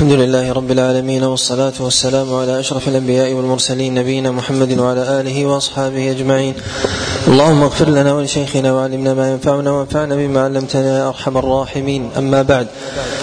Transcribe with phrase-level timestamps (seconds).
[0.00, 6.10] الحمد لله رب العالمين والصلاة والسلام على أشرف الأنبياء والمرسلين نبينا محمد وعلى آله وأصحابه
[6.10, 6.54] أجمعين.
[7.28, 12.10] اللهم اغفر لنا ولشيخنا وعلمنا ما ينفعنا وانفعنا بما علمتنا يا أرحم الراحمين.
[12.18, 12.66] أما بعد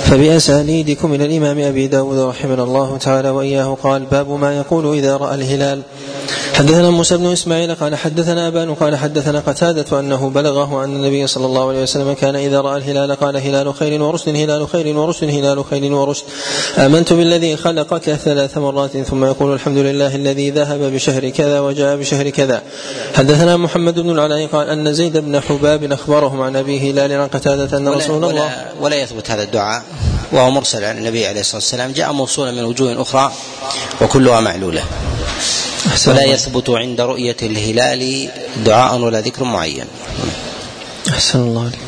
[0.04, 5.36] فبأسانيدكم إلى الإمام أبي داود رحمنا الله تعالى وإياه قال باب ما يقول إذا رأى
[5.36, 5.82] الهلال.
[6.58, 11.46] حدثنا موسى بن إسماعيل قال حدثنا ابان قال حدثنا قتادة أنه بلغه أن النبي صلى
[11.46, 15.66] الله عليه وسلم كان إذا رأى الهلال قال هلال خير ورشد هلال خير ورشد هلال
[15.70, 16.24] خير ورشد.
[16.78, 22.30] آمنت بالذي خلقك ثلاث مرات ثم يقول الحمد لله الذي ذهب بشهر كذا وجاء بشهر
[22.30, 22.62] كذا.
[23.16, 27.78] حدثنا محمد بن العلاء قال أن زيد بن حباب أخبرهم عن أبي هلال عن قتادة
[27.78, 29.84] أن رسول ولا الله ولا, ولا يثبت هذا الدعاء.
[30.32, 33.32] وهو مرسل عن النبي عليه الصلاة والسلام جاء موصولا من وجوه أخرى
[34.02, 34.84] وكلها معلولة.
[35.98, 36.30] أحسن ولا.
[36.30, 38.30] يثبت عند رؤية الهلال
[38.66, 39.86] دعاء ولا ذكر معين
[41.10, 41.80] أحسن الله عليك.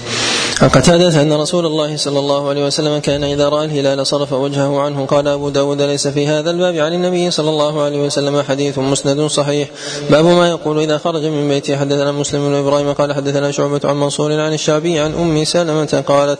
[0.62, 4.80] عن قتادة أن رسول الله صلى الله عليه وسلم كان إذا رأى الهلال صرف وجهه
[4.80, 8.80] عنه قال أبو داود ليس في هذا الباب عن النبي صلى الله عليه وسلم حديث
[8.80, 9.70] مسند صحيح
[10.10, 13.96] باب ما يقول إذا خرج من بيته حدثنا مسلم بن إبراهيم قال حدثنا شعبة عن
[13.96, 16.40] منصور عن الشعبي عن أم سلمة قالت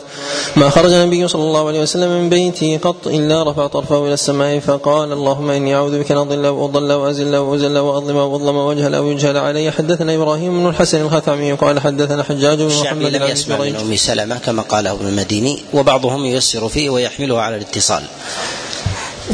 [0.56, 4.58] ما خرج النبي صلى الله عليه وسلم من بيته قط إلا رفع طرفه إلى السماء
[4.58, 9.36] فقال اللهم إني أعوذ بك أن أضل وأضل وأزل وأزل وأظلم وأظلم وأجهل أو يجهل
[9.36, 13.74] علي حدثنا إبراهيم بن الحسن الخثعمي قال حدثنا حجاج بن محمد لم عن يسمع جريج.
[13.74, 18.02] من أم سلمة كما قاله ابن المديني وبعضهم ييسر فيه ويحمله على الاتصال.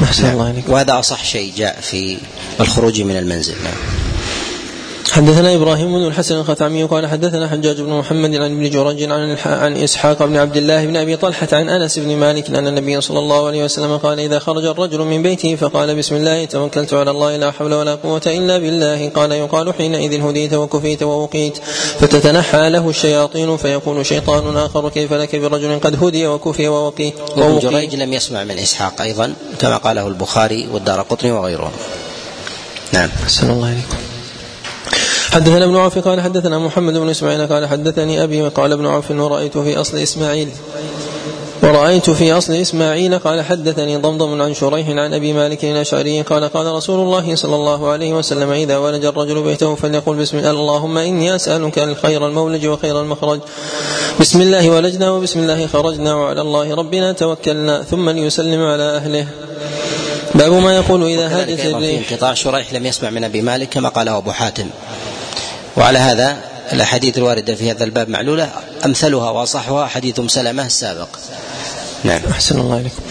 [0.02, 0.68] أحسن الله عليك.
[0.68, 2.18] وهذا أصح شيء جاء في
[2.60, 3.54] الخروج من المنزل.
[3.64, 3.95] نعم.
[5.16, 9.76] حدثنا إبراهيم بن الحسن الختامي قال حدثنا حجاج بن محمد عن ابن جريج عن عن
[9.76, 13.46] إسحاق بن عبد الله بن أبي طلحة عن أنس بن مالك أن النبي صلى الله
[13.46, 17.50] عليه وسلم قال إذا خرج الرجل من بيته فقال بسم الله توكلت على الله لا
[17.50, 21.58] حول ولا قوة إلا بالله قال يقال حينئذ هديت وكفيت ووقيت
[22.00, 27.58] فتتنحى له الشياطين فيقول شيطان آخر كيف لك برجل قد هدي وكفي ووقي وابن ووقي
[27.58, 31.72] جريج لم يسمع من إسحاق أيضا كما قاله البخاري والدار قطني وغيرهم
[32.92, 33.08] نعم.
[33.24, 34.05] أحسن الله عليكم
[35.32, 39.58] حدثنا ابن عوف قال حدثنا محمد بن إسماعيل قال حدثني أبي قال ابن عوف ورأيت
[39.58, 40.48] في أصل إسماعيل.
[41.62, 46.66] ورأيت في أصل إسماعيل قال حدثني ضمضم عن شريح عن أبي مالك الأشعري قال قال
[46.66, 51.34] رسول الله صلى الله عليه وسلم إذا ولج الرجل بيته فليقل بسم الله اللهم إني
[51.34, 53.40] أسألك الخير المولج وخير المخرج.
[54.20, 59.26] بسم الله ولجنا وبسم الله خرجنا وعلى الله ربنا توكلنا ثم ليسلم على أهله.
[60.34, 62.10] باب ما يقول إذا هاجت الريح.
[62.10, 64.66] انقطاع شريح لم يسمع من أبي مالك كما قاله أبو حاتم.
[65.76, 66.36] وعلى هذا
[66.72, 68.50] الأحاديث الواردة في هذا الباب معلولة
[68.86, 71.08] أمثلها وأصحها حديث سلمة السابق.
[72.04, 72.20] نعم.
[72.30, 73.02] أحسن الله عليكم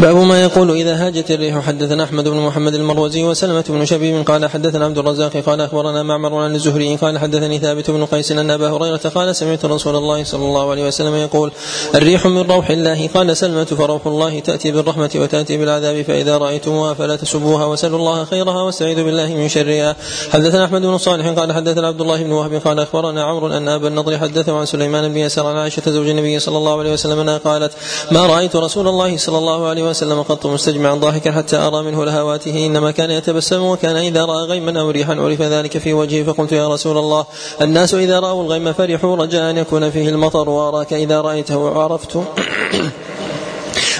[0.00, 4.50] باب ما يقول إذا هاجت الريح حدثنا أحمد بن محمد المروزي وسلمة بن شبيب قال
[4.50, 8.70] حدثنا عبد الرزاق قال أخبرنا معمر عن الزهري قال حدثني ثابت بن قيس أن أبا
[8.70, 11.52] هريرة قال سمعت رسول الله صلى الله عليه وسلم يقول
[11.94, 17.16] الريح من روح الله قال سلمة فروح الله تأتي بالرحمة وتأتي بالعذاب فإذا رأيتموها فلا
[17.16, 19.96] تسبوها وسلوا الله خيرها واستعيذوا بالله من شرها.
[20.30, 23.88] حدثنا أحمد بن صالح قال حدثنا عبد الله بن وهب قال أخبرنا عمرو أن أبا
[23.88, 27.38] النضر حدثه عن سليمان بن يسار عن عائشة زوج النبي صلى الله عليه وسلم أنها
[27.38, 27.72] قالت
[28.10, 29.89] ما رأيت رسول الله صلى الله عليه وسلم
[30.22, 34.90] قط مستجمعا ضاحكا حتى أرى منه لهواته إنما كان يتبسم وكان إذا رأى غيما أو
[34.90, 37.24] ريحا عرف ذلك في وجهه فقلت يا رسول الله
[37.62, 42.18] الناس إذا رأوا الغيم فرحوا رجاء أن يكون فيه المطر وأراك إذا رأيته عرفت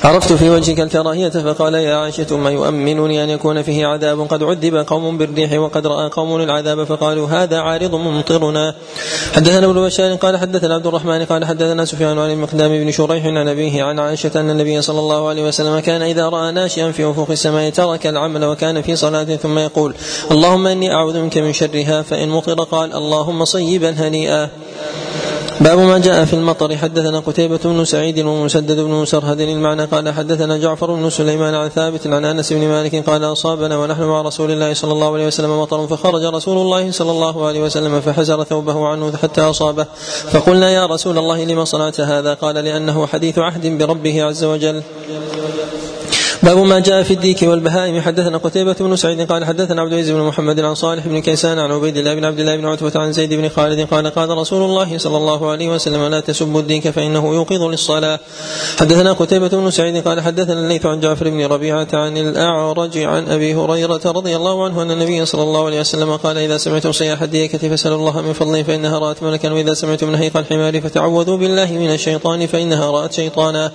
[0.04, 4.76] عرفت في وجهك الكراهية فقال يا عائشة ما يؤمنني أن يكون فيه عذاب قد عذب
[4.76, 8.74] قوم بالريح وقد رأى قوم العذاب فقالوا هذا عارض ممطرنا.
[9.34, 13.48] حدثنا ابن بشار قال حدثنا عبد الرحمن قال حدثنا سفيان عن المقدام بن شريح عن
[13.48, 17.30] أبيه عن عائشة أن النبي صلى الله عليه وسلم كان إذا رأى ناشئا في أفق
[17.30, 19.94] السماء ترك العمل وكان في صلاة ثم يقول
[20.30, 24.48] اللهم إني أعوذ منك من شرها فإن مطر قال اللهم صيبا هنيئا.
[25.60, 26.76] باب ما جاء في المطر.
[26.76, 32.06] حدثنا قتيبة بن سعيد ومسدد بن مسرهد المعنى قال حدثنا جعفر بن سليمان عن ثابت
[32.06, 35.86] عن أنس بن مالك قال أصابنا ونحن مع رسول الله صلى الله عليه وسلم مطر
[35.86, 39.86] فخرج رسول الله صلى الله عليه وسلم فحزر ثوبه عنه حتى أصابه.
[40.30, 44.82] فقلنا يا رسول الله لما صنعت هذا؟ قال لأنه حديث عهد بربه عز وجل.
[46.42, 48.00] باب ما جاء في الديك والبهائم.
[48.00, 51.72] حدثنا قتيبة بن سعيد قال حدثنا عبد العزيز بن محمد عن صالح بن كيسان عن
[51.72, 54.98] عبيد الله بن عبد الله بن عتبة عن زيد بن خالد قال قال رسول الله
[54.98, 58.20] صلى الله عليه وسلم لا تسبوا الديك فإنه يوقظ للصلاة.
[58.80, 63.54] حدثنا قتيبة بن سعيد قال حدثنا الليث عن جعفر بن ربيعة عن الأعرج عن أبي
[63.54, 67.68] هريرة رضي الله عنه أن النبي صلى الله عليه وسلم قال إذا سمعتم صياح الديكة
[67.68, 72.46] فاسألوا الله من فضله فإنها رأت ملكا وإذا سمعتم نهيق الحمار فتعوذوا بالله من الشيطان
[72.46, 73.72] فإنها رأت شيطانا.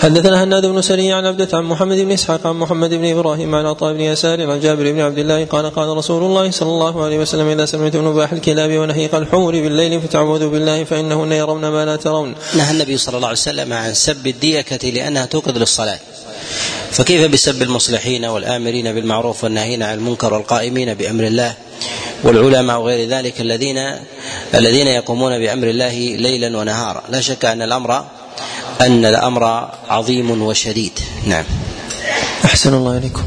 [0.00, 3.66] حدثنا هناد بن سري عن عبدة عن محمد بن إسحاق عن محمد بن إبراهيم عن
[3.66, 7.18] عطاء بن يسار عن جابر بن عبد الله قال قال رسول الله صلى الله عليه
[7.18, 12.34] وسلم إذا سمعتم نباح الكلاب ونهيق الحمر بالليل فتعوذوا بالله فإنهن يرون ما لا ترون.
[12.54, 15.98] نهى النبي صلى الله عليه وسلم عن سب الديكة لأنها توقظ للصلاة.
[16.90, 21.54] فكيف بسب المصلحين والآمرين بالمعروف والناهين عن المنكر والقائمين بأمر الله
[22.24, 23.76] والعلماء وغير ذلك الذين
[24.54, 28.04] الذين يقومون بأمر الله ليلا ونهارا؟ لا شك أن الأمر
[28.80, 30.98] أن الأمر عظيم وشديد.
[31.26, 31.44] نعم.
[32.44, 33.22] أحسن الله إليكم.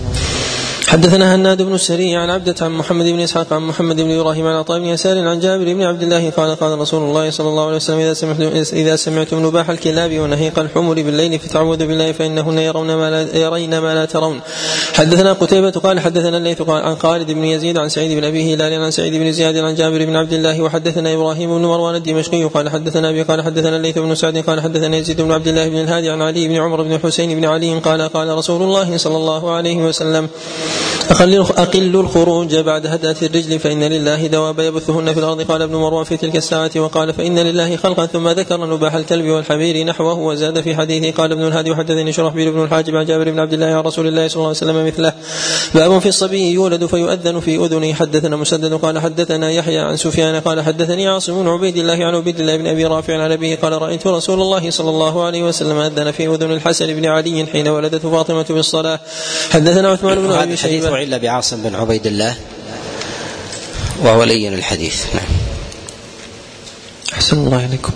[0.89, 4.56] حدثنا هناد بن السري عن عبدة عن محمد بن إسحاق عن محمد بن إبراهيم عن
[4.56, 7.75] عطاء بن يسار عن جابر بن عبد الله قال قال رسول الله صلى الله عليه
[7.75, 8.44] وسلم إذا سمعتم
[8.74, 13.95] إذا سمعتم نباح الكلاب ونهيق الحمر بالليل فتعوذوا بالله فإنهن يرون ما لا يرين ما
[13.95, 14.39] لا ترون.
[14.94, 18.74] حدثنا قتيبة قال حدثنا الليث قال عن خالد بن يزيد عن سعيد بن أبي هلال
[18.83, 22.69] عن سعيد بن زياد عن جابر بن عبد الله وحدثنا إبراهيم بن مروان الدمشقي قال
[22.69, 26.09] حدثنا أبي قال حدثنا الليث بن سعد قال حدثنا يزيد بن عبد الله بن الهادي
[26.09, 29.77] عن علي بن عمر بن حسين بن علي قال قال رسول الله صلى الله عليه
[29.77, 30.30] وسلم
[31.12, 35.42] أقل الخروج بعد هدأة الرجل فإن لله دواب يبثهن في الأرض.
[35.42, 39.86] قال ابن مروان في تلك الساعة وقال فإن لله خلقا ثم ذكر نباح الكلب والحمير
[39.86, 41.12] نحوه وزاد في حديثه.
[41.12, 44.28] قال ابن الهادي وحدثني شرحبيل بن الحاجب عن جابر بن عبد الله عن رسول الله
[44.28, 45.14] صلى الله عليه وسلم مثله.
[45.76, 47.94] باب في الصبي يولد فيؤذن في أذنه.
[47.94, 52.40] حدثنا مسدد قال حدثنا يحيى عن سفيان قال حدثني عاصم بن عبيد الله عن عبيد
[52.40, 56.12] الله بن أبي رافع عن أبيه قال رأيت رسول الله صلى الله عليه وسلم أذن
[56.12, 59.00] في أذن الحسن بن علي حين ولدته فاطمة بالصلاة
[59.50, 62.36] حدثنا عثمان بن أبي شيبة حديث بعاصم بن عبيد الله
[64.00, 65.06] وهو لين الحديث.
[65.16, 65.25] نعم.
[67.13, 67.92] أحسن الله إليكم.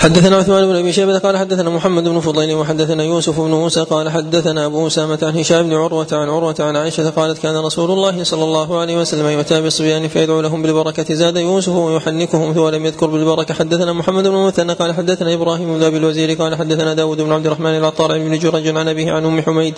[0.00, 4.10] حدثنا عثمان بن أبي شيبة قال حدثنا محمد بن فضيل وحدثنا يوسف بن موسى قال
[4.10, 8.24] حدثنا أبو أسامة عن هشام بن عروة عن عروة عن عائشة قالت كان رسول الله
[8.24, 11.14] صلى الله عليه وسلم يؤتى بالصبيان فيدعو لهم بالبركة.
[11.14, 13.54] زاد يوسف ويحنكهم ولم يذكر بالبركة.
[13.54, 17.46] حدثنا محمد بن مثنى قال حدثنا إبراهيم بن أبي الوزير قال حدثنا داود بن عبد
[17.46, 19.74] الرحمن العطار بن جرج عن أبيه عن أم حميد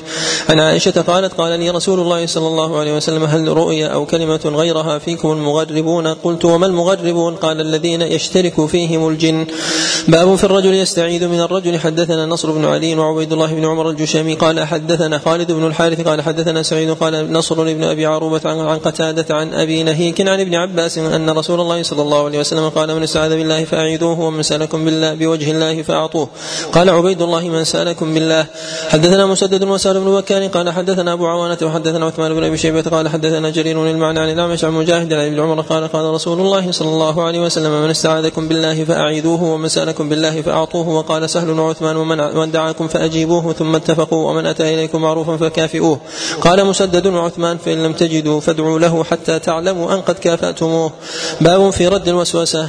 [0.48, 4.40] عن عائشة قالت قال لي رسول الله صلى الله عليه وسلم هل رؤيا أو كلمة
[4.44, 9.46] غيرها فيكم المغربون؟ قلت وما المغربون؟ قال الذين يشترك فيهم الجن.
[10.10, 11.78] باب في الرجل يستعيذ من الرجل.
[11.78, 16.22] حدثنا نصر بن علي وعبيد الله بن عمر الجشمي قال حدثنا خالد بن الحارث قال
[16.22, 20.98] حدثنا سعيد قال نصر بن أبي عروبة عن قتادة عن أبي نهيك عن ابن عباس
[20.98, 25.14] أن رسول الله صلى الله عليه وسلم قال من استعاذ بالله فأعيذوه ومن سألكم بالله
[25.14, 26.28] بوجه الله فأعطوه.
[26.72, 28.46] قال عبيد الله من سألكم بالله.
[28.88, 33.08] حدثنا مسدد وسال بن بكار قال حدثنا أبو عوانة وحدثنا عثمان بن أبي شيبة قال
[33.08, 36.88] حدثنا جرير المعنى عن الأعمش عن مجاهد عن ابن عمر قال قال رسول الله صلى
[36.88, 42.50] الله عليه وسلم من استعاذكم بالله فأعيذوه ومن سألكم بالله فأعطوه وقال سهل وعثمان ومن
[42.50, 46.00] دعاكم فأجيبوه ثم اتفقوا ومن أتى إليكم معروفا فكافئوه.
[46.40, 50.92] قال مسدد وعثمان فإن لم تجدوا فادعوا له حتى تعلموا أن قد كافأتموه.
[51.40, 52.68] باب في رد الوسوسة.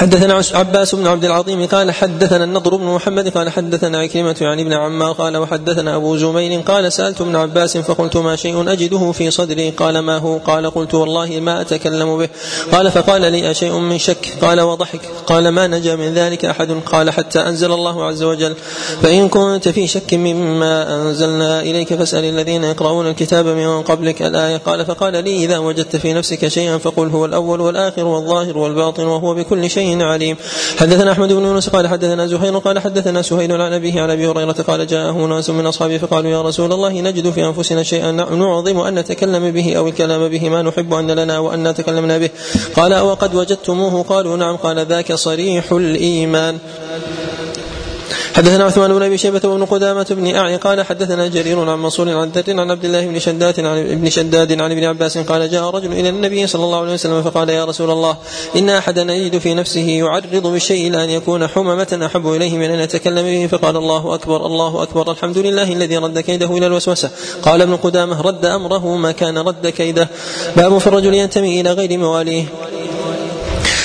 [0.00, 4.72] حدثنا عباس بن عبد العظيم قال حدثنا النضر بن محمد قال حدثنا عكرمة يعني ابن
[4.72, 9.70] عمار قال وحدثنا أبو زميل قال سألت ابن عباس فقلت ما شيء أجده في صدري؟
[9.70, 12.28] قال ما هو؟ قال قلت والله ما أتكلم به.
[12.72, 15.00] قال فقال لي أشيء من شك؟ قال وضحك.
[15.26, 18.54] قال ما نجا من ذلك أحد؟ قال حتى أنزل الله عز وجل.
[19.02, 24.56] فإن كنت في شك مما أنزلنا إليك فاسأل الذين يقرؤون الكتاب من قبلك الآية.
[24.56, 29.34] قال فقال لي إذا وجدت في نفسك شيئا فقل هو الأول والآخر والظاهر والباطن وهو
[29.34, 30.36] بكل شيء عليم
[30.78, 34.52] حدثنا أحمد بن يونس قال حدثنا زهير قال حدثنا سهيل عن أبيه عن أبي هريرة
[34.52, 38.94] قال جاءه ناس من أصحابه فقالوا يا رسول الله نجد في أنفسنا شيئا نعظم أن
[38.94, 42.30] نتكلم به أو الكلام به ما نحب أن لنا وأن تكلمنا به.
[42.76, 44.56] قال أو قد وجدتموه؟ قالوا نعم.
[44.56, 46.58] قال ذاك صريح الإيمان.
[48.40, 52.28] حدثنا عثمان بن أبي شيبة وابن قدامة بن اعي قال حدثنا جرير عن منصور عن
[52.28, 55.92] ذر عن عبد الله بن شداد عن ابن شداد عن ابن عباس قال جاء رجل
[55.92, 58.16] إلى النبي صلى الله عليه وسلم فقال يا رسول الله
[58.56, 62.80] إن أحدا يجد في نفسه يعرض بالشيء إلى أن يكون حممه أحب إليه من أن
[62.80, 67.10] يتكلم به فقال الله أكبر الله أكبر الحمد لله الذي رد كيده إلى الوسوسة.
[67.42, 70.08] قال ابن قدامة رد أمره ما كان رد كيده.
[70.56, 72.44] باب في الرجل ينتمي إلى غير مواليه.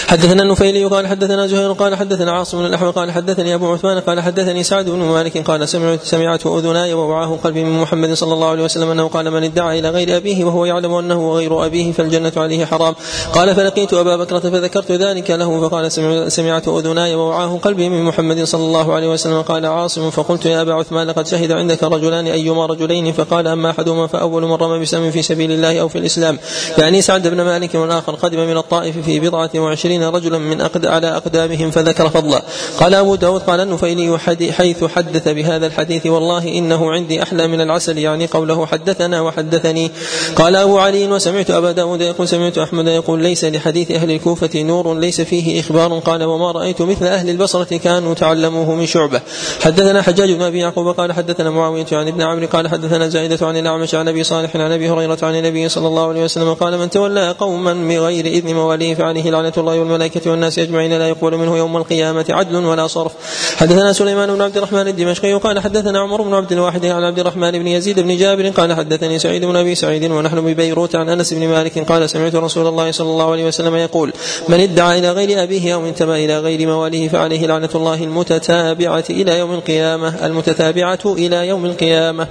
[0.08, 4.22] حدثنا النفيلي قال حدثنا زهير قال حدثنا عاصم بن الاحوال قال حدثني أبو عثمان قال
[4.22, 8.64] حدثني سعد بن مالك قال سمعت سمعته أذناي ووعاه قلبي من محمد صلى الله عليه
[8.64, 12.66] وسلم أنه قال من ادعى إلى غير أبيه وهو يعلم أنه غير أبيه فالجنة عليه
[12.66, 12.96] حرام.
[13.34, 15.92] قال فلقيت أبا بكر فذكرت ذلك له فقال
[16.32, 19.42] سمعت أذناي ووعاه قلبي من محمد صلى الله عليه وسلم.
[19.42, 24.08] قال عاصم فقلت يا أبا عثمان لقد شهد عندك رجلان أيما رجلين فقال أما أحدهما
[24.08, 26.40] فأول من رمى بسم في سبيل الله أو في الإسلام.
[26.78, 31.08] يعني سعد بن مالك والآخر قدم من الطائف في بضعة وعشرين رجلا من أقد على
[31.08, 32.42] أقدامهم فذكر فضلا
[32.80, 34.20] قال أبو داود قال النفيلي
[34.52, 39.92] حيث حدث بهذا الحديث والله إنه عندي أحلى من العسل يعني قوله حدثنا وحدثني.
[40.36, 45.00] قال أبو علي وسمعت أبا داود يقول سمعت أحمد يقول ليس لحديث أهل الكوفة نور
[45.00, 46.00] ليس فيه إخبار.
[46.00, 49.22] قال وما رأيت مثل أهل البصرة كانوا تعلموه من شعبة.
[49.62, 53.58] حدثنا حجاج بن أبي يعقوب قال حدثنا معاوية عن ابن عمرو قال حدثنا زائدة عن
[53.58, 56.90] الأعمش عن أبي صالح عن أبي هريرة عن النبي صلى الله عليه وسلم قال من
[56.90, 61.78] تولى قوما بغير إذن مواليه فعليه لعنة الله والملائكة والناس أجمعين لا يقبل منه يوم
[61.78, 63.12] القيامة عدل ولا صرف.
[63.58, 67.52] حدثنا سليمان بن عبد الرحمن الدمشقي قال حدثنا عمر بن عبد الواحد عن عبد الرحمن
[67.52, 71.48] بن يزيد بن جابر قال حدثني سعيد بن أبي سعيد ونحن ببيروت عن أنس بن
[71.48, 74.14] مالك قال سمعت رسول الله صلى الله عليه وسلم يقول
[74.48, 79.40] من ادعى إلى غير أبيه أو انتمى إلى غير مواليه فعليه لعنة الله المتتابعة إلى
[79.40, 82.28] يوم القيامة المتتابعة إلى يوم القيامة.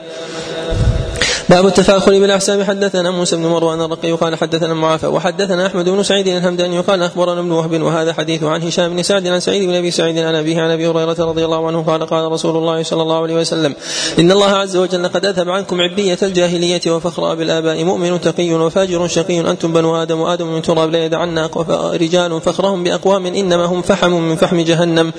[1.49, 2.63] باب التفاخر بالأحساب.
[2.63, 7.41] حدثنا موسى بن مروان الرقي قال حدثنا معافى وحدثنا أحمد بن سعيد الهمداني قال أخبرنا
[7.41, 10.63] ابن وهب وهذا حديث عن هشام بن سعد عن سعيد بن أبي سعيد عن أبيه
[10.63, 13.75] عن أبي هريرة رضي الله عنه قال قال رسول الله صلى الله عليه وسلم
[14.19, 19.41] إن الله عز وجل قد أذهب عنكم عبية الجاهلية وفخر بالآباء مؤمن تقي وفاجر شقي.
[19.41, 21.51] أنتم بنو آدم وآدم من تراب لا يدعنا
[21.95, 25.13] رجال فخرهم بأقوام إنما هم فحم من فحم جهنم.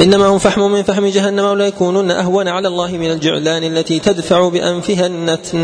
[0.00, 4.48] إنما هم فحم من فحم جهنم ولا يكونون أهون على الله من الجعلان التي تدفع
[4.48, 5.63] بأنفها النتن.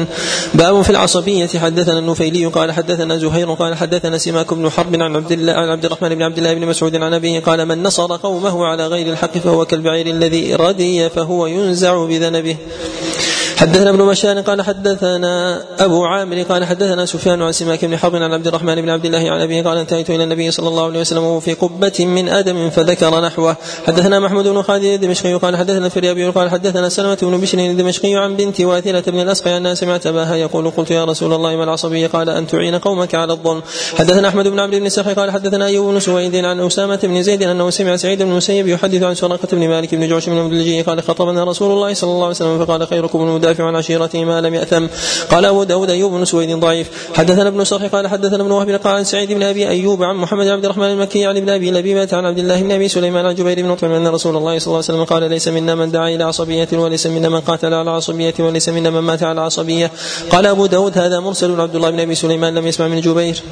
[0.55, 1.47] باب في العصبية.
[1.47, 5.85] حدثنا النفيلي قال حدثنا زهير قال حدثنا سماك بن حرب عن عبد الله عن عبد
[5.85, 9.39] الرحمن بن عبد الله بن مسعود عن أبيه قال من نصر قومه على غير الحق
[9.39, 12.57] فهو كالبعير الذي ردي فهو ينزع بذنبه.
[13.61, 18.33] حدثنا ابن بشار قال حدثنا أبو عامر قال حدثنا سفيان عن سماك بن حرب عن
[18.33, 21.23] عبد الرحمن بن عبد الله عن أبيه قال انتهيت إلى النبي صلى الله عليه وسلم
[21.23, 23.57] وهو في قبة من أدم فذكر نحوه.
[23.87, 28.37] حدثنا محمود بن خالد الدمشقي قال حدثنا الفريابي قال حدثنا سلمة بن بشر الدمشقي عن
[28.37, 32.31] بنت واثلة بن الاسقى انها سمعت أباها يقول قلت يا رسول الله ما العصبية قال
[32.31, 33.63] أن تعين قومك على الظلم.
[33.99, 37.43] حدثنا أحمد بن عبد بن سخي قال حدثنا أيوب بن سويد عن أسامة بن زيد
[37.43, 41.03] أنه سمع سعيد بن المسيب يحدث عن سراقة بن مالك بن جعش بن مدلجي قال
[41.03, 44.87] خطبنا رسول الله صلى الله عليه وسلم فقال خيركم المدافع عن عشيرته ما لم يأثم.
[45.31, 46.91] قال أبو داود أيوب بن سويد ضعيف.
[47.15, 50.49] حدثنا ابن صرح قال حدثنا ابن وهب قال عن سعيد بن أبي أيوب عن محمد
[50.49, 53.63] عبد الرحمن المكي عن ابن أبي لبيبة عن عبد الله بن أبي سليمان عن جبير
[53.63, 56.25] بن مطعم أن رسول الله صلى الله عليه وسلم قال ليس منا من دعا إلى
[56.25, 59.91] عصبية وليس منا من قاتل على عصبية وليس منا من مات على عصبية.
[60.31, 63.43] قال أبو داود هذا مرسل عبد الله بن أبي سليمان لم يسمع من جبير.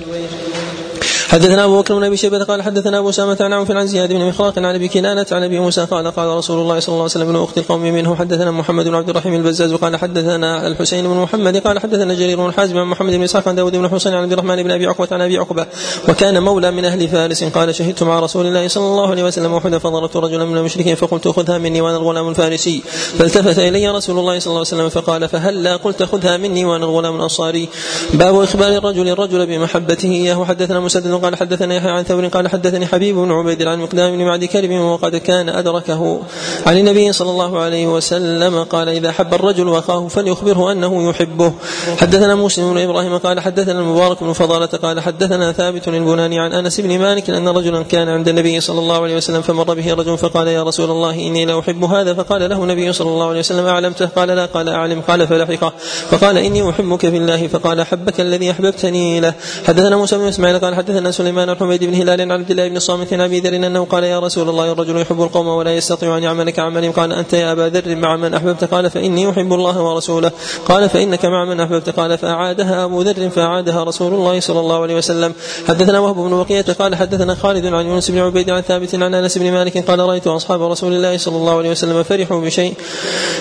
[1.28, 4.24] حدثنا أبو بكر بن أبي شيبة قال حدثنا أبو اسامه عن عوف عن زياد بن
[4.24, 7.36] مخراق عن أبي كنانة عن أبي موسى قال قال رسول الله صلى الله عليه وسلم
[7.36, 8.14] أخت القوم منه.
[8.14, 12.52] حدثنا محمد بن عبد الرحيم البزاز قال حدثنا الحسين بن محمد قال حدثنا جرير بن
[12.52, 15.08] حازم عن محمد بن إسحاق عن داود بن حسين عن عبد الرحمن بن أبي عقبة
[15.12, 15.66] عن أبي عقبة.
[16.08, 17.44] وكان مولى من أهل فارس.
[17.44, 21.28] قال شهدت مع رسول الله صلى الله عليه وسلم وحده فضربت رجلا من المشركين فقلت
[21.28, 22.82] خذها مني وأنا الغلام الفارسي.
[23.18, 27.16] فالتفت إلي رسول الله صلى الله عليه وسلم فقال فهلا قلت خذها مني وأنا الغلام
[27.16, 27.68] الأنصاري.
[28.14, 30.10] باب إخبار الرجل الرجل بمحبته.
[30.10, 34.16] اياه حدثنا مسدد قال حدثنا يحيى عن ثور قال حدثني حبيب بن عبيد عن مقدام
[34.16, 36.20] بن معد كلب وقد كان أدركه.
[36.66, 41.52] عن النبي صلى الله عليه وسلم قال إذا حب الرجل أخاه فليخبره أنه يحبه.
[42.00, 46.80] حدثنا مسلم بن إبراهيم قال حدثنا المبارك بن فضالة قال حدثنا ثابت البناني عن أنس
[46.80, 50.48] بن مالك أن رجلا كان عند النبي صلى الله عليه وسلم فمر به رجل فقال
[50.48, 52.14] يا رسول الله إني لا أحب هذا.
[52.14, 54.46] فقال له النبي صلى الله عليه وسلم أعلمته؟ قال لا.
[54.46, 55.00] قال أعلم.
[55.00, 55.72] قال فلحقه.
[56.10, 57.46] فقال إني أحبك في الله.
[57.46, 59.34] فقال أحبك الذي أحببتني له.
[59.66, 62.78] حدثنا موسى بن إسماعيل قال حدثنا سليمان بن حميد بن هلال عن عبد الله بن
[62.78, 66.22] صامت عن أبي ذر أنه قال يا رسول الله الرجل يحب القوم ولا يستطيع أن
[66.22, 70.32] يعمل كعملهم قال أنت يا أبا ذر مع من أحببت؟ قال فإني أحب الله ورسوله.
[70.68, 74.96] قال فإنك مع من أحببت؟ قال فأعادها أبو ذر فأعادها رسول الله صلى الله عليه
[74.96, 75.32] وسلم.
[75.68, 79.38] حدثنا وهب بن بقيه قال حدثنا خالد عن يونس بن عبيد عن ثابت عن أنس
[79.38, 82.74] بن مالك قال رأيت أصحاب رسول الله صلى الله عليه وسلم فرحوا بشيء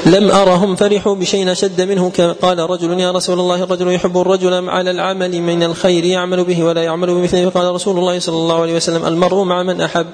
[0.06, 4.92] لم أرهم فرحوا بشيء أشد منه قال رجل يا رسول الله الرجل يحب الرجل على
[4.92, 9.06] العمل من الخير يعمل به ولا يعمل بمثله؟ فقال رسول الله صلى الله عليه وسلم
[9.06, 10.06] المرء مع من أحب.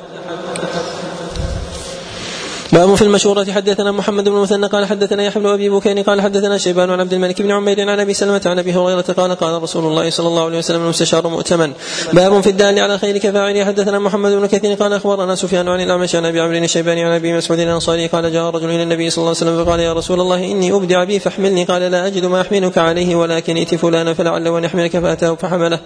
[2.73, 6.57] باب في المشورة حدثنا محمد بن المثنى قال حدثنا يحيى بن أبي بكير قال حدثنا
[6.57, 9.85] شيبان عن عبد الملك بن عمير عن أبي سلمة عن أبي هريرة قال قال رسول
[9.85, 11.71] الله صلى الله عليه وسلم المستشار مؤتمن.
[12.13, 16.15] باب في الدال على خير كفاعله حدثنا محمد بن كثير قال أخبرنا سفيان عن الأعمش
[16.15, 19.35] عن أبي عمرو الشيباني عن أبي مسعود الأنصاري قال جاء رجل إلى النبي صلى الله
[19.41, 21.63] عليه وسلم فقال يا رسول الله إني أبدع بي فاحملني.
[21.63, 25.79] قال لا أجد ما أحملك عليه ولكن ائت فلانا فلعله ان يحملك فأتاه فحمله.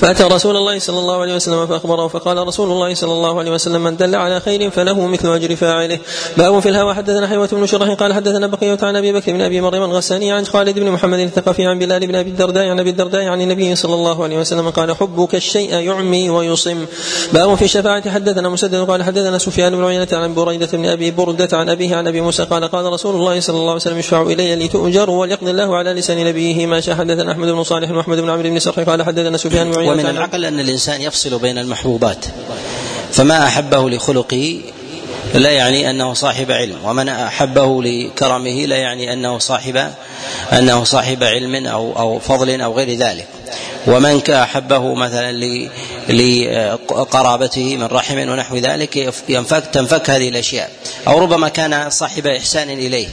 [0.00, 3.84] فأتى رسول الله صلى الله عليه وسلم فأخبره فقال رسول الله صلى الله عليه وسلم
[3.84, 5.98] من دل على خير فله مثل أجر فاعله.
[6.36, 6.94] باب في الهوى.
[6.94, 10.46] حدثنا حيوة بن شرح قال حدثنا بقية عن أبي بكر بن أبي مريم الغساني عن
[10.46, 13.94] خالد بن محمد الثقفي عن بلال بن أبي الدرداء عن أبي الدرداء عن النبي صلى
[13.94, 16.86] الله عليه وسلم قال حبك الشيء يعمي ويصم.
[17.32, 21.48] باب في الشفاعة حدثنا مسدد قال حدثنا سفيان بن عيينة عن بريدة بن أبي بردة
[21.52, 24.66] عن أبيه عن أبي موسى قال قال رسول الله صلى الله عليه وسلم اشفع إلي
[24.66, 28.50] لتؤجر وليقضي الله على لسان نبيه ما شاء حدثنا أحمد بن صالح وأحمد بن عمرو
[28.50, 28.80] بن سرح.
[28.80, 32.24] قال حدثنا سفيان بن ومن العقل أن الإنسان يفصل بين المحبوبات.
[33.12, 34.60] فما أحبه لخلقه
[35.34, 39.90] لا يعني أنه صاحب علم ومن أحبه لكرمه لا يعني أنه صاحب
[40.52, 43.26] أنه صاحب علم أو أو فضل أو غير ذلك.
[43.86, 45.32] ومن أحبه مثلا
[46.08, 50.70] لقرابته من رحم ونحو ذلك ينفك تنفك هذه الأشياء.
[51.08, 53.08] أو ربما كان صاحب إحسان إليه.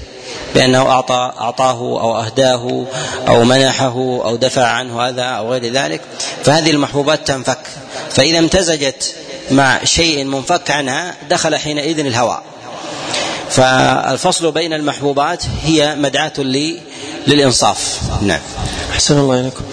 [0.55, 2.86] بأنه أعطى أعطاه أو أهداه
[3.27, 3.95] أو منحه
[4.25, 6.01] أو دفع عنه هذا أو غير ذلك
[6.43, 7.60] فهذه المحبوبات تنفك.
[8.12, 9.15] فإذا امتزجت
[9.51, 12.43] مع شيء منفك عنها دخل حينئذ الهواء.
[13.50, 16.33] فالفصل بين المحبوبات هي مدعاة
[17.27, 18.00] للإنصاف.
[18.22, 18.41] نعم.
[18.93, 19.63] أحسن الله إليكم.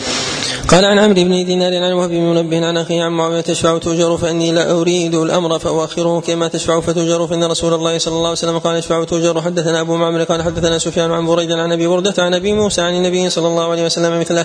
[0.70, 4.16] قال عن عمرو بن دينار عن وهب بن منبه عن أخي عن معاوية تشفع تؤجر
[4.16, 8.58] فإني لا أريد الأمر فأؤخره كما تشفع فتؤجر فإن رسول الله صلى الله عليه وسلم
[8.58, 12.34] قال اشفع تؤجر حدثنا أبو معمر قال حدثنا سفيان عن بريد عن أبي بردة عن
[12.34, 14.44] أبي موسى عن النبي صلى الله عليه وسلم مثله.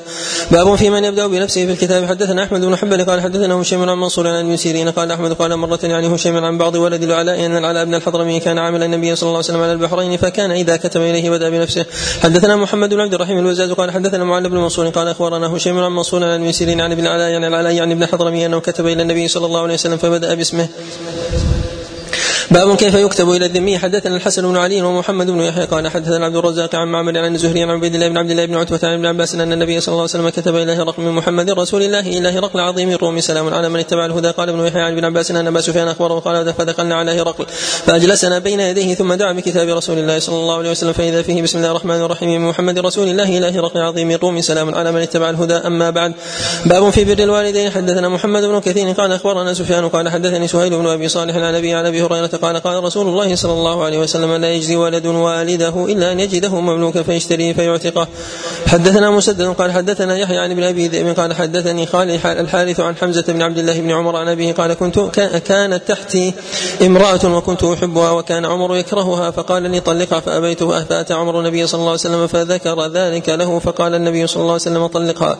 [0.52, 2.06] باب في من يبدأ بنفسه في الكتاب.
[2.06, 5.56] حدثنا أحمد بن حنبل قال حدثنا هشيم عن منصور عن ابن سيرين قال أحمد قال
[5.56, 9.28] مرة يعني هشيم عن بعض ولد العلاء أن العلاء بن الحضرمي كان عامل النبي صلى
[9.28, 11.86] الله عليه وسلم على البحرين فكان إذا كتب إليه بدأ بنفسه.
[12.22, 15.92] حدثنا محمد بن عبد الرحيم الوزاز قال حدثنا معل بن منصور قال أخبرنا هشيم عن
[15.92, 19.02] منصور عن ابن سيرين عن ابن العلاء يعني العلاء يعني ابن حضرمي أنه كتب إلى
[19.02, 20.68] النبي صلى الله عليه وسلم فبدأ باسمه.
[22.52, 23.78] باب كيف يكتب إلى الذمي.
[23.78, 25.66] حدثنا الحسن بن علي ومحمد بن يحيى.
[25.66, 28.56] قال حدثنا عبد الرزاق عن معمر عن الزهري عن عبيد الله بن عبد الله بن
[28.56, 31.52] عتبة عن ابن عباس أن النبي صلى الله عليه وسلم كتب إلى هرقل من محمد
[31.52, 33.20] رسول الله إلى هرقل عظيم الروم.
[33.20, 34.28] سلام على من اتبع الهدى.
[34.28, 36.20] قال ابن يحيى عن ابن عباس أن أبا سفيان أخبره.
[36.20, 37.46] قال فدخلنا على هرقل.
[37.86, 40.94] فأجلسنا بين يديه ثم دعا بكتاب رسول الله صلى الله عليه وسلم.
[40.94, 44.42] فإذا فيه بسم الله الرحمن الرحيم من محمد رسول الله إلى هرقل عظيم الروم.
[44.42, 45.54] سلام على من اتبع الهدى.
[45.54, 46.14] أما بعد
[46.66, 47.72] باب في بر الوالدين.
[47.72, 52.02] حدثنا محمد بن كثير قال أخبرنا سفيان قال حدثني سهيل بن أبي صالح عن أبي
[52.02, 56.20] هريرة قال قال رسول الله صلى الله عليه وسلم لا يجزي ولد والده إلا أن
[56.20, 58.08] يجده مملوكا فيشتريه فيعتقه.
[58.68, 63.24] حدثنا مسدد قال حدثنا يحيى عن ابن أبي ذئب قال حدثني خالي الحارث عن حمزة
[63.28, 65.00] بن عبد الله بن عمر عن أبيه قال كنت
[65.48, 66.34] كانت تحتي
[66.82, 71.92] امرأة وكنت أحبها وكان عمر يكرهها فقال لي طلقها فابيته فأتى عمر النبي صلى الله
[71.92, 75.38] عليه وسلم فذكر ذلك له فقال النبي صلى الله عليه وسلم طلقها.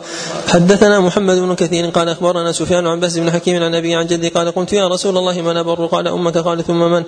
[0.48, 4.28] حدثنا محمد بن كثير قال أخبرنا سفيان عن بس بن حكيم عن ابي عن جدي
[4.28, 7.04] قال قلت يا رسول الله من أبر؟ قال أمك قال ثم من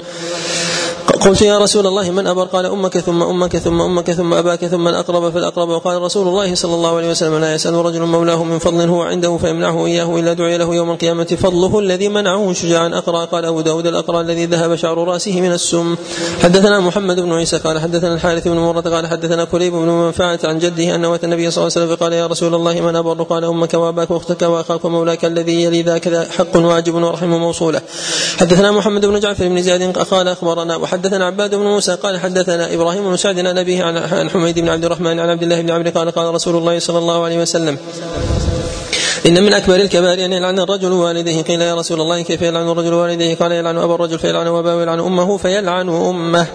[1.09, 4.89] قلت يا رسول الله من أبر؟ قال أمك ثم أمك ثم أمك ثم أباك ثم
[4.89, 5.69] الأقرب فالأقرب.
[5.69, 9.37] وقال رسول الله صلى الله عليه وسلم لا يسأل رجل مولاه من فضل هو عنده
[9.37, 13.25] فيمنعه إياه إلا دعي له يوم القيامة فضله الذي منعه شجاعا أقرأ.
[13.25, 15.97] قال أبو داود الأقرأ الذي ذهب شعر رأسه من السم.
[16.43, 20.59] حدثنا محمد بن عيسى قال حدثنا الحارث بن مرة قال حدثنا كليب بن منفعة عن
[20.59, 23.45] جده أن أتى النبي صلى الله عليه وسلم فقال يا رسول الله من أبر؟ قال
[23.45, 27.81] أمك وأباك وأختك وأخاك ومولاك الذي يلي ذاك حق واجب ورحم موصولة.
[28.41, 33.17] حدثنا محمد بن جعفر بن زياد قال أخبرنا عباد بن موسى قال حدثنا إبراهيم بن
[33.17, 36.35] سعد عن أبيه عن حميد بن عبد الرحمن عن عبد الله بن عمرو قال قال
[36.35, 37.79] رسول الله صلى الله عليه وسلم
[39.27, 42.95] إن من أكبر الكبائر أن يلعن الرجل والديه قيل يا رسول الله كيف يلعن الرجل
[42.95, 46.47] والديه قال يلعن أبا الرجل فيلعن أباه ويلعن أمه فيلعن أمه.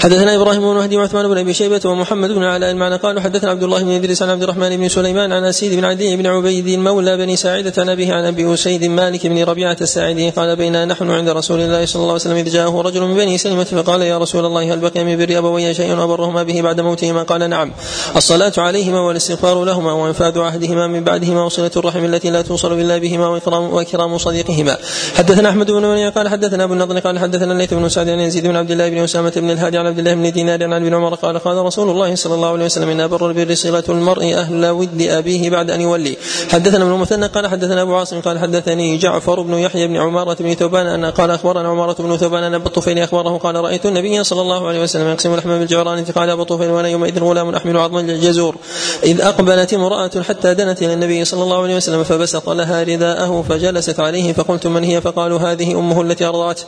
[0.00, 2.96] حدثنا إبراهيم بن مهدي وعثمان بن أبي شيبة ومحمد بن علاء المعنى.
[2.96, 6.16] قالوا حدثنا عبد الله بن إدريس عن عبد الرحمن بن سليمان عن أسيد بن عدي
[6.16, 10.30] بن عبيد مولى بني ساعدة عن أبيه عن أبي أسيد مالك بن ربيعة الساعدي.
[10.30, 13.38] قال بينا نحن عند رسول الله صلى الله عليه وسلم إذ جاءه رجل من بني
[13.38, 17.22] سلمة فقال يا رسول الله هل بقي من بر أبوي شيء أبرهما به بعد موتهما؟
[17.22, 17.72] قال نعم.
[18.16, 23.28] الصلاة عليهما والاستغفار لهما وإنفاذ عهدهما من بعدهما وصلة الرحم التي لا توصل إلا بهما
[23.28, 24.76] وإكرام, وإكرام صديقهما.
[25.14, 28.46] حدثنا أحمد بن منيع قال حدثنا أبو النضر قال حدثنا الليث بن سعد عن يزيد
[28.46, 31.14] بن عبد الله بن أسامة بن الهادي عن عبد الله بن دينار عن ابن عمر
[31.14, 35.02] قال قال رسول الله صلى الله عليه وسلم إن أبر البر صلة المرء أهل ود
[35.02, 36.16] أبيه بعد أن يولي.
[36.50, 40.54] حدثنا ابن المثنى قال حدثنا أبو عاصم قال حدثني جعفر بن يحيى بن عمارة بن
[40.54, 44.40] ثوبان أن قال أخبرنا عمارة بن ثوبان أن أبو الطفيل أخبره قال رأيت النبي صلى
[44.40, 48.56] الله عليه وسلم يقسم اللحم بالجعران فقال أبو الطفيل وأنا يومئذ غلام أحمل عظما الجزور.
[49.04, 54.00] إذ أقبلت امرأة حتى دنت إلى النبي صلى الله عليه وسلم فبسط لها رداءه فجلست
[54.00, 56.60] عليه فقلت من هي؟ فقالوا هذه أمه التي أرضعت.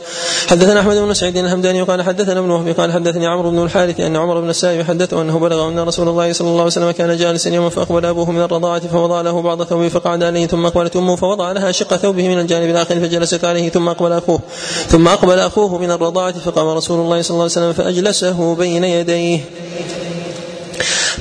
[0.47, 4.15] حدثنا أحمد بن سعيد الهمداني قال حدثنا ابن وهب قال حدثني عمرو بن الحارث أن
[4.15, 7.49] عمر بن السائب حدثه أنه بلغ أن رسول الله صلى الله عليه وسلم كان جالسا
[7.49, 11.51] يوما فأقبل أبوه من الرضاعة فوضع له بعض ثوبه فقعد عليه ثم أقبلت أمه فوضع
[11.51, 14.39] لها شق ثوبه من الجانب الآخر فجلست عليه ثم أقبل أخوه
[14.87, 19.39] ثم أقبل أخوه من الرضاعة فقام رسول الله صلى الله عليه وسلم فأجلسه بين يديه.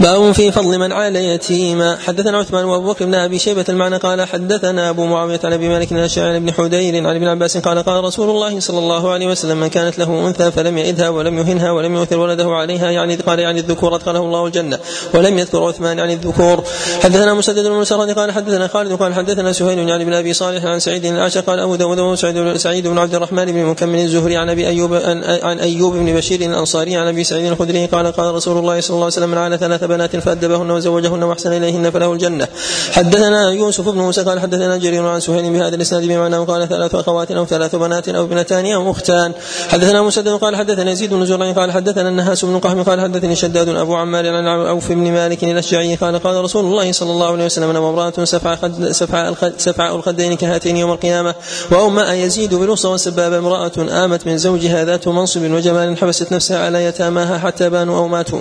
[0.01, 1.97] باب في فضل من عال يتيما.
[2.07, 5.93] حدثنا عثمان وأبو بكر بن أبي شيبة المعنى قال حدثنا أبو معاوية عن أبي مالك
[5.93, 9.67] الاشعري ابن حدير عن ابن عباس قال قال رسول الله صلى الله عليه وسلم من
[9.67, 13.95] كانت له أنثى فلم يئدها ولم يهنها ولم يؤثر ولده عليها يعني قال يعني الذكور
[13.95, 14.79] أدخله الله الجنة
[15.15, 16.65] ولم يذكر عثمان عن الذكور.
[17.03, 20.79] حدثنا مسدد بن مسرد قال حدثنا خالد قال حدثنا سهيل يعني بن ابي صالح عن
[20.79, 24.69] سعيد العاشر قال أبو داود وسعيد سعيد بن عبد الرحمن بن مكمل الزهري عن أبي
[24.69, 24.95] أيوب
[25.43, 29.05] عن أيوب بن بشير الأنصاري عن أبي سعيد الخدري قال قال رسول الله صلى الله
[29.05, 32.49] عليه وسلم من عال ثلاث بنات أحسنهن وزوجهن وأحسن إليهن فله الجنة.
[32.93, 37.31] حدثنا يوسف بن موسى قال حدثنا جرير عن سهيل بهذا الإسناد بمعنى قال ثلاث أخوات
[37.31, 39.33] أو ثلاث بنات أو ابنتان أو أختان.
[39.69, 43.69] حدثنا مسدد قال حدثنا يزيد بن زرع قال حدثنا النهاس بن قهم قال حدثني شداد
[43.69, 47.71] أبو عمار عن عوف بن مالك الأشجعي قال قال رسول الله صلى الله عليه وسلم
[47.71, 51.35] أنا امرأة سفع خد سفع سفع الخدين كهاتين يوم القيامة
[51.71, 56.85] وأو ما يزيد بالوصى والسباب امرأة آمت من زوجها ذات منصب وجمال حبست نفسها على
[56.85, 58.41] يتاماها حتى بانوا أو ماتوا.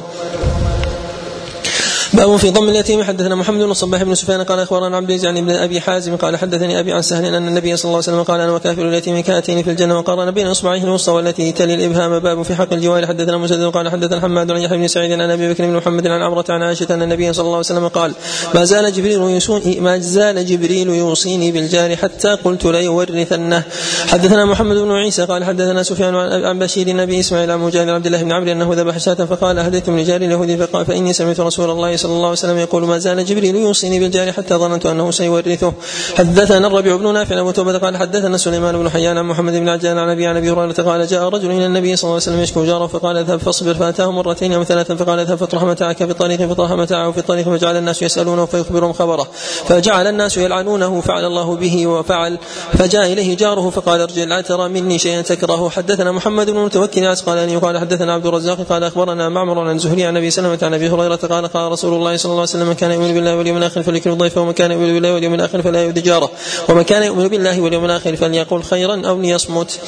[2.19, 3.03] باب في ضم اليتيم.
[3.03, 6.37] حدثنا محمد بن صباح بن سفيان قال أخبرنا عبد العزيز عن ابن أبي حازم قال
[6.37, 9.63] حدثني أبي عن سهل أن النبي صلى الله عليه وسلم قال أنا وكافر اليتيم كاتين
[9.63, 12.19] في الجنة وقارن بين إصبعيه الوسطى والتي تلي الإبهام.
[12.19, 15.53] باب في حق الجوار حدثنا مسدد قال حدثنا حماد عن يحيى بن سعيد عن أبي
[15.53, 18.13] بكر بن محمد عن عمرة عن عائشة أن النبي صلى الله عليه وسلم قال
[18.55, 23.63] ما زال جبريل يوصوني ما زال جبريل يوصيني بالجار حتى قلت ليورثنه.
[24.07, 28.23] حدثنا محمد بن عيسى قال حدثنا سفيان عن بشير النبي إسماعيل عن مجاهد عبد الله
[28.23, 31.95] بن عمرو أنه ذبح شاة فقال اهديت من جار اليهودي فقال فإني سمعت رسول الله
[31.97, 35.73] صلى الله عليه وسلم يقول ما زال جبريل يوصيني بالجار حتى ظننت أنه سيورثه.
[36.17, 39.97] حدثنا الربيع بن نافع أبو توبة قال حدثنا سليمان بن حيان عن محمد بن عجلان
[39.97, 42.65] عن أبي عن أبي هريرة قال جاء رجل إلى النبي صلى الله عليه وسلم يشكو
[42.65, 46.71] جاره فقال اذهب فاصبر فأتاه مرتين أو ثلاثا فقال اذهب فاطرح متاعك في الطريق فطرح
[46.71, 49.27] متاعه في الطريق فجعل الناس يسألونه فيخبرهم خبره.
[49.67, 52.37] فجعل الناس يلعنونه فعل الله به وفعل
[52.73, 57.57] فجاء إليه جاره فقال ارجع لا ترى مني شيئا تكره حدثنا محمد بن متوكل عسقلاني
[57.57, 61.15] قال حدثنا عبد الرزاق قال أخبرنا معمر عن زهري عن أبي سلمة عن أبي هريرة
[61.15, 64.13] قال قال رسول الله صلى الله عليه وسلم من كان يؤمن بالله واليوم الآخر فليكرم
[64.13, 66.31] ضيفه ومن كان يؤمن بالله واليوم الآخر فلا يؤذي جاره
[66.69, 69.79] ومن كان يؤمن بالله واليوم الآخر فليقل خيرا أو ليصمت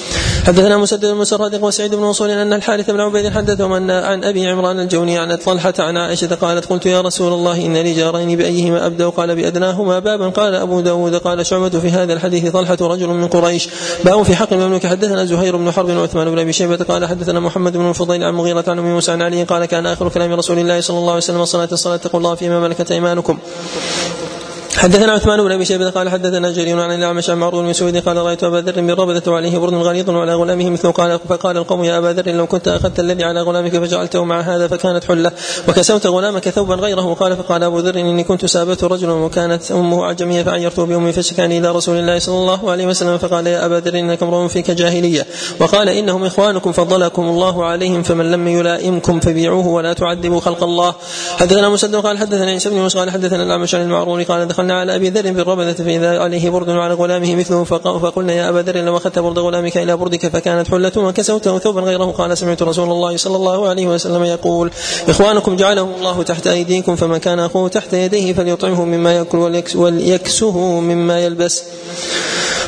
[0.47, 4.47] حدثنا مسدد بن مسرد وسعيد بن منصور ان الحارث بن عبيد حدثهم ان عن ابي
[4.47, 8.85] عمران الجوني عن طلحه عن عائشه قالت قلت يا رسول الله ان لي جارين بايهما
[8.85, 13.27] ابدا قال بادناهما بابا قال ابو داود قال شعبه في هذا الحديث طلحه رجل من
[13.27, 13.69] قريش
[14.05, 17.77] باب في حق المملوك حدثنا زهير بن حرب وعثمان بن ابي شيبه قال حدثنا محمد
[17.77, 20.81] بن الفضيل عن مغيرة عن ام موسى عن علي قال كان اخر كلام رسول الله
[20.81, 23.37] صلى الله عليه وسلم الصلاه الصلاه اتقوا الله فيما ملكت أيمانكم.
[24.81, 28.17] حدثنا عثمان بن أبي شيبة قال حدثنا جرير عن الأعمش عن المعرور بن سويد قال
[28.17, 30.91] رأيت أبا ذر بالربذة وعليه برد غليظ وعلى غلامه مثله.
[30.91, 34.67] قال فقال القوم يا أبا ذر لو كنت أخذت الذي على غلامك فجعلته مع هذا
[34.67, 35.31] فكانت حلة
[35.67, 37.13] وكسوت غلامك ثوبا غيره.
[37.13, 41.71] قال فقال أبو ذر إني كنت ساببت رجلا وكانت أمه أعجمية فعيرته بأمه فشكاني إلى
[41.71, 43.17] رسول الله صلى الله عليه وسلم.
[43.17, 45.25] فقال يا أبا ذر إنك امرؤ فيك جاهلية.
[45.59, 50.95] وقال إنهم إخوانكم فضلكم الله عليهم فمن لم يلائمكم فبيعوه ولا تعذبوا خلق الله.
[51.39, 55.09] حدثنا مسدد قال حدثنا عيسى بن قال حدثنا الأعمش عن المعرور قال دخلنا على أبي
[55.09, 59.39] ذر الربذة فإذا عليه برد على غلامه مثله فقلنا يا أبا ذر لو أخذت برد
[59.39, 63.87] غلامك إلى بردك فكانت حلة وكسوته ثوبا غيره قال سمعت رسول الله صلى الله عليه
[63.87, 64.71] وسلم يقول
[65.09, 69.37] إخوانكم جعلهم الله تحت أيديكم فمن كان أخوه تحت يديه فليطعمه مما يأكل
[69.75, 71.63] وليكسه مما يلبس.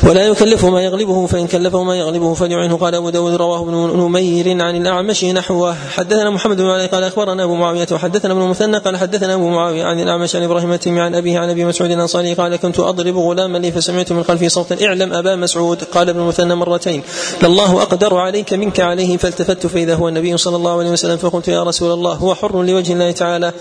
[0.08, 2.76] ولا يكلفه ما يغلبه فإن كلفه ما يغلبه فليعنه.
[2.76, 5.74] قال أبو داود رواه ابن نمير عن الأعمش نحوه.
[5.74, 9.84] حدثنا محمد بن علي قال أخبرنا أبو معاوية وحدثنا ابن المثنى قال حدثنا أبو معاوية
[9.84, 13.58] عن الأعمش عن إبراهيم التيمي عن أبيه عن أبي مسعود الأنصاري قال كنت أضرب غلاما
[13.58, 15.82] لي فسمعت من خلفي صوتا اعلم أبا مسعود.
[15.82, 17.02] قال ابن المثنى مرتين
[17.42, 21.62] لله أقدر عليك منك عليه فالتفت فإذا هو النبي صلى الله عليه وسلم فقلت يا
[21.62, 23.52] رسول الله هو حر لوجه الله تعالى.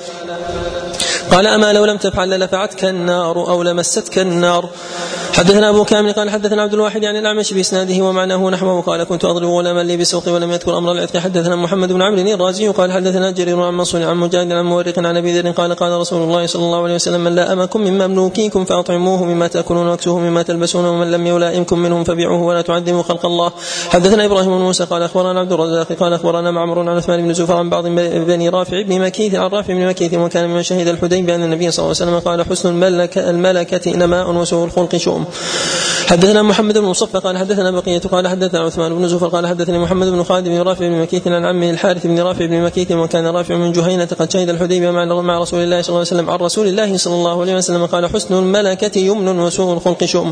[1.34, 4.70] قال أما لو لم تفعل للفعتك النار أو لمستك النار.
[5.34, 8.82] حدثنا أبو كامل قال حدثنا عبد الواحد عن الأعمش بإسناده ومعناه نحوه.
[8.82, 11.20] قال كنت أضرب غلاما لي بسوق ولم يذكر أمر العتق.
[11.20, 15.18] حدثنا محمد بن عمرو الرازي قال حدثنا جرير عن منصور عن مجاهد عن مورق عن
[15.18, 18.66] أبي ذر قال قال رسول الله صلى الله عليه وسلم من لا أمكم من مملوكيكم
[18.66, 23.52] فأطعموه مما تأكلون واكسوه مما تلبسون ومن لم يلائمكم منهم فبيعوه ولا تعذبوا خلق الله.
[23.90, 27.54] حدثنا إبراهيم بن موسى قال أخبرنا عبد الرزاق قال أخبرنا معمر عن عثمان بن زفر
[27.54, 31.44] عن بعض بني رافع بن مكيث عن رافع بن مكيث وكان ممن شهد الحديبية أن
[31.44, 35.26] النبي صلى الله عليه وسلم قال حسن الملكه الملكة نماء وسوء الخلق شؤم.
[36.08, 40.08] حدثنا محمد بن مصفى قال حدثنا بقية قال حدثنا عثمان بن زفر قال حدثني محمد
[40.08, 43.56] بن خالد بن رافع بن مكيث عن عمه الحارث بن رافع بن مكيث وكان رافع
[43.56, 46.98] من جهينة قد شهد الحديبية مع رسول الله صلى الله عليه وسلم عن رسول الله
[46.98, 50.32] صلى الله عليه وسلم قال حسن الملكة يمن وسوء الخلق شؤم.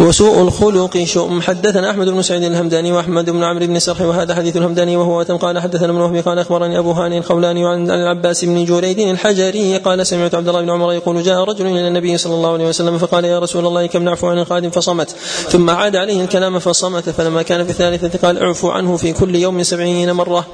[0.00, 1.42] وسوء الخلق شؤم.
[1.42, 5.58] حدثنا أحمد بن سعيد الهمداني وأحمد بن عمرو بن سرح وهذا حديث الهمداني وهو قال
[5.58, 10.34] حدثنا ابن وهبي قال أخبرني أبو هاني الخولاني عن العباس بن جريد الحجري قال سمعت
[10.34, 13.38] عبد الله بن عمر يقول جاء رجل إلى النبي صلى الله عليه وسلم فقال يا
[13.38, 15.10] رسول الله كم نعفو عن الخادم فصمت.
[15.48, 19.62] ثم عاد عليه الكلام فصمت فلما كان في الثالثة قال اعفو عنه في كل يوم
[19.62, 20.46] سبعين مرة.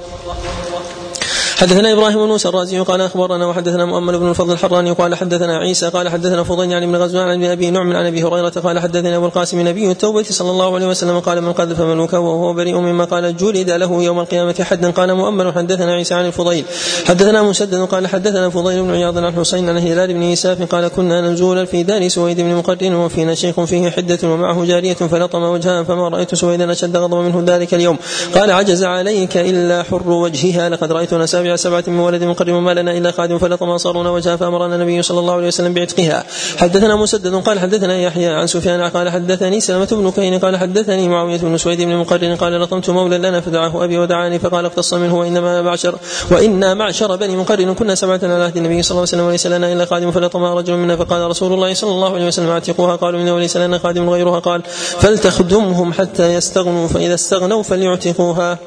[1.61, 5.89] حدثنا إبراهيم بن موسى الرازي قال أخبرنا وحدثنا مؤمل بن الفضل الحراني قال حدثنا عيسى
[5.89, 9.27] قال حدثنا فضيل عن ابن غزوان عن أبي نعم عن أبي هريرة قال حدثنا أبو
[9.27, 13.37] القاسم نبي التوبة صلى الله عليه وسلم قال من قذف ملوكا وهو بريء مما قال
[13.37, 16.65] جلد له يوم القيامة حدا قال مؤمل حدثنا عيسى عن الفضيل
[17.05, 21.21] حدثنا مسدد قال حدثنا فضيل بن عياض عن حسين عن هلال بن يساف قال كنا
[21.21, 26.09] نزول في دار سويد بن مقرن وفينا شيخ فيه حدة ومعه جارية فلطم وجهها فما
[26.09, 27.97] رأيت سويدا أشد غضبا منه ذلك اليوم
[28.35, 32.97] قال عجز عليك إلا حر وجهها لقد رايتنا سابع سبعة من ولد مقرم ما لنا
[32.99, 36.25] إلا خادم فلطم صارونا وجاء فأمرنا النبي صلى الله عليه وسلم بعتقها.
[36.57, 41.39] حدثنا مسدد قال حدثنا يحيى عن سفيان قال حدثني سلمة بن كين قال حدثني معاوية
[41.39, 45.63] بن سويد بن مقرن قال لطمت مولى لنا فدعاه أبي ودعاني فقال اقتص منه وإنما
[45.63, 45.95] معشر
[46.31, 49.73] وأنا معشر بني مقرن كنا سبعة على عهد النبي صلى الله عليه وسلم وليس لنا
[49.73, 53.35] إلا خادم فلطم رجل منا فقال رسول الله صلى الله عليه وسلم أعتقوها قالوا إنه
[53.35, 54.63] وليس لنا خادم غيرها قال
[55.01, 58.59] فلتخدمهم حتى يستغنوا فإذا استغنوا فليعتقوها.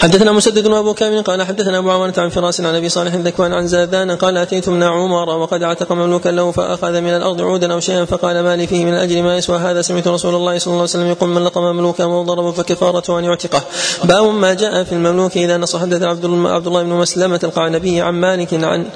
[0.00, 3.66] حدثنا مسدد وابو كامل قال حدثنا أبو عوانة عن فراس عن أبي صالح ذكوان عن
[3.66, 8.04] زادان قال اتيت ابن عمر وقد اعتق مملوكا له فأخذ من الأرض عودا أو شيئا
[8.04, 10.90] فقال ما لي فيه من الاجر ما يسوى هذا سمعت رسول الله صلى الله عليه
[10.90, 13.62] وسلم يقول من لقم مملوكا وضرب فكفارته أن يعتقه.
[14.04, 18.64] باب ما جاء في المملوك إذا نصح حدث عبد الله بن مسلمة القعنبي عن مالك
[18.64, 18.86] عن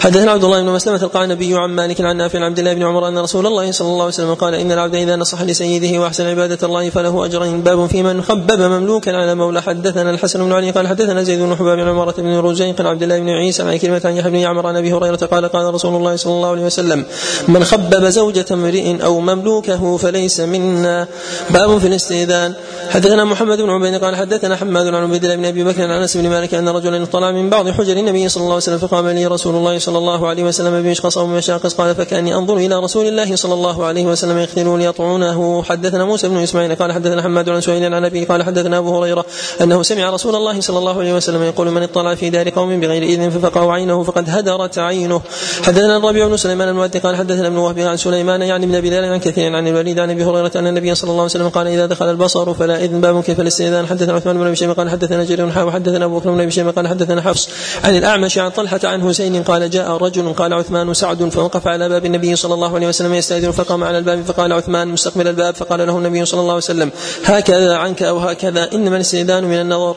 [0.00, 3.08] حدثنا عبد الله بن مسلمة القعنبي عن مالك عن نافع عن عبد الله بن عمر
[3.08, 6.66] أن رسول الله صلى الله عليه وسلم قال إن العبد إذا نصح لسيده وأحسن عبادة
[6.66, 7.62] الله فله أجرين.
[7.62, 9.62] باب في من خبب مملوكا على مولى.
[9.62, 13.02] حدثنا الحسن بن علي قال حدثنا زيد بن حباب بن عمرة بن رزيق عن عبد
[13.02, 15.96] الله بن عيسى عن كلمة عن يحيى بن يعمر عن أبي هريرة قال قال رسول
[15.96, 17.04] الله صلى الله عليه وسلم
[17.48, 21.06] من خبب زوجة امرئ أو مملوكه فليس منا.
[21.50, 22.54] باب في الاستئذان.
[22.90, 26.16] حدثنا محمد بن عبيد قال حدثنا حماد عن عبيد الله بن أبي بكر عن أنس
[26.16, 29.26] بن مالك أن رجلا طلع من بعض حجر النبي صلى الله عليه وسلم فقام لي
[29.26, 31.74] رسول الله صلى الله عليه وسلم بمشقص أو مشاقص.
[31.74, 36.36] قال فكأني أنظر إلى رسول الله صلى الله عليه وسلم يقتلون يطعونه حدثنا موسى بن
[36.36, 39.24] إسماعيل قال حدثنا حماد عن سهيل عن أبي قال حدثنا أبو هريرة
[39.60, 43.02] أنه سمع رسول الله صلى الله عليه وسلم يقول من اطلع في دار قوم بغير
[43.02, 45.20] إذن ففقعوا عينه فقد هدرت عينه.
[45.62, 49.20] حدثنا الربيع بن سليمان المؤدي قال حدثنا ابن وهب عن سليمان يعني ابن بلال عن
[49.20, 52.10] كثير عن الوليد عن أبي هريرة أن النبي صلى الله عليه وسلم قال إذا دخل
[52.10, 53.86] البصر فلا إذن باب كيف الاستئذان.
[53.86, 56.70] حدثنا عثمان بن أبي شيبة قال حدثنا جرير حا وحدثنا أبو بكر بن أبي شيبة
[56.70, 57.48] قال حدثنا حفص
[57.84, 62.06] عن الأعمش عن طلحة عن حسين قال جاء رجل قال عثمان سعد فوقف على باب
[62.06, 65.54] النبي صلى الله عليه وسلم يستأذن فقام على الباب فقال عثمان مستقبل الباب.
[65.54, 66.90] فقال له النبي صلى الله عليه وسلم
[67.24, 69.96] هكذا عنك أو هكذا إنما الاستئذان من النظر.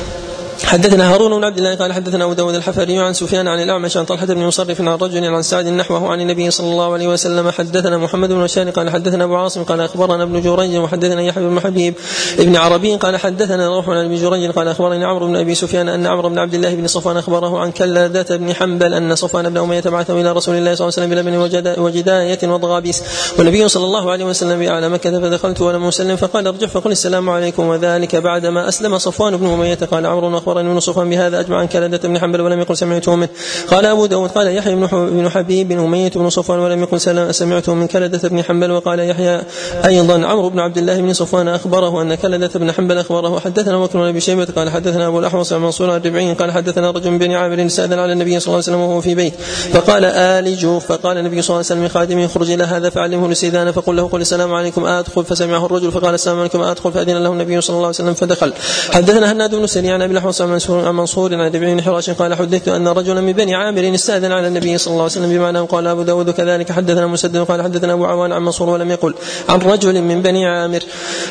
[0.71, 4.05] حدثنا هارون بن عبد الله قال حدثنا أبو داود الحفري عن سفيان عن الاعمش عن
[4.05, 7.51] طلحة بن مصرف عن رجل عن سعد نحوه عن النبي صلى الله عليه وسلم.
[7.51, 11.59] حدثنا محمد بن بشار قال حدثنا أبو عاصم قال أخبرنا ابن جريج وحدثنا يحيى بن
[11.59, 11.93] حبيب
[12.39, 16.07] ابن عربي قال حدثنا روح عن ابن جريج قال أخبرني عمرو بن أبي سفيان أن
[16.07, 19.81] عمرو بن عبد الله بن صفوان أخبره عن كلادة بن حنبل أن صفوان بن أمية
[19.81, 23.03] بعثه إلى رسول الله صلى الله عليه وسلم بلبن وجداية وضغابيس.
[23.37, 27.67] والنبي صلى الله عليه وسلم بأعلى مكة فدخلت ولم اسلم فقال ارجع فقل السلام عليكم.
[27.67, 31.97] وذلك بعدما أسلم صفوان بن أمية قال عمرو أخبرني بن صفوان بهذا أجمع عن كلدة
[31.97, 33.29] بن حنبل ولم يقل سمعته منه.
[33.67, 37.87] قال أبو داود قال يحيى بن حبيب بن أمية بن صفوان ولم يقل سمعته من
[37.87, 39.41] كلدة بن حنبل وقال يحيى
[39.85, 40.27] أيضا.
[40.27, 44.05] عمرو بن عبد الله بن صفوان أخبره أن كلدة بن حنبل أخبره حدثنا بكر بن
[44.05, 47.99] أبي شيبة قال حدثنا أبو الأحوص عن منصور الربعي قال حدثنا رجل بن عامر سأل
[47.99, 49.33] على النبي صلى الله عليه وسلم وهو في بيت.
[49.73, 53.71] فقال آلج فقال النبي صلى الله عليه وسلم خادمه اخرج إلى هذا فعلمه الاستئذان.
[53.71, 55.25] فقل له قل السلام عليكم آدخل.
[55.25, 56.91] فسمعه الرجل فقال السلام عليكم آدخل.
[56.91, 58.53] فأذن له النبي صلى الله عليه وسلم فدخل.
[58.91, 62.67] حدثنا هناد بن سري عن أبي الأحوص عن منصور عن ربعي بن حراش قال حدثت
[62.67, 66.01] أن رجلا من بني عامر استأذن على النبي صلى الله عليه وسلم بمعنى قال أبو
[66.01, 66.71] داود كذلك.
[66.71, 69.13] حدثنا مسدد قال حدثنا أبو عوان عن منصور ولم يقل.
[69.49, 70.83] عن رجل من بني عامر.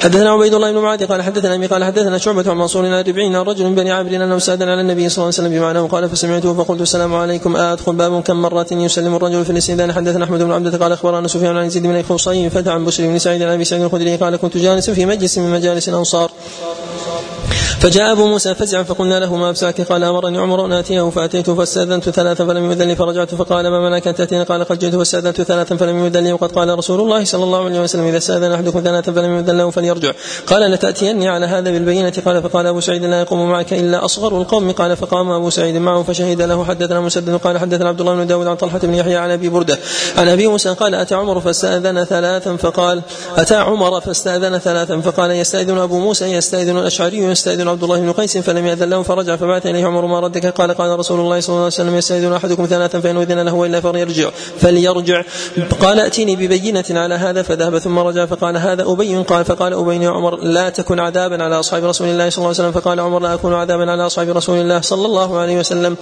[0.02, 3.36] حدثنا عبيد الله بن معاذ قال حدثنا أبي قال حدثنا شعبة عن منصور عن ربعين
[3.36, 6.08] عن رجل من بني عامر أنه استأذن على النبي صلى الله عليه وسلم بمعنى قال
[6.08, 7.56] فسمعته فقلت السلام عليكم.
[7.56, 9.92] أدخل باب كم مرة يسلم الرجل في الاستئذان.
[9.92, 13.18] حدثنا أحمد بن عبدة قال أخبرنا سفيان عن يزيد بن الخصي فتح عن بشر بن
[13.18, 16.30] سعيد عن أبي سعيد الخدري قال كنت جالسا في مجلس من مجالس الأنصار.
[17.80, 22.10] فجاء أبو موسى فزعا فقلنا له ما ابساك قال أمرني عمر ان أتيه فاتيته فاستأذنت
[22.10, 25.76] ثلاثا فلم يؤذن لي فرجعت فقال ما منعك أن تأتيني؟ قال قد جئت فاستأذنت ثلاثا
[25.76, 29.12] فلم يؤذن لي وقد قال رسول الله صلى الله عليه وسلم إذا استأذن أحدكم ثلاثا
[29.12, 30.12] فلم يؤذن له فليرجع.
[30.46, 34.72] قال لتأتيني على هذا بالبينة؟ قال فقال أبو سعيد لا يقوم معك إلا أصغر القوم.
[34.72, 37.34] قال فقام أبو سعيد معه فشهد له حدثنا مسدد.
[37.36, 39.78] قال حدثنا عبد الله بن داود عن طلحة بن يحيى عن أبي بردة.
[40.16, 43.02] عن أبي موسى قال أتى عمر فاستأذن ثلاثا؟ فقال
[43.36, 48.38] أتى عمر فاستأذن ثلاثا؟ فقال يستأذن أبو موسى يستأذن الأشعري يستأذن عبد الله بن قيس
[48.38, 51.64] فلم يأذن له فرجع فبعث إليه عمر ما ردك قال قال رسول الله صلى الله
[51.64, 55.22] عليه وسلم يستأذن أحدكم ثلاثا فإن أذن له وإلا فليرجع فليرجع.
[55.80, 59.16] قال أتيني ببينة على هذا فذهب ثم رجع فقال هذا أبي.
[59.16, 62.68] قال فقال أبي يا عمر لا تكن عذابا على أصحاب رسول الله صلى الله عليه
[62.68, 62.72] وسلم.
[62.72, 65.96] فقال عمر لا أكون عذابا على أصحاب رسول الله صلى الله عليه وسلم.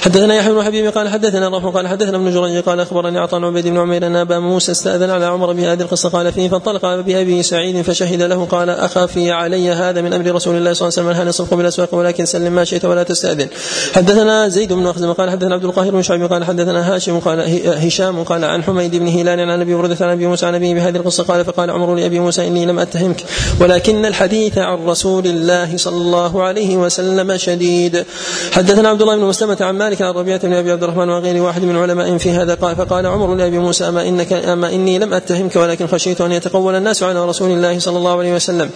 [0.00, 3.68] حدثنا يحيى بن حبيب قال حدثنا الرحمن قال حدثنا ابن جريج قال أخبرني عطاء عبيد
[3.68, 6.08] بن عمير أن أبا موسى استأذن على عمر بهذه القصة.
[6.08, 10.72] قال فيه فانطلق بأبي سعيد فشهد له قال أخافي علي هذا من أمر رسول الله
[10.72, 13.48] صلى الله عليه وسلم هل الصدق بالأسواق ولكن سلم ما شئت ولا تستأذن.
[13.94, 17.40] حدثنا زيد بن أخزم قال حدثنا عبد القاهر بن شعيب قال حدثنا هاشم قال
[17.86, 20.96] هشام قال عن حميد بن هلال عن أبي بردة عن أبي موسى عن أبي بهذه
[20.96, 23.24] القصة قال فقال عمر لأبي موسى إني لم أتهمك
[23.60, 28.04] ولكن الحديث عن رسول الله صلى الله عليه وسلم شديد.
[28.52, 31.62] حدثنا عبد الله بن مسلمة عن مالك عن ربيعة بن أبي عبد الرحمن وغير واحد
[31.62, 35.56] من علماء في هذا قال فقال عمر لأبي موسى أما إنك أما إني لم أتهمك
[35.56, 38.70] ولكن خشيت أن يتقول الناس على رسول الله صلى الله عليه وسلم.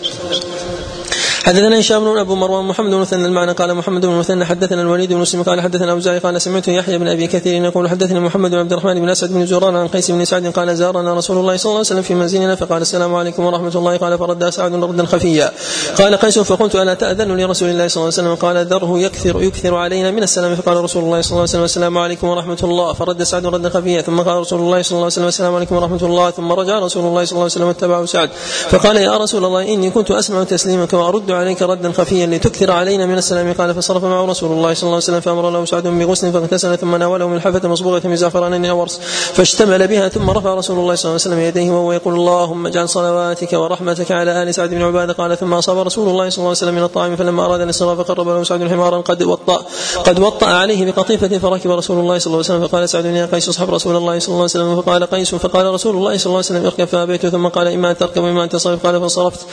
[1.48, 5.12] حدثنا هشام بن أبو مروان محمد بن مثنى المعنى قال محمد بن مثنى حدثنا الوليد
[5.12, 8.58] بن مسلم قال حدثنا أبو قال سمعت يحيى بن أبي كثير يقول حدثني محمد بن
[8.58, 11.64] عبد الرحمن بن اسد بن زرار عن قيس بن سعد قال زارنا رسول الله صلى
[11.64, 15.52] الله عليه وسلم في منزلنا فقال السلام عليكم ورحمة الله قال فرد سعد ردا خفيا.
[15.98, 19.74] قال قيس فقلت ألا تأذن لرسول الله صلى الله عليه وسلم؟ قال ذره يكثر يكثر
[19.74, 23.22] علينا من السلام فقال رسول الله صلى الله عليه وسلم السلام عليكم ورحمة الله فرد
[23.22, 26.30] سعد ردا خفيا ثم قال رسول الله صلى الله عليه وسلم السلام عليكم ورحمة الله
[26.30, 28.30] ثم رجع رسول الله صلى الله عليه وسلم واتبعه سعد
[28.70, 33.18] فقال يا رسول الله إني كنت أسمع تسليمك وأرد عليك ردا خفيا لتكثر علينا من
[33.18, 33.52] السلام.
[33.52, 36.96] قال فصرف معه رسول الله صلى الله عليه وسلم فأمر له سعد بغسل فاغتسل ثم
[36.96, 39.00] ناوله من حفه مصبوغة من زعفران أو ورس
[39.34, 42.88] فاشتمل بها ثم رفع رسول الله صلى الله عليه وسلم يديه وهو يقول اللهم اجعل
[42.88, 45.12] صلواتك ورحمتك على آل سعد بن عبادة.
[45.12, 48.28] قال ثم أصاب رسول الله صلى الله عليه وسلم من الطعام فلما أراد الانصراف قرب
[48.28, 49.62] له سعد حمارا قد وطأ
[50.04, 52.66] قد وطأ عليه بقطيفة فركب رسول الله صلى الله عليه وسلم.
[52.66, 54.82] فقال سعد يا قيس اصحب رسول الله صلى الله عليه وسلم.
[54.82, 57.26] فقال قيس فقال رسول الله صلى الله عليه وسلم اركب فأبيت.
[57.26, 58.86] ثم قال إما أن تركب وإما أن تصرف.
[58.86, 59.46] قال فانصرفت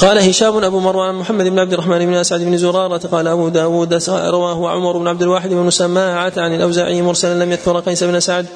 [0.00, 3.94] قال هشام أبو مروان محمد بن عبد الرحمن بن اسعد بن زرارة قال أبو داود
[4.08, 8.46] رواه عمر بن عبد الواحد بن سماعة عن الأوزاعي مرسلا لم يذكر قيس بن سعد.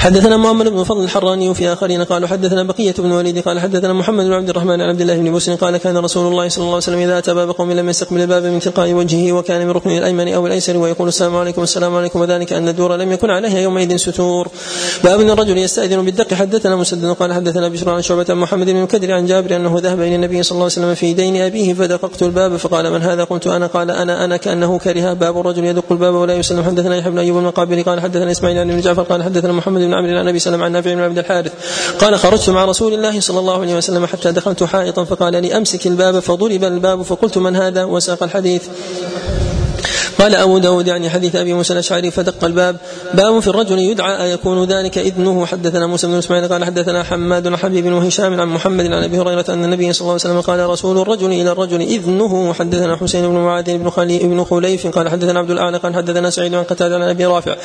[0.00, 4.24] حدثنا محمد بن فضل الحراني في آخرين قالوا حدثنا بقية بن وليد قال حدثنا محمد
[4.24, 6.82] بن عبد الرحمن عن عبد الله بن بوس قال كان رسول الله صلى الله عليه
[6.82, 10.28] وسلم إذا أتى باب قوم لم يستقبل الباب من تلقاء وجهه وكان من ركنه الأيمن
[10.28, 14.48] أو الأيسر ويقول السلام عليكم السلام عليكم وذلك أن الدور لم يكن عليها يومئذ ستور.
[15.04, 16.34] باب الرجل يستأذن بالدق.
[16.34, 20.14] حدثنا مسدد قال حدثنا بشر عن شعبة محمد بن مكدر عن جابر أنه ذهب إلى
[20.14, 23.66] النبي صلى الله عليه وسلم في دين أبيه فدققت الباب فقال من هذا؟ قلت أنا.
[23.66, 24.24] قال أنا.
[24.24, 25.12] أنا كأنه كره.
[25.12, 26.62] باب الرجل يدق الباب ولا يسلم.
[26.62, 30.18] حدثنا يحيى بن أيوب المقابري قال حدثنا إسماعيل بن جعفر قال حدثنا محمد بن عمرو
[30.18, 31.52] عن ابي سلم عن نافع بن عبد الحارث.
[31.98, 35.86] قال خرجت مع رسول الله صلى الله عليه وسلم حتى دخلت حائطا فقال لي أمسك
[35.86, 38.62] الباب فضرب الباب فقلت من هذا؟ وساق الحديث.
[40.20, 42.76] قال أبو داود يعني حديث أبي موسى الأشعري فدق الباب.
[43.14, 45.46] باب في الرجل يدعى أيكون ذلك إذنه.
[45.46, 49.18] حدثنا موسى بن إسماعيل قال حدثنا حماد بن حبيب بن هشام عن محمد عن أبي
[49.18, 52.52] هريرة أن النبي صلى الله عليه وسلم قال رسول الرجل إلى الرجل إذنه.
[52.52, 56.54] حدثنا حسين بن معاذ بن خلي بن خليف قال حدثنا عبد الأعلى قال حدثنا سعيد
[56.54, 57.56] عن قتادة عن أبي رافع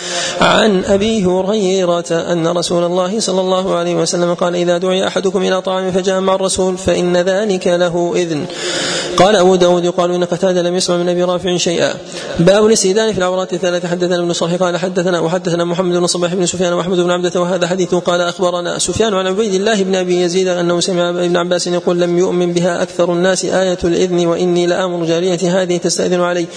[0.41, 5.61] عن أبي هريرة أن رسول الله صلى الله عليه وسلم قال إذا دعي أحدكم إلى
[5.61, 8.45] طعام فجاء مع الرسول فإن ذلك له إذن.
[9.17, 11.93] قال أبو داود يقال إن قتادة لم يسمع من أبي رافع شيئا.
[12.45, 16.45] باب الاستئذان في العورات الثلاثة حدثنا ابن صالح قال حدثنا وحدثنا محمد بن صباح بن
[16.45, 20.47] سفيان وأحمد بن عبدة وهذا حديث قال أخبرنا سفيان عن عبيد الله بن أبي يزيد
[20.47, 25.49] أنه سمع ابن عباس يقول لم يؤمن بها أكثر الناس آية الإذن وإني لآمر جاريتي
[25.49, 26.47] هذه تستأذن علي.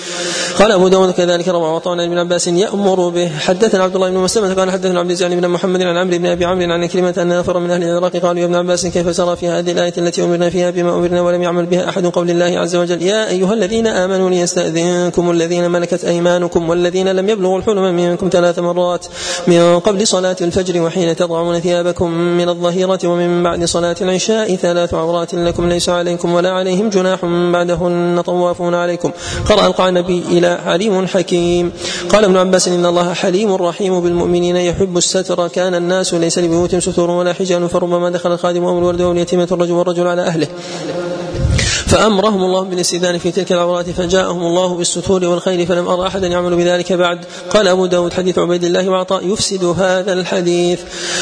[0.58, 3.28] قال أبو داود كذلك روى وطعنا ابن عباس يأمر به.
[3.28, 6.44] حدثنا عبد الله بن مسلمة قال حدثنا عبد العزيز بن محمد عن عمرو بن أبي
[6.44, 9.48] عمرو عن كلمة أن نفر من أهل العراق قالوا يا ابن عباس كيف ترى في
[9.48, 13.02] هذه الآية التي أمرنا فيها بما أمرنا ولم يعمل بها أحد قول الله عز وجل؟
[13.02, 19.06] يا أيها الذين آمنوا ليستأذنكم الذين ملكت أيمانكم والذين لم يبلغوا الحلم منكم ثلاث مرات.
[19.46, 25.34] من قبل صلاة الفجر وحين تضعون ثيابكم من الظهيرة ومن بعد صلاة العشاء ثلاث عورات
[25.34, 29.10] لكم ليس عليكم ولا عليهم جناح بعدهن طوافون عليكم.
[29.48, 31.72] قرأ القعنبي إلى عليم حكيم.
[32.08, 35.48] قال ابن عباس إن الله حليم رحيم بالمؤمنين يحب الستر.
[35.48, 39.72] كان الناس ليس لبيوتهم ستور ولا حجال فربما دخل الخادم أو الولد أو يتيمة الرجل
[39.72, 40.48] والرجل على أهله.
[41.88, 46.92] فأمرهم الله بالاستئذان في تلك العورات فجاءهم الله بالستور والخير فلم أرى أحدا يعمل بذلك
[46.92, 47.18] بعد.
[47.50, 50.80] قال أبو داود حديث عبيد الله وعطاء يفسد هذا الحديث.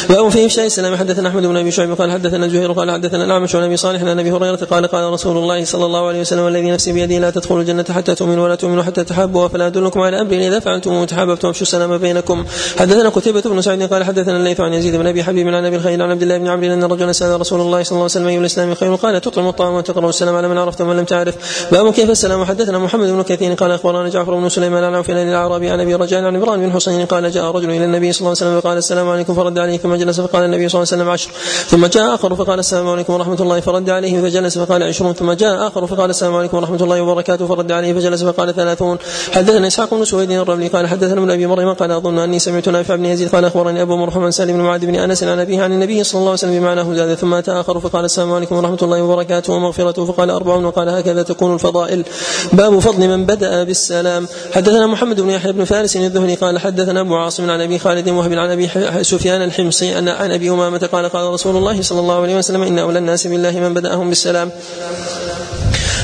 [0.08, 0.96] باب في إفشاء السلام.
[0.96, 4.18] حدثنا أحمد بن أبي شعيب قال حدثنا زهير قال حدثنا الأعمش عن أبي صالح عن
[4.18, 7.60] أبي هريرة قال قال رسول الله صلى الله عليه وسلم الذي نفسي بيده لا تدخلوا
[7.60, 11.62] الجنة حتى تؤمنوا ولا تؤمنوا حتى تحابوا فلا أدلكم على أمر إذا فعلتم وتحاببتم أفشوا
[11.62, 12.44] السلام بينكم.
[12.78, 16.02] حدثنا قتيبة بن سعيد قال حدثنا الليث عن يزيد بن أبي حبيب عن أبي الخير
[16.02, 18.38] عن عبد الله بن عمرو أن رجلا سأل رسول الله صلى الله عليه وسلم أي
[18.38, 21.34] الإسلام خير؟ قال تطعم الطعام وتقرأ السلام على من عرفت ومن لم تعرف.
[21.72, 25.70] باب كيف السلام؟ حدثنا محمد بن كثير قال أخبرنا جعفر بن سليمان عن عوف الأعرابي
[25.70, 28.38] عن أبي رجاء عن عمران بن حسين قال جاء رجل إلى النبي صلى الله عليه
[28.38, 31.30] وسلم فقال السلام عليكم فرد عليه ثم جلس فقال النبي صلى الله عليه وسلم عشر.
[31.66, 35.12] ثم جاء آخر فقال السلام عليكم ورحمة الله فرد عليه فجلس فقال عشرون.
[35.12, 38.98] ثم جاء آخر فقال السلام عليكم ورحمة الله وبركاته فرد عليه فجلس فقال ثلاثون.
[39.32, 42.96] حدثنا إسحاق بن سويد الرملي قال حدثنا ابن أبي مريم قال أظن أني سمعت نافع
[42.96, 45.72] بن يزيد قال أخبرني أبو مرحوم عن سالم بن معاذ بن أنس عن أبيه عن
[45.72, 49.02] النبي صلى الله عليه وسلم بمعناه زاد ثم أتى آخر فقال السلام عليكم ورحمة الله
[49.02, 52.04] وبركاته ومغفرته فقال اربعون وقال هكذا تكون الفضائل.
[52.52, 54.28] باب فضل من بدأ بالسلام.
[54.54, 58.32] حدثنا محمد بن يحيى بن فارس الذهني قال حدثنا أبو عاصم عن أبي خالد وهب
[58.32, 58.68] عن أبي
[59.02, 62.78] سفيان الحمصي ان عن أبي أمامة قال قال رسول الله صلى الله عليه وسلم إن
[62.78, 64.50] أولى الناس بالله من بدأهم بالسلام.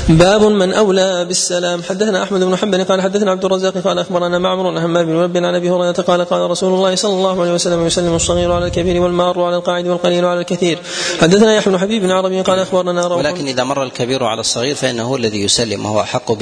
[0.09, 1.83] باب من أولى بالسلام.
[1.83, 5.37] حدثنا أحمد بن حنبل قال حدثنا عبد الرزاق قال أخبرنا معمر عن همام بن رب
[5.37, 9.03] عن أبي هريرة قال قال رسول الله صلى الله عليه وسلم يسلم الصغير على الكبير
[9.03, 10.79] والمار على القاعد والقليل على الكثير.
[11.21, 13.19] حدثنا يحيى بن حبيب بن عربي قال أخبرنا روح.
[13.19, 16.33] ولكن إذا مر الكبير على الصغير فإنه هو الذي يسلم وهو أحق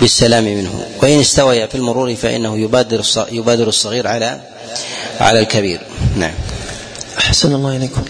[0.00, 0.86] بالسلام منه.
[1.02, 4.40] وإن استوي في المرور فإنه يبادر يبادر الصغير على
[5.20, 5.80] على الكبير.
[6.16, 6.34] نعم.
[7.18, 8.04] أحسن الله إليكم.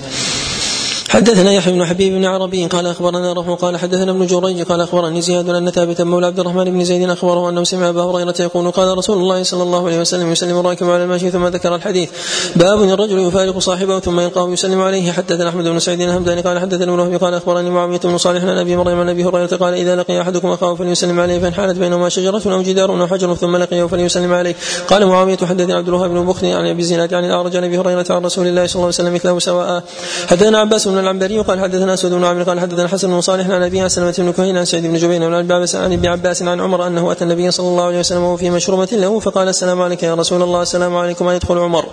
[1.08, 5.22] حدثنا يحيى بن حبيب بن عربي قال أخبرنا روح قال حدثنا ابن جريج قال أخبرني
[5.22, 8.98] زياد أن ثابتا مولى عبد الرحمن بن زيد أخبره أنه سمع أبا هريرة يقول قال
[8.98, 12.10] رسول الله صلى الله عليه وسلم يسلم الراكب على الماشي ثم ذكر الحديث.
[12.56, 15.12] باب الرجل يفارق صاحبه ثم يلقاه يسلم عليه.
[15.12, 18.76] حدثنا أحمد بن سعيد الهمداني قال حدثنا ابن قال أخبرني معاوية بن صالح عن أبي
[18.76, 22.42] مريم عن أبي هريرة قال إذا لقي أحدكم أخاه فليسلم عليه فان حالت بينهما شجرة
[22.46, 24.54] أو جدار أو حجر ثم لقيه فليسلم عليه.
[24.88, 28.06] قال معاوية حدثني عبد الوهاب بن بخري عن أبي زناد عن الاعرج عن أبي هريرة
[28.10, 29.82] عن رسول الله صلى الله عليه وسلم مثله سواء.
[30.26, 33.62] حدثنا عباس بن العنبري قال حدثنا اسود بن عامر قال حدثنا حسن بن صالح عن
[33.62, 37.24] أبي سلمة بن كهين عن سعيد بن جبير عن ابن عباس عن عمر أنه أتى
[37.24, 40.62] النبي صلى الله عليه وسلم وهو في مشروبة له فقال السلام عليك يا رسول الله
[40.62, 41.84] السلام عليكم ان يدخل عمر.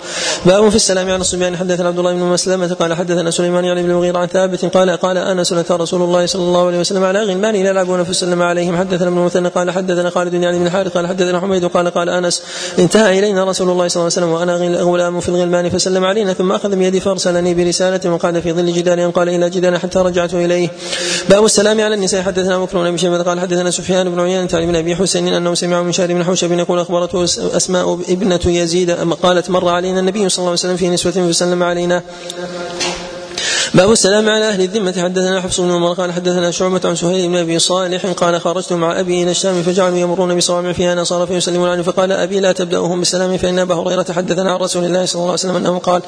[0.45, 1.57] باب في السلام على الصبيان.
[1.57, 5.17] حدثنا عبد الله بن مسلمة قال حدثنا سليمان يعني بن المغيرة عن ثابت قال قال
[5.17, 8.77] انس اتى رسول الله صلى الله عليه وسلم على غلمان يلعبون فسلم عليهم.
[8.77, 12.43] حدثنا ابن مثنى قال حدثنا خالد يعني بن الحارث قال حدثنا حميد قال قال أنس
[12.79, 16.51] انتهى إلينا رسول الله صلى الله عليه وسلم وأنا غلام في الغلمان فسلم علينا ثم
[16.51, 20.69] أخذ بيدي فأرسلني برسالة وقعد في ظل جدار قال إلى جدار حتى رجعت إليه.
[21.29, 22.21] باب السلام على النساء.
[22.21, 25.91] حدثنا بكر بن شيبه قال حدثنا سفيان بن عيينة عن أبي حسين أنه سمع من
[25.91, 30.59] شهر بن حوشب يقول أخبرته أسماء ابنة يزيد قالت مر علينا النبي صلى الله عليه
[30.59, 32.03] وسلم في نسوة فسلم علينا.
[33.73, 34.91] باب السلام على أهل الذمة.
[35.03, 38.99] حدثنا حفص بن عمر قال حدثنا شعبة عن سهيل بن أبي صالح قال خرجت مع
[38.99, 43.37] أبي إلى الشام فجعلوا يمرون بصوامع فيها نصارى فيسلمون عليه فقال أبي لا تبداهم بالسلام
[43.37, 46.01] فإن أبا هريرة حدثنا عن رسول الله صلى الله عليه وسلم أنه قال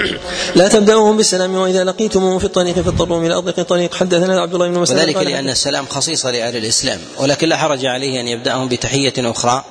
[0.56, 4.78] لا تبداهم بالسلام وإذا لقيتموه في الطريق فاضطروا إلى أضيق الطريق حدثنا عبد الله بن
[4.78, 9.64] مسلم وذلك لأن السلام خصيصة لأهل الإسلام ولكن لا حرج عليه أن يبدأهم بتحية أخرى.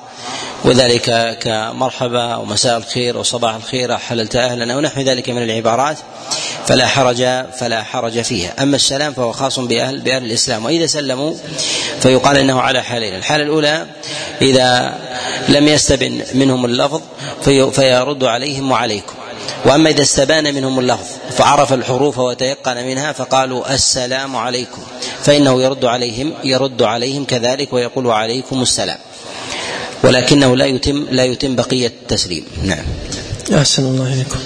[0.64, 5.98] وذلك كمرحبا أو مساء الخير أو صباح الخير حللت أهلا أو نحو ذلك من العبارات
[6.66, 7.26] فلا حرج
[7.58, 8.62] فلا حرج فيها.
[8.62, 10.64] أما السلام فهو خاص باهل بأهل الإسلام.
[10.64, 11.34] وإذا سلموا
[12.00, 13.14] فيقال إنه على حالين.
[13.14, 13.86] الحالة الأولى
[14.42, 14.98] إذا
[15.48, 17.00] لم يستبن منهم اللفظ
[17.44, 19.14] في فيرد عليهم وعليكم.
[19.64, 24.82] وأما إذا استبان منهم اللفظ فعرف الحروف وتيقن منها فقالوا السلام عليكم.
[25.22, 28.98] فإنه يرد عليهم يرد عليهم كذلك ويقول عليكم السلام.
[30.06, 32.44] ولكنه لا يتم لا يتم بقية التسليم.
[32.62, 32.84] نعم.
[33.54, 34.38] أحسن الله إليكم.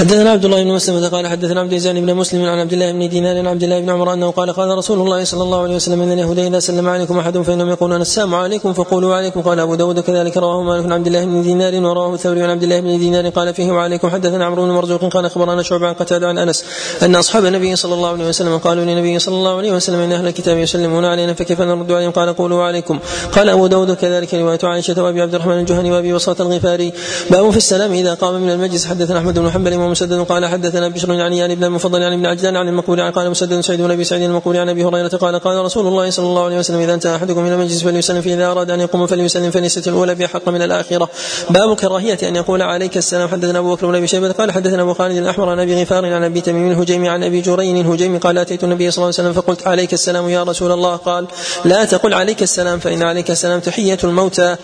[0.00, 3.08] حدثنا عبد الله بن مسلم قال حدثنا عبد الرزاق بن مسلم عن عبد الله بن
[3.08, 6.02] دينار عن عبد الله بن عمر أنه قال قال رسول الله صلى الله عليه وسلم
[6.02, 10.00] إن اليهود إذا سلم عليكم أحد فإنهم يقولون السلام عليكم فقولوا عليكم قال أبو داود
[10.00, 13.28] كذلك رواه مالك عن عبد الله بن دينار ورواه الثوري عن عبد الله بن دينار
[13.28, 14.08] قال فيه وعليكم.
[14.08, 16.64] حدثنا عمرو بن مرزوق قال أخبرنا شعبة عن قتادة عن أنس
[17.02, 20.26] أن أصحاب النبي صلى الله عليه وسلم قالوا للنبي صلى الله عليه وسلم إن أهل
[20.26, 22.98] الكتاب يسلمون علينا فكيف نرد عليهم؟ قال قولوا عليكم.
[23.32, 26.92] قال أبو داود كذلك رواية عائشة وأبي عبد الرحمن الجهني وأبي وصلة الغفاري.
[27.30, 28.86] باب في السلام إذا قام من المجلس.
[28.86, 32.26] حدثنا أحمد بن حنبل ومسدد قال حدث حدثنا بشر يعني يعني ابن المفضل يعني ابن
[32.26, 35.64] عجلان عن المقبول قال مسدد سعيد بن أبي سعيد المقبول عن أبي هريرة قال قال
[35.64, 38.80] رسول الله صلى الله عليه وسلم إذا انتهى أحدكم إلى المجلس فليسلم فاذا أراد أن
[38.80, 41.08] يقوم فليسلم فليست الاولى بحق من الآخرة.
[41.50, 43.28] باب كراهية أن يقول عليك السلام.
[43.28, 46.24] حدثنا أبو بكر بن أبي شيبة قال حدثنا أبو خالد الأحمر عن أبي غفار عن
[46.24, 49.66] أبي تميم الهجيمي عن أبي جرين الهجيمي قال أتيت النبي صلى الله عليه وسلم فقلت
[49.66, 50.96] عليك السلام يا رسول الله.
[50.96, 51.26] قال
[51.64, 54.56] لا تقل عليك السلام فإن عليك السلام تحية الموتى.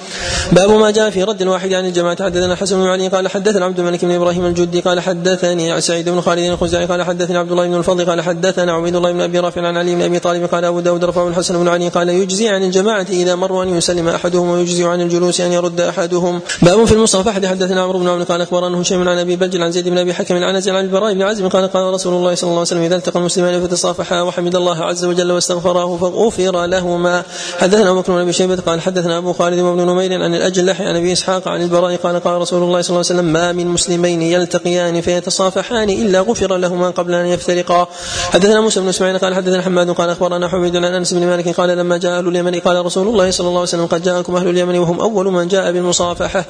[0.53, 2.25] باب ما جاء في رد الواحد عن الجماعة.
[2.25, 6.21] حدثنا حسن بن علي قال حدثنا عبد الملك بن إبراهيم الجدي قال حدثني سعيد بن
[6.21, 9.67] خالد الخزاعي قال حدثني عبد الله بن الفضل قال حدثنا عبيد الله بن أبي رافع
[9.67, 12.63] عن علي بن أبي طالب قال أبو داود رفعه الحسن بن علي قال يجزي عن
[12.63, 16.41] الجماعة إذا مروا أن يسلم أحدهم ويجزي عن الجلوس أن يرد أحدهم.
[16.63, 19.89] باب في المصافحه حدثنا عمرو بن عمرو قال أخبرنا هشام عن أبي بلج عن زيد
[19.89, 22.69] بن أبي حكم عن عن البراء بن عازم قال قال رسول الله صلى الله عليه
[22.71, 27.23] وسلم إذا التقى المسلمان فتصافحا وحمد الله عز وجل واستغفراه فغفر لهما.
[27.59, 30.97] حدثنا أبو بكر بن أبي شيبة قال حدثنا أبو خالد بن نمير عن الأجلح عن
[30.97, 34.23] أبي إسحاق عن البراء قال قال رسول الله صلى الله عليه وسلم ما من مسلمين
[34.23, 37.89] يلتقيان فيتصافحان إلا غفر لهما قبل أن يفترقا.
[38.33, 41.69] حدثنا موسى بن إسماعيل قال حدثنا حماد قال أخبرنا حميد عن أنس بن مالك قال
[41.69, 44.79] لما جاء أهل اليمن قال رسول الله صلى الله عليه وسلم قد جاءكم أهل اليمن
[44.79, 46.45] وهم أول من جاء بالمصافحة.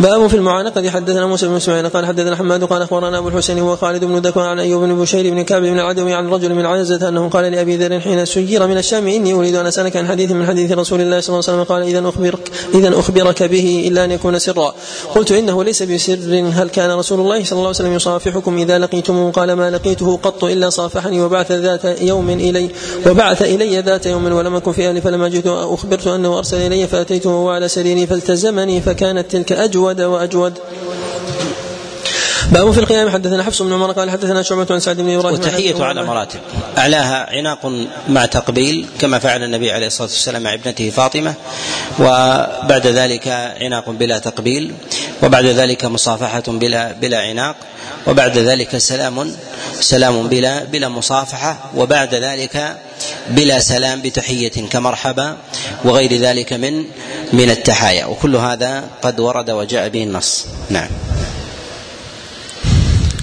[0.00, 3.76] باب في المعانقه حدثنا موسى بن إسماعيل قال حدثنا حماد قال أخبرنا أبو الحسين هو
[3.76, 7.08] خالد بن ذكوان عن أيوب بن بشير بن كعب بن العدوي عن رجل من عنزه
[7.08, 10.46] أنه قال لأبي ذر حين سير من الشام إني أريد أن أسألك عن حديث من
[10.46, 14.10] حديث رسول الله صلى الله عليه وسلم قال إذا اخبرك إذا أخبرك به إلا أن
[14.10, 14.74] يكون سرا.
[15.14, 16.18] قلت إنه ليس بسر.
[16.52, 19.32] هل كان رسول الله صلى الله عليه وسلم يصافحكم إذا لقيتموه.
[19.32, 22.70] قال ما لقيته قط إلا صافحني وبعث ذات يوم إلي
[23.06, 27.30] وبعث إلي ذات يوم ولم أكن في أهلي فلما جئت أخبرت أنه أرسل إلي فأتيته
[27.30, 30.52] وهو على سريري فالتزمني فكانت تلك أجود وأجود.
[32.52, 33.10] باب في القيام.
[33.10, 36.40] حدثنا حفص بن عمر قال حدثنا شعبة عن سعد بن إبراهيم والتحية على مراتب.
[36.78, 37.72] أعلاها عناق
[38.08, 41.34] مع تقبيل كما فعل النبي عليه الصلاة والسلام مع ابنته فاطمة.
[41.98, 43.28] وبعد ذلك
[43.60, 44.74] عناق بلا تقبيل
[45.22, 47.56] وبعد ذلك مصافحة بلا بلا عناق
[48.06, 49.36] وبعد ذلك سلام
[49.80, 52.76] سلام بلا بلا مصافحة وبعد ذلك
[53.30, 55.36] بلا سلام بتحية كمرحبا
[55.84, 56.84] وغير ذلك من
[57.32, 58.06] من التحايا.
[58.06, 60.46] وكل هذا قد ورد وجاء به النص.
[60.70, 60.88] نعم.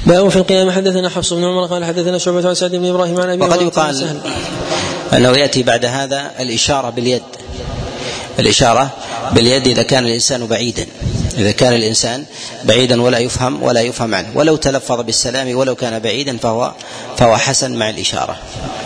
[0.05, 0.71] باب في القيام.
[0.71, 4.19] حدثنا حفص بن عمر قال حدثنا شعبة عن سعد بن إبراهيم عن أبي وقد يقال
[5.13, 7.23] أنه يأتي بعد هذا الإشارة باليد.
[8.39, 8.89] الإشارة
[9.31, 10.85] باليد إذا كان الإنسان بعيدا.
[11.37, 12.23] إذا كان الإنسان
[12.63, 14.27] بعيدا ولا يفهم ولا يفهم عنه.
[14.35, 16.71] ولو تلفظ بالسلام ولو كان بعيدا فهو
[17.17, 18.37] فهو حسن مع الإشارة.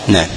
[0.08, 0.28] نعم.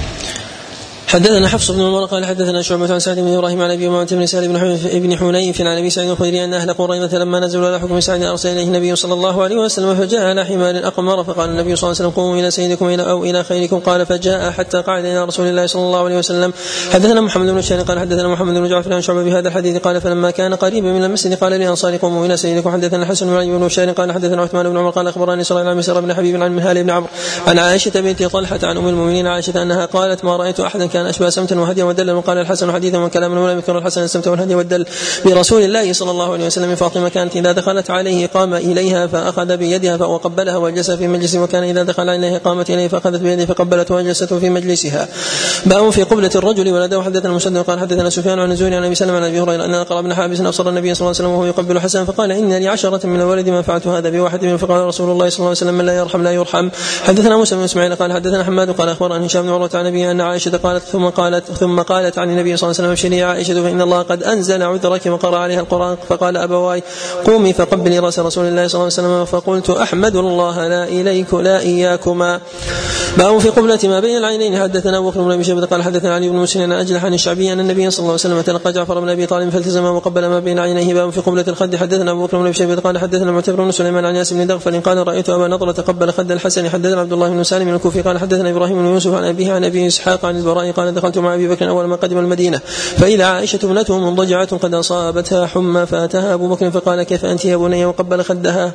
[1.12, 4.26] حدثنا حفص بن عمر قال حدثنا شعبة عن سعد بن إبراهيم عن أبي امامه بن
[4.26, 4.44] سعد
[4.92, 8.48] بن حنيف عن أبي سعيد الخدري أن أهل قريظة لما نزلوا على حكم سعد أرسل
[8.48, 12.08] إليه النبي صلى الله عليه وسلم فجاء على حمار أقمر فقال النبي صلى الله عليه
[12.08, 15.82] وسلم قوموا إلى سيدكم أو إلى خيركم قال فجاء حتى قعد إلى رسول الله صلى
[15.82, 16.52] الله عليه وسلم.
[16.92, 20.30] حدثنا محمد بن الشان قال حدثنا محمد بن جعفر عن شعبة بهذا الحديث قال فلما
[20.30, 22.70] كان قريبا من المسجد قال لانصار قوموا إلى سيدكم.
[22.70, 25.76] حدثنا الحسن بن علي بن بشار قال حدثنا عثمان بن عمر قال أخبرني اسرائيل عن
[25.76, 27.08] مسر بن حبيب عن مهال بن عمرو.
[27.46, 31.30] عن عائشة بنت طلحة عن أم المؤمنين عائشة أنها قالت ما رأيت أحدا كان أشبه
[31.30, 34.86] سمتا وهديا ودلا وقال الحسن حديثا وكلاما ولم يذكر الحسن السمت والهدي والدل
[35.24, 36.74] برسول الله صلى الله عليه وسلم.
[36.74, 41.82] فاطمة كانت إذا دخلت عليه قام إليها فأخذ بيدها وقبلها وجلس في مجلسه وكان إذا
[41.82, 45.08] دخل عليها قامت إليه فأخذت بيده فقبلته وجلسته في مجلسها.
[45.66, 49.16] باب في قبلة الرجل ولده حدثنا المسدد قال حدثنا سفيان عن الزهري عن أبي سلمة
[49.16, 51.80] عن أبي هريرة أن اقرا بن حابس أبصر النبي صلى الله عليه وسلم وهو يقبل
[51.80, 55.28] حسن فقال إن لي عشرة من الولد ما فعلت هذا بواحد من فقال رسول الله
[55.28, 56.68] صلى الله عليه وسلم من لا يرحم لا يرحم.
[57.04, 60.20] حدثنا موسى بن إسماعيل قال حدثنا حماد قال اخبرني هشام بن عروة عن ابي أن
[60.20, 63.80] عائشة قالت ثم قالت ثم قالت عن النبي صلى الله عليه وسلم ابشري عائشة فإن
[63.80, 65.96] الله قد أنزل عذرك وقرأ عليها القرآن.
[66.08, 66.82] فقال أبواي
[67.26, 71.60] قومي فقبلي رأس رسول الله صلى الله عليه وسلم فقلت أحمد الله لا إليك لا
[71.60, 72.40] إياكما.
[73.18, 76.28] باب في قبلة ما بين العينين حدثنا ابو بكر بن أبي شيبة قال حدثنا علي
[76.28, 79.08] بن مسلم عن اجلح عن الشعبي أن النبي صلى الله عليه وسلم تلقى جعفر بن
[79.08, 80.94] أبي طالب فالتزم وقبل ما بين عينيه.
[80.94, 84.04] باب في قبلة الخد حدثنا ابو بكر بن أبي شيبة قال حدثنا معتبر بن سليمان
[84.04, 87.42] عن ياسر بن دغفل قال رأيت أبا نضرة تقبل خد الحسن حدثنا عبد الله بن
[87.44, 90.81] سالم الكوفي قال حدثنا إبراهيم بن يوسف عن أبيه عن أبي إسحاق عن البراء قال
[90.90, 92.60] دخلت مع أبي بكر أول ما قدم المدينة.
[92.96, 97.84] فإذا عائشة ابنته منضجعة قد أصابتها حمى فأتاها أبو بكر فقال كيف أنت يا بني
[97.84, 98.72] وقبل خدها؟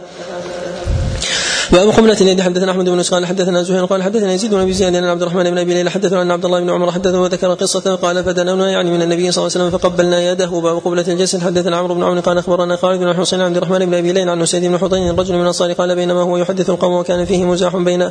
[1.71, 4.95] باب قبلة اليد حدثنا أحمد بن قال حدثنا زهير قال حدثنا يزيد بن أبي زياد
[4.95, 7.95] عن عبد الرحمن بن أبي ليلى حدثنا ان عبد الله بن عمر حدثه وذكر قصة
[7.95, 11.43] قال فدنونا يعني من النبي صلى الله عليه وسلم فقبلنا يده باب قبلة الجسد.
[11.43, 14.31] حدثنا عمرو بن عون قال أخبرنا خالد بن حسين عن عبد الرحمن بن أبي ليلى
[14.31, 17.75] عن سيد بن حضين رجل من الأنصار قال بينما هو يحدث القوم وكان فيه مزاح
[17.75, 18.09] بين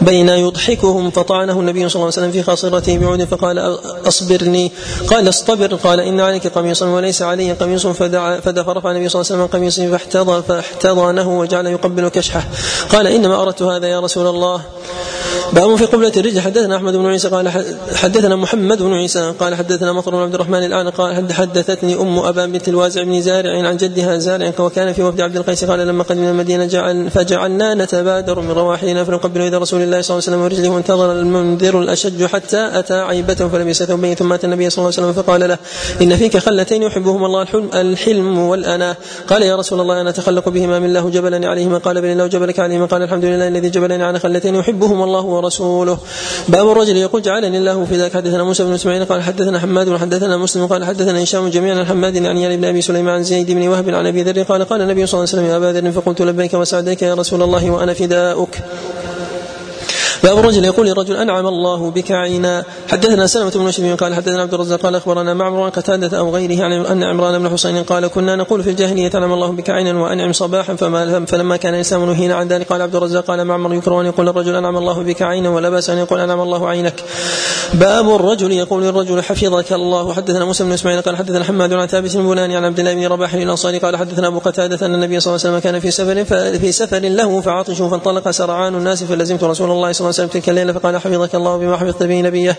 [0.00, 3.78] بين يضحكهم فطعنه النبي صلى الله عليه وسلم في خاصرته بعود فقال
[4.08, 4.72] أصبرني
[5.06, 9.42] قال اصطبر قال إن عليك قميصا وليس علي قميص فدعا فرفع النبي صلى الله عليه
[9.42, 12.44] وسلم قميصه فاحتضى فاحتضنه وجعل يقبل كشحه.
[12.92, 14.60] قال إنما أردت هذا يا رسول الله.
[15.52, 16.40] باب في قبلة الرجل.
[16.40, 17.48] حدثنا أحمد بن عيسى قال
[17.94, 22.46] حدثنا محمد بن عيسى قال حدثنا مطر بن عبد الرحمن الآن قال حدثتني أم أبا
[22.46, 26.30] بنت الوازع بن زارع عن جدها زارع وكان في وفد عبد القيس قال لما قدمنا
[26.30, 30.74] المدينة جعل فجعلنا نتبادر من رواحلنا فنقبل إذا رسول الله صلى الله عليه وسلم ورجله
[30.74, 35.22] وانتظر المنذر الأشج حتى أتى عيبته فلبس ثوبين ثم أتى النبي صلى الله عليه وسلم
[35.22, 35.58] فقال له
[36.02, 38.96] إن فيك خلتين يحبهما الله الحلم, الحلم والأنا.
[39.28, 41.78] قال يا رسول الله أنا أتخلق بهما من الله جبلني عليهما.
[41.78, 45.98] قال بل الله جبلك عليهما قال الحمد لله الذي جبلني على خلتين يحبهما الله ورسوله.
[46.48, 50.36] باب الرجل يقول جعلني الله في ذاك حدثنا موسى بن إسماعيل قال حدثنا حماد وحدثنا
[50.36, 53.88] مسلم قال حدثنا هشام جميعا حماد عن يعني بن أبي سليمان عن زيد بن وهب
[53.88, 56.54] عن أبي ذر قال قال النبي صلى الله عليه وسلم يا أبا ذر فقلت لبيك
[56.54, 58.58] وسعديك يا رسول الله وأنا فداؤك.
[60.24, 62.64] باب الرجل يقول للرجل أنعم الله بك عينا.
[62.88, 66.64] حدثنا سلمة بن شبيب قال حدثنا عبد الرزاق قال أخبرنا معمر عن قتادة أو غيره
[66.64, 70.32] عن أن عمران بن حسين قال كنا نقول في الجاهلية أنعم الله بك عينا وأنعم
[70.32, 74.06] صباحا فما فلما كان الاسلام نهينا عن ذلك قال عبد الرزاق قال معمر يكره ان
[74.06, 77.04] يقول الرجل أنعم الله بك عينا ولا بأس أن يقول أنعم الله عينك.
[77.74, 80.12] باب الرجل يقول للرجل حفظك الله.
[80.12, 83.06] حدثنا موسى بن إسماعيل قال حدثنا حماد عن ثابت بن بناني عن عبد الله بن
[83.06, 86.24] رباح الأنصاري قال حدثنا أبو قتادة أن النبي صلى الله عليه وسلم كان في سفر
[86.58, 90.72] في سفر له فعطش فانطلق سرعان الناس فلزمت رسول الله صلى الله وسلم تلك الليلة
[90.72, 92.58] فقال قال حفظك الله بما حفظت به نبيه.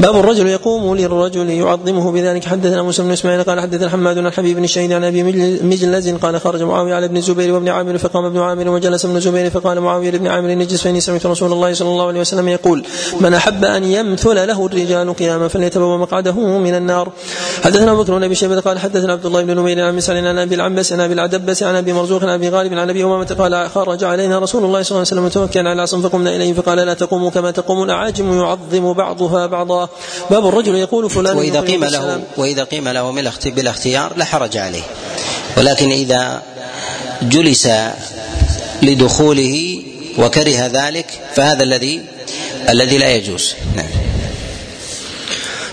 [0.00, 2.44] باب الرجل يقوم للرجل يعظمه بذلك.
[2.44, 5.22] حدثنا موسى بن إسماعيل قال حدثنا حماد عن حبيب بن الشهيد عن أبي
[5.62, 9.50] مجلز قال خرج معاوية على ابن الزبير وابن عامر فقام ابن عامر وجلس ابن الزبير
[9.50, 12.84] فقال معاوية لابن عامر نجلس فإني سمعت رسول الله صلى الله عليه وسلم يقول
[13.20, 17.12] من أحب أن يمثل له الرجال قياما فليتبوى مقعده من النار.
[17.64, 20.54] حدثنا بكر بن أبي شيبة قال حدثنا عبد الله بن نمير عن مسعر عن أبي
[20.54, 24.04] العنبس عن أبي العدبس عن أبي مرزوق عن أبي غالب عن أبي أمامة قال خرج
[24.04, 27.30] علينا رسول الله صلى الله عليه وسلم متوكلا على العصا فقمنا إليه فقال لا تقوموا
[27.30, 29.88] كما تقوم الاعاجم يعظم بعضها بعضا.
[30.30, 33.10] باب الرجل يقول فلان وإذا قيم له وإذا قيم له
[33.46, 34.82] بالاختيار لا حرج عليه.
[35.56, 36.42] ولكن إذا
[37.22, 37.68] جلس
[38.82, 39.82] لدخوله
[40.18, 42.02] وكره ذلك فهذا الذي
[42.68, 43.54] الذي لا يجوز.
[43.76, 44.09] نعم.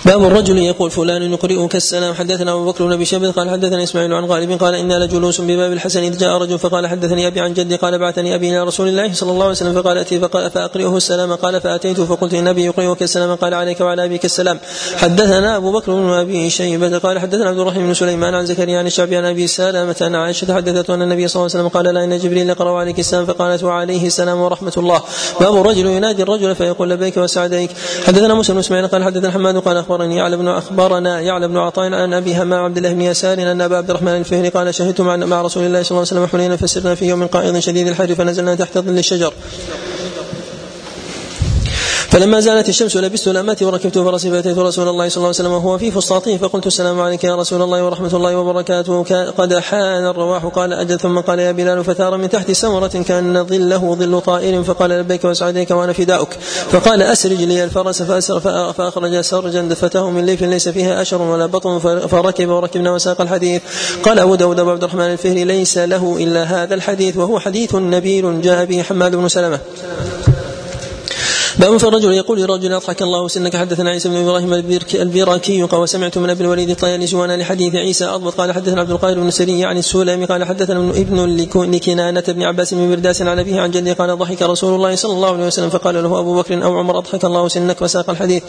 [0.07, 2.13] باب الرجل يقول فلان يقرئك السلام.
[2.13, 5.71] حدثنا أبو بكر بن أبي شيبة قال حدثنا إسماعيل عن غالب قال أنا لجلوس بباب
[5.71, 6.03] الحسن.
[6.03, 9.31] إذ جاء رجل فقال حدثني أبي عن جدي قال بعثني أبي إلى رسول الله صلى
[9.31, 11.33] الله عليه وسلم فقال أتي فقال فأقرئه السلام.
[11.35, 13.35] قال فاتيته فقلت إن أبي يقرئك السلام.
[13.35, 14.59] قال عليك وعلى أبيك السلام.
[14.95, 18.87] حدثنا أبو بكر بن أبي شيبة قال حدثنا عبد الرحيم بن سليمان عن زكريا عن
[18.87, 22.03] الشعبي عن أبي سلامة عن عائشة حدثته أن النبي صلى الله عليه وسلم قال لا
[22.03, 25.01] ان جبريل يقرا عليك السلام فقالت وعليه السلام ورحمة الله.
[25.39, 27.71] باب الرجل ينادي الرجل فيقول لبيك وسعديك.
[28.07, 31.93] حدثنا موسى بن إسماعيل قال حدثنا حماد قال أخبرني يعلم بن أخبرنا يعلى بن عطاء
[31.93, 35.41] عن أبي همام عبد الله بن يسار أن أبا عبد الرحمن الفهري قال شهدت مع,
[35.41, 38.77] رسول الله صلى الله عليه وسلم حنينا فسرنا في يوم قائض شديد الحر فنزلنا تحت
[38.77, 39.33] ظل الشجر.
[42.17, 45.77] فلما زالت الشمس لبست لامتي وركبت فرسي فأتيت رسول الله صلى الله عليه وسلم وهو
[45.77, 49.03] في فسطاطه فقلت السلام عليك يا رسول الله ورحمة الله وبركاته.
[49.37, 50.45] قد حان الرواح.
[50.45, 54.89] قال أجل ثم قال يا بلال فثار من تحت سمره كأن ظله ظل طائر فقال
[54.89, 56.33] لبيك وسعديك وأنا فداؤك.
[56.71, 58.39] فقال أسرج لي الفرس فأسر
[58.73, 63.61] فأخرج سرجا دفته من ليف ليس فيها أشر ولا بطن فركب وركبنا وساق الحديث.
[64.03, 68.41] قال أبو داود ابو عبد الرحمن الفهري ليس له إلا هذا الحديث وهو حديث نبيل
[68.41, 69.59] جاء به حماد بن سلمة.
[71.59, 74.53] باب فالرجل يقول لرجل أضحك الله سنك حدثنا عيسى بن إبراهيم
[74.93, 78.33] البيراكي قال وسمعت من أبي الوليد الطيالسي وأنا لحديث عيسى أضبط.
[78.33, 82.89] قال حدثنا عبد القاهر بن سري عن السلمي قال حدثنا ابن لكنانة بن عباس بن
[82.89, 83.93] برداس عن أبيه عن جده.
[83.93, 85.69] قال ضحك رسول الله صلى الله عليه وسلم.
[85.69, 88.43] فقال له أبو بكر أو عمر أضحك الله سنك وساق الحديث.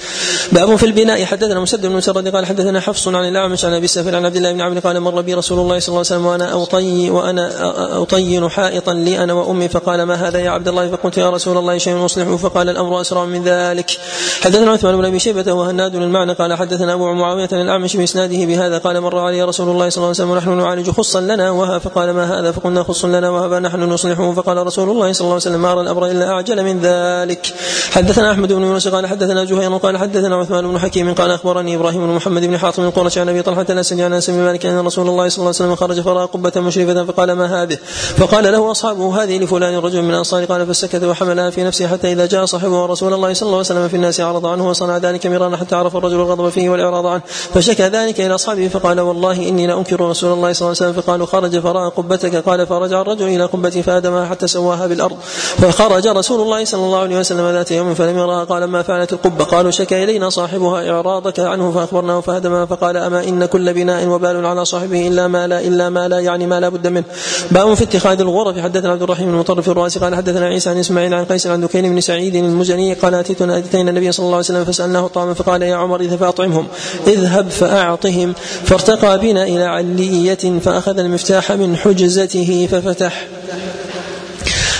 [0.53, 1.25] باب في البناء.
[1.25, 4.53] حدثنا مسدد بن مسرد قال حدثنا حفص عن الأعمش عن أبي السفر عن عبد الله
[4.53, 4.81] بن عمرو.
[4.81, 9.19] قال مر بي رسول الله صلى الله عليه وسلم وأنا اوطي وأنا أطين حائطا لي
[9.19, 9.69] أنا وأمي.
[9.69, 13.25] فقال ما هذا يا عبد الله؟ فقلت يا رسول الله شيء اصلحه فقال الأمر اسرع
[13.25, 13.99] من ذلك.
[14.43, 18.79] حدثنا عثمان بن أبي شيبة وهناد المعنى قال حدثنا أبو معاوية الأعمش بإسناده بهذا.
[18.79, 22.11] قال مر علي رسول الله صلى الله عليه وسلم ونحن نعالج خصا لنا وها فقال
[22.11, 24.33] ما هذا؟ فقلنا خص لنا وهبا نحن نصلحه.
[24.33, 27.55] فقال رسول الله صلى الله عليه وسلم ما أرى الأمر إلا أعجل من ذلك.
[27.91, 32.07] حدثنا أحمد بن يونس قال حدثنا زهير قال حدثنا عثمان بن حكيم قال أخبرني إبراهيم
[32.07, 35.29] بن محمد بن حاطم القرشي عن أبي طلحة الاسدي عن أنس مالك أن رسول الله
[35.29, 37.79] صلى الله عليه وسلم خرج فرأى قبة مشرفة فقال ما هذه؟
[38.17, 42.27] فقال له أصحابه هذه لفلان رجل من الانصار قال فسكت وحملها في نفسه حتى إذا
[42.27, 45.57] جاء صاحبه رسول الله صلى الله عليه وسلم في الناس عرض عنه وصنع ذلك مرارا
[45.57, 47.23] حتى عرف الرجل الغضب فيه والإعراض عنه.
[47.55, 51.03] فشكى ذلك إلى أصحابه فقال والله إني لأنكر رسول الله صلى الله عليه وسلم.
[51.03, 52.37] فقالوا خرج فرأى قبتك.
[52.37, 55.17] قال فرجع الرجل إلى قبته فآدمها حتى سواها بالأرض.
[55.59, 59.45] فخرج رسول الله صلى الله عليه وسلم ذات يوم فلم يرها قال ما فعلت القبة؟
[59.45, 64.65] قالوا شكى إلينا صاحبها إعراضك عنه فأخبرناه فهدمها فقال أما إن كل بناء وبال على
[64.65, 67.05] صاحبه إلا ما لا إلا ما لا يعني ما لا بد منه.
[67.51, 68.59] باب في اتخاذ الغرف.
[68.59, 70.01] حدثنا عبد الرحيم المطرف الراسي.
[70.01, 72.37] قال حدثنا عيسى عن إسماعيل عن قيس عن دكين بن سعيد
[72.79, 76.19] المزني قال أتيتنا أتينا النبي صلى الله عليه وسلم فسألناه طعاما فقال يا عمر اذهب
[76.19, 76.67] فأطعمهم
[77.07, 83.27] اذهب فأعطهم فارتقى بنا إلى علية فأخذ المفتاح من حجزته ففتح.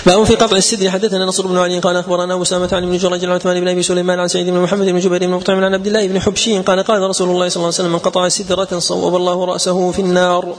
[0.07, 3.31] باب في قطع السدر حدثنا نصر بن علي قال أخبرنا أسامة عن ابن جريج عن
[3.31, 6.07] عثمان بن أبي سليمان عن سعيد بن محمد بن جبير بن مطعم عن عبد الله
[6.07, 9.45] بن حبشي قال قال رسول الله صلى الله عليه وسلم من قطع سدرة صوب الله
[9.45, 10.55] رأسه في النار.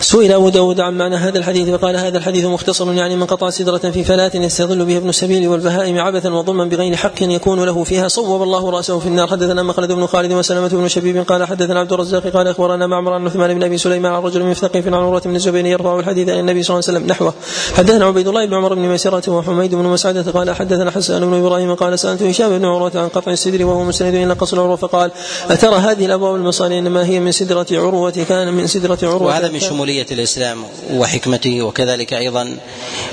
[0.00, 3.78] سئل أبو داود عن معنى هذا الحديث فقال هذا الحديث مختصر يعني من قطع سدرة
[3.78, 8.08] في فلاة يستظل بها ابن السبيل والبهائم عبثا وظلما بغير حق يكون له فيها.
[8.08, 9.26] صوب الله رأسه في النار.
[9.28, 13.26] حدثنا مخلد بن خالد وسلمة بن شبيب قال حدثنا عبد الرزاق قال أخبرنا معمر عن
[13.26, 16.38] عثمان بن أبي سليمان عن رجل من مثقف عن عروة بن الزبير يرفع الحديث عن
[16.38, 17.34] النبي صلى الله عليه وسلم نحوه.
[17.74, 21.74] حدثنا عبيد الله بن عمر بن ميسرة وحميد بن مسعدة قال حدثنا حسان بن إبراهيم
[21.74, 25.10] قال سألت هشام بن عروة عن قطع السدر وهو مسند إلى قصر عروة فقال
[25.50, 29.22] أترى هذه الأبواب المصالح إنما هي من سدرة عروة كان من سدرة عروة.
[29.22, 32.56] وهذا من شمولية الإسلام وحكمته وكذلك أيضا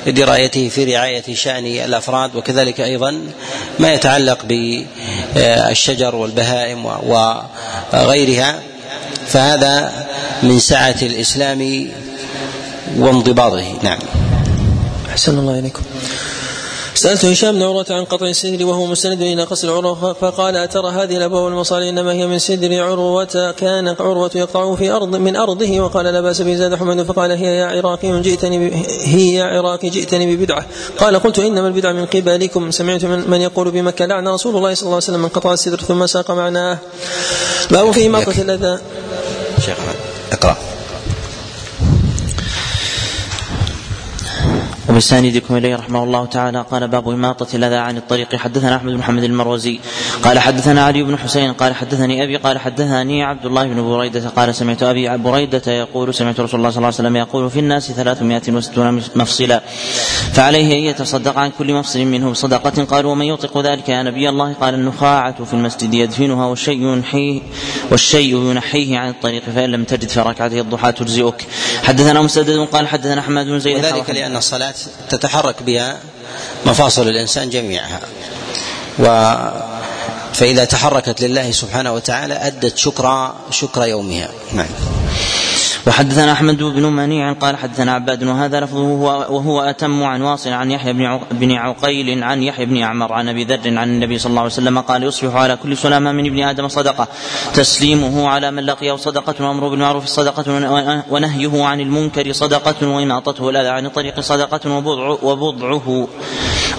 [0.07, 3.21] درايته في رعاية شأن الأفراد وكذلك أيضا
[3.79, 8.59] ما يتعلق بالشجر والبهائم وغيرها.
[9.27, 10.05] فهذا
[10.43, 11.89] من سعة الإسلام
[12.97, 13.79] وانضباطه.
[13.83, 13.99] نعم.
[15.09, 15.81] أحسن الله إليكم.
[16.97, 21.17] سألت هشام بن عروة عن قطع السدر وهو مستند إلى قصر عروة فقال أترى هذه
[21.17, 26.05] الأبواب والمصالح إنما هي من سدر عروة كان عروة يقطع في أرض من أرضه وقال
[26.05, 30.65] لا بأس به زاد حمد فقال هي يا عراقي جئتني هي يا عراقي جئتني ببدعة.
[30.97, 32.71] قال قلت إنما البدعة من قبلكم.
[32.71, 35.79] سمعت من, من يقول بمكة لعن رسول الله صلى الله عليه وسلم من قطع السدر
[35.79, 36.77] ثم ساق معناه.
[37.71, 38.79] باب في إماطة الأذى.
[39.59, 39.93] شيخنا
[40.31, 40.76] اقرأ.
[44.89, 46.65] وبساندكم إليه رحمه الله تعالى.
[46.71, 48.35] قال باب إماطة الأذى عن الطريق.
[48.35, 49.79] حدثنا أحمد بن محمد المروزي.
[50.23, 51.53] قال حدثنا علي بن حسين.
[51.53, 52.37] قال حدثني أبي.
[52.37, 54.29] قال حدثني عبد الله بن بريدة.
[54.29, 57.91] قال سمعت أبي بريدة يقول سمعت رسول الله صلى الله عليه وسلم يقول في الناس
[57.91, 59.61] ثلاثمائة وستون مفصلا
[60.33, 64.53] فعليه أن يتصدق عن كل مفصل منه بصدقة قالوا ومن يطلق ذلك يا نبي الله؟
[64.53, 67.41] قال النخاعة في المسجد يدفنها والشيء ينحيه
[67.91, 71.47] والشيء ينحيه عن الطريق فإن لم تجد فركعته الضحى تجزئك.
[71.83, 73.77] حدثنا مسدد قال حدثنا حماد بن زيد.
[73.77, 74.37] وذلك لأن
[75.09, 75.99] تتحرك بها
[76.65, 78.01] مفاصل الإنسان جميعها.
[78.99, 79.35] و
[80.33, 84.29] فإذا تحركت لله سبحانه وتعالى أدت شكر شكر يومها.
[84.53, 84.69] نعم.
[85.87, 88.81] وحدثنا أحمد بن منيع قال حدثنا عباد وهذا لفظه
[89.29, 90.93] وهو أتم عن واصل عن يحيى
[91.31, 94.79] بن عقيل عن يحيى بن عمر عن أبي ذر عن النبي صلى الله عليه وسلم
[94.79, 97.07] قال يصبح على كل سلامة من ابن آدم صدقة.
[97.53, 100.45] تسليمه على من لقيه صدقة وأمره بالمعروف صدقة
[101.09, 106.07] ونهيه عن المنكر صدقة واماطته الاذى عن الطريق صدقة وبضع وبضعه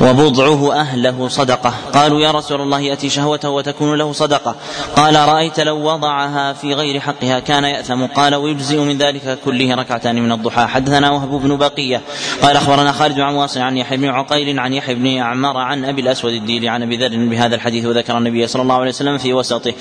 [0.00, 1.74] وبضعه أهله صدقة.
[1.94, 4.54] قالوا يا رسول الله يأتي شهوته وتكون له صدقة.
[4.96, 8.06] قال رأيت لو وضعها في غير حقها كان يأثم.
[8.06, 10.66] قال ويجزئ من ذلك كله ركعتان من الضحى.
[10.66, 12.02] حدثنا وهب بن بقية.
[12.42, 16.02] قال أخبرنا خالد عن واصل عن يحيى بن عقيل عن يحيى بن أعمر عن أبي
[16.02, 19.72] الأسود الديلي عن أبي ذر بهذا الحديث وذكر النبي صلى الله عليه وسلم في وسطه.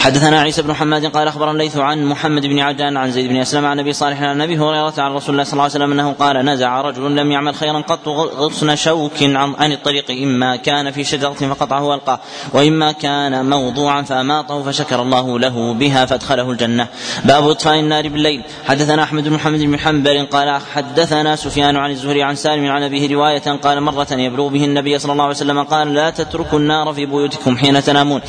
[0.00, 3.66] حدثنا عيسى بن حماد قال أخبرنا الليث عن محمد بن عجلان عن زيد بن أسلم
[3.66, 6.36] عن أبي صالح عن أبي هريرة عن رسول الله صلى الله عليه وسلم أنه قال
[6.36, 9.22] نزع رجل لم يعمل خيرا قط غصن شوك
[9.58, 10.10] عن الطريق.
[10.10, 12.20] إما كان في شجرة فقطعه والقاه
[12.52, 16.86] وإما كان موضوعا فأماطه فشكر الله له بها فأدخله الجنة.
[17.24, 18.42] باب إطفاء النار بالليل.
[18.66, 23.14] حدثنا أحمد بن محمد بن حنبل قال حدثنا سفيان عن الزهري عن سالم عن أبيه
[23.14, 27.06] رواية قال مرة يبلغ به النبي صلى الله عليه وسلم قال لا تتركوا النار في
[27.06, 28.20] بيوتكم حين تنامون.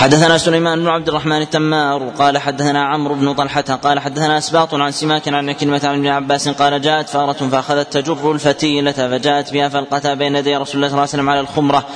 [0.00, 4.92] حدثنا سليمان بن عبد الرحمن التمار قال حدثنا عمرو بن طلحة قال حدثنا أسباط عن
[4.92, 10.14] سماك عن كلمة عن ابن عباس قال جاءت فارة فأخذت تجر الفتيلة فجاءت بها فألقتها
[10.14, 11.86] بين يدي رسول الله صلى الله عليه وسلم على الخمرة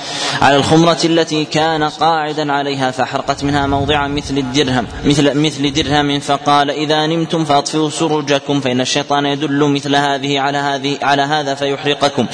[0.41, 6.71] على الخمرة التي كان قاعدا عليها فأحرقت منها موضعا مثل الدرهم مثل مثل درهم فقال
[6.71, 12.27] إذا نمتم فأطفئوا سرجكم فإن الشيطان يدل مثل هذه على هذه على هذا فيحرقكم.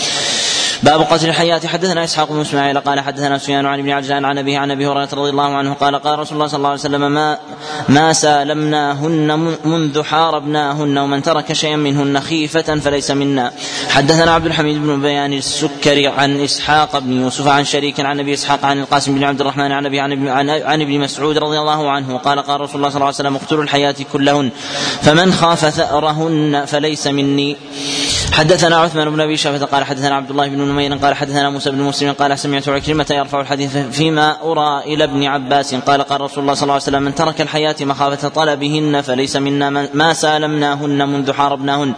[0.83, 4.57] باب قتل الحيات حدثنا إسحاق بن إسماعيل قال حدثنا سفيان عن ابن عجلان عن أبيه
[4.57, 7.37] عن أبي هريرة رضي الله عنه قال قال رسول الله صلى الله عليه وسلم ما
[7.89, 13.51] ما سالمناهن منذ حاربناهن ومن ترك شيئا منهن خيفة فليس منا.
[13.89, 18.65] حدثنا عبد الحميد بن بيان السكري عن إسحاق بن يوسف عن شريك عن أبي إسحاق
[18.65, 22.39] عن القاسم بن عبد الرحمن عن ابي عن عن ابن مسعود رضي الله عنه قال
[22.39, 24.51] قال رسول الله صلى الله عليه وسلم اقتلوا الحياة كلهن
[25.01, 27.57] فمن خاف ثأرهن فليس مني.
[28.31, 31.81] حدثنا عثمان بن أبي شافة قال حدثنا عبد الله بن نمير قال حدثنا موسى بن
[31.81, 35.75] مسلم قال سمعت عكرمة يرفع الحديث فيما أرى إلى ابن عباس.
[35.75, 39.69] قال قال رسول الله صلى الله عليه وسلم من ترك الحياة مخافة طلبهن فليس منا
[39.93, 41.93] ما سالمناهن منذ حاربناهن.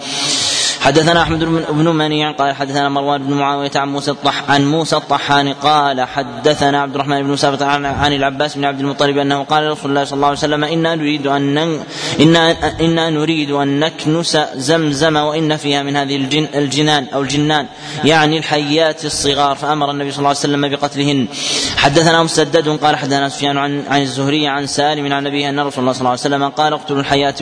[0.84, 5.54] حدثنا أحمد بن منيع قال حدثنا مروان بن معاوية عن موسى الطح عن موسى الطحان
[5.54, 9.90] قال حدثنا عبد الرحمن بن ثابت عن, عن العباس بن عبد المطلب أنه قال رسول
[9.90, 11.58] الله صلى الله عليه وسلم إنا نريد أن
[12.20, 17.66] انا إنا نريد أن نكنس زمزم وإن فيها من هذه الجن الجنان أو الجنان
[18.04, 21.28] يعني الحيات الصغار فأمر النبي صلى الله عليه وسلم بقتلهن.
[21.78, 25.94] حدثنا مسدد قال حدثنا سفيان عن عن الزهري عن سالم عن أبيه أن رسول الله
[25.94, 27.42] صلى الله عليه وسلم قال اقتلوا الحيات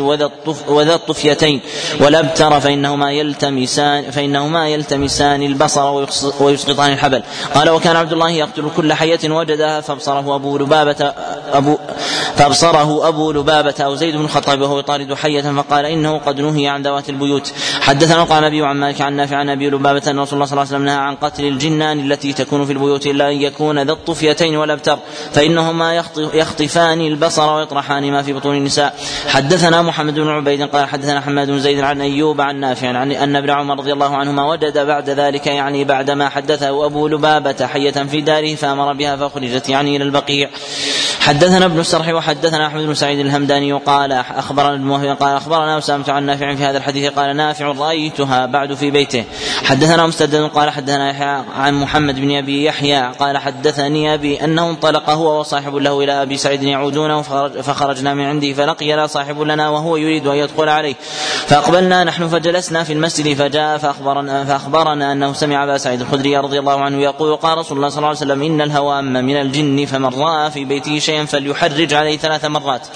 [0.68, 1.62] وذا الطفيتين
[2.00, 6.06] والابتر فإنهما يل يلتمسان فإنهما يلتمسان البصر
[6.40, 7.24] ويسقطان الحبل.
[7.54, 11.14] قال وكان عبد الله يقتل كل حية وجدها فابصره أبو لبابة
[11.54, 11.78] أبو
[12.36, 16.82] فابصره أبو لبابة أو زيد بن الخطاب وهو يطارد حية فقال إنه قد نهي عن
[16.82, 17.54] ذوات البيوت.
[17.82, 20.52] حدثنا قال أبي عن مالك عن نافع عن أبي لبابة أن رسول الله صلى الله
[20.52, 24.56] عليه وسلم نهى عن قتل الجنان التي تكون في البيوت إلا أن يكون ذا الطفيتين
[24.56, 24.98] والأبتر.
[25.34, 26.04] فإنهما
[26.34, 28.96] يخطفان البصر ويطرحان ما في بطون النساء.
[29.28, 33.36] حدثنا محمد بن عبيد قال حدثنا حماد بن زيد عن أيوب عن نافع عن أن
[33.36, 38.22] ابن عمر رضي الله عنهما وجد بعد ذلك يعني بعدما حدثه أبو لبابة حية في
[38.22, 40.50] داره فأمر بها فأخرجت يعني إلى البقيع.
[41.20, 46.26] حدثنا ابن السرح وحدثنا أحمد بن سعيد الهمداني قال أخبرنا ابن قال أخبرنا أسامة عن
[46.26, 49.24] نافع في هذا الحديث قال نافع رأيتها بعد في بيته.
[49.64, 55.10] حدثنا مسدد قال حدثنا يحيى عن محمد بن أبي يحيى قال حدثني أبي أنه انطلق
[55.10, 57.22] هو وصاحب له إلى أبي سعيد يعودونه
[57.62, 60.96] فخرجنا من عنده فلقي لا صاحب لنا وهو يريد أن يدخل عليه.
[61.48, 66.82] فأقبلنا نحن فجلسنا في المسجد فجاء فاخبرنا فأخبرنا أنه سمع أبا سعيد الخدري رضي الله
[66.82, 70.52] عنه يقول قال رسول الله صلى الله عليه وسلم إن الهوام من الجن فمن رأى
[70.52, 72.88] في بيته شيئا فليحرج عليه ثلاث مرات.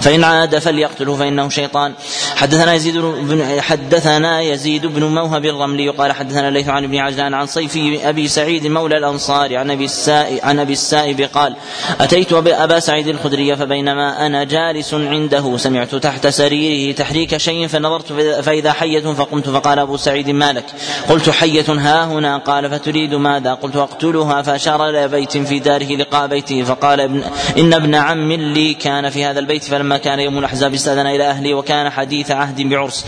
[0.00, 1.94] فإن عاد فليقتله فإنه شيطان.
[2.36, 7.46] حدثنا يزيد بن حدثنا يزيد بن موهب الرملي قال حدثنا الليث عن ابن عجلان عن
[7.46, 11.56] صيفي أبي سعيد مولى الأنصار عن أبي السائب عن أبي السائب قال
[12.00, 18.12] أتيت أبا سعيد الخدري فبينما أنا جالس عنده سمعت تحت سريره تحريك شيء فنظرت
[18.42, 20.64] فإذا حية فقمت أبو سعيد ما لك
[21.08, 26.26] قلت حية ها هنا قال فتريد ماذا؟ قلت أقتلها فأشار إلى بيت في داره لقاء
[26.26, 27.22] بيته فقال ابن
[27.58, 31.54] إن ابن عم لي كان في هذا البيت فلما كان يوم الأحزاب استأذن إلى أهلي
[31.54, 33.04] وكان حديث عهد بعرس.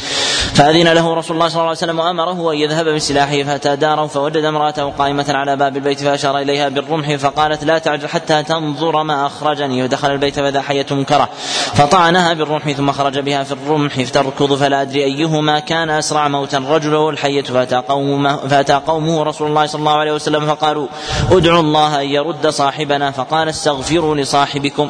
[0.55, 4.44] فأذن له رسول الله صلى الله عليه وسلم وأمره أن يذهب بسلاحه فأتى داره فوجد
[4.44, 9.82] امرأته قائمة على باب البيت فأشار إليها بالرمح فقالت لا تعجل حتى تنظر ما أخرجني.
[9.82, 11.28] ودخل البيت فإذا حية منكرة
[11.74, 16.95] فطعنها بالرمح ثم خرج بها في الرمح فتركض فلا أدري أيهما كان أسرع موتا الرجل
[16.95, 20.87] والحية فأتى قومه, فأتى قومه رسول الله صلى الله عليه وسلم فقالوا
[21.30, 24.89] ادعوا الله أن يرد صاحبنا فقال استغفروا لصاحبكم.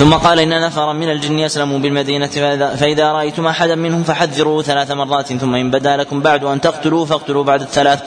[0.00, 2.26] ثم قال إن نفرا من الجن يسلموا بالمدينة
[2.80, 7.44] فإذا رأيتم أحدا منهم فحذروه ثلاث مرات ثم إن بدا لكم بعد أن تقتلوا فاقتلوا
[7.44, 8.00] بعد الثلاث.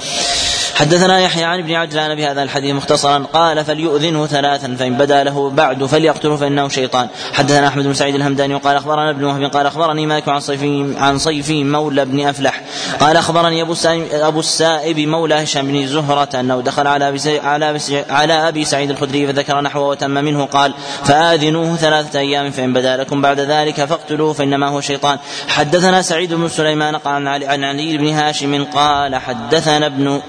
[0.76, 3.26] حدثنا يحيى عن ابن عجلان بهذا الحديث مختصرا.
[3.34, 7.08] قال فليؤذنه ثلاثا فإن بدا له بعد فليقتله فإنه شيطان.
[7.34, 11.18] حدثنا أحمد بن سعيد الهمداني وقال أخبرنا ابن وهب قال أخبرني مالك عن صيفي عن
[11.18, 12.62] صيفي مولى بن أفلح.
[13.00, 13.76] قال أخبرني أبو
[14.12, 19.28] أبو السائب مولى هشام بن زهرة أنه دخل على أبي على على أبي سعيد الخدري
[19.28, 20.46] فذكر نحوه وتم منه.
[20.46, 25.18] قال فآذنوه ثلاثة أيام فإن بدا لكم بعد ذلك فاقتلوه فإنما هو شيطان.
[25.48, 30.22] حدثنا سعيد بن سليمان قال عن علي بن هاشم قال حدثنا ابن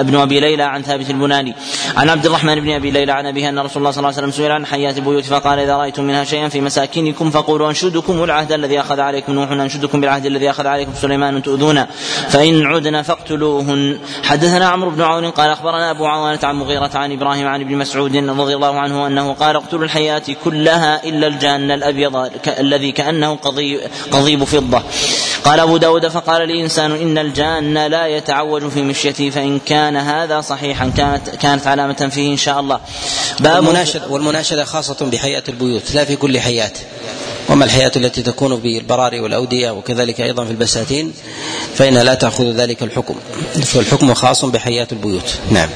[0.00, 1.54] ابن أبي ليلى عن ثابت البناني.
[1.96, 4.30] عن عبد الرحمن بن أبي ليلى عن أبيه أن رسول الله صلى الله عليه وسلم
[4.30, 8.80] سئل عن حيات البيوت فقال إذا رأيتم منها شيئا في مساكنكم فقولوا أنشدكم العهد الذي
[8.80, 11.84] أخذ عليكم نوح أنشدكم بالعهد الذي أخذ عليكم سليمان تؤذون
[12.28, 13.98] فإن عدن فاقتلوهن.
[14.22, 18.16] حدثنا عمرو بن عون قال أخبرنا أبو عوانة عن مغيرة عن إبراهيم عن ابن مسعود
[18.16, 23.34] رضي الله عنه أنه قال اقتلوا الحيات كلها إلا الجان الأبيض الذي كأنه
[24.12, 24.82] قضيب فضة.
[25.44, 30.40] قال أبو داود فقال لي إنسان إن الجان لا يتعوج في مشيته فإن كان هذا
[30.40, 30.92] صحيحا.
[30.96, 32.80] كانت كانت علامة فيه إن شاء الله.
[33.40, 36.72] باب والمناشدة, والمناشدة خاصة بحياة البيوت لا في كل حياة.
[37.48, 41.12] وما الحياة التي تكون بالبراري والأودية وكذلك أيضا في البساتين
[41.74, 43.14] فإنها لا تأخذ ذلك الحكم.
[43.64, 45.34] فالحكم خاص بحياة البيوت.
[45.50, 45.68] نعم.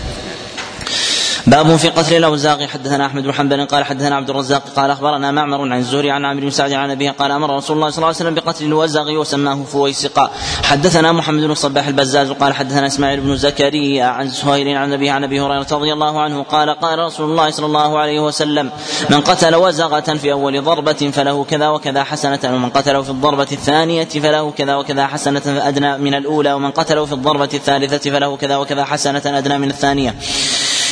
[1.47, 5.61] باب في قتل الاوزاغ حدثنا أحمد بن حنبل قال حدثنا عبد الرزاق قال أخبرنا معمر
[5.61, 8.17] عن الزهري عن عامر بن سعد عن أبيه قال أمر رسول الله صلى الله عليه
[8.17, 10.31] وسلم بقتل الوزاغ وسماه فويسقا.
[10.63, 15.25] حدثنا محمد بن الصباح البزاز قال حدثنا إسماعيل بن زكريا عن سهيل عن أبيه عن
[15.25, 18.71] أبي هريرة رضي الله عنه قال قال رسول الله صلى الله عليه وسلم
[19.11, 24.05] من قتل وزغه في أول ضربة فله كذا وكذا حسنة ومن قتله في الضربة الثانية
[24.05, 28.85] فله كذا وكذا حسنة أدنى من الأولى ومن قتله في الضربة الثالثة فله كذا وكذا
[28.85, 30.15] حسنة أدنى من الثانية.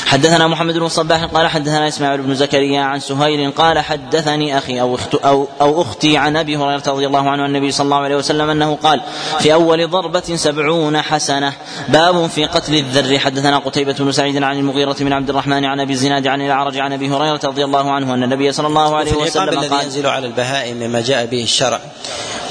[0.06, 4.94] حدثنا محمد بن صباح قال حدثنا إسماعيل بن زكريا عن سهيل قال حدثني أخي أو
[4.94, 8.50] اخت أو أو أختي عن أبي هريرة رضي الله عنه النبي صلى الله عليه وسلم
[8.50, 9.00] أنه قال
[9.40, 11.52] في أول ضربة سبعون حسنة
[11.88, 13.18] باب في قتل الذر.
[13.18, 16.92] حدثنا قتيبة بن سعيد عن المغيرة بن عبد الرحمن عن أبي الزناد عن الأعرج عن
[16.92, 20.26] أبي هريرة رضي الله عنه أن النبي صلى الله عليه وسلم قال الذي ينزل على
[20.26, 21.80] البهائم مما جاء به الشرع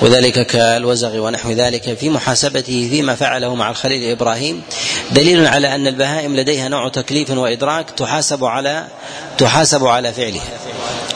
[0.01, 4.61] وذلك كالوزغ ونحو ذلك في محاسبته فيما فعله مع الخليل إبراهيم.
[5.11, 8.85] دليل على أن البهائم لديها نوع تكليف وإدراك تحاسب على
[9.37, 10.41] تحاسب على فعله.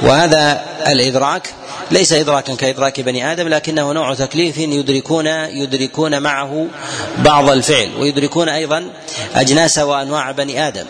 [0.01, 1.53] وهذا الإدراك
[1.91, 6.67] ليس ادراكا كإدراك بني آدم لكنه نوع تكليف يدركون يدركون معه
[7.17, 8.89] بعض الفعل ويدركون أيضا
[9.35, 10.85] أجناس وأنواع بني آدم.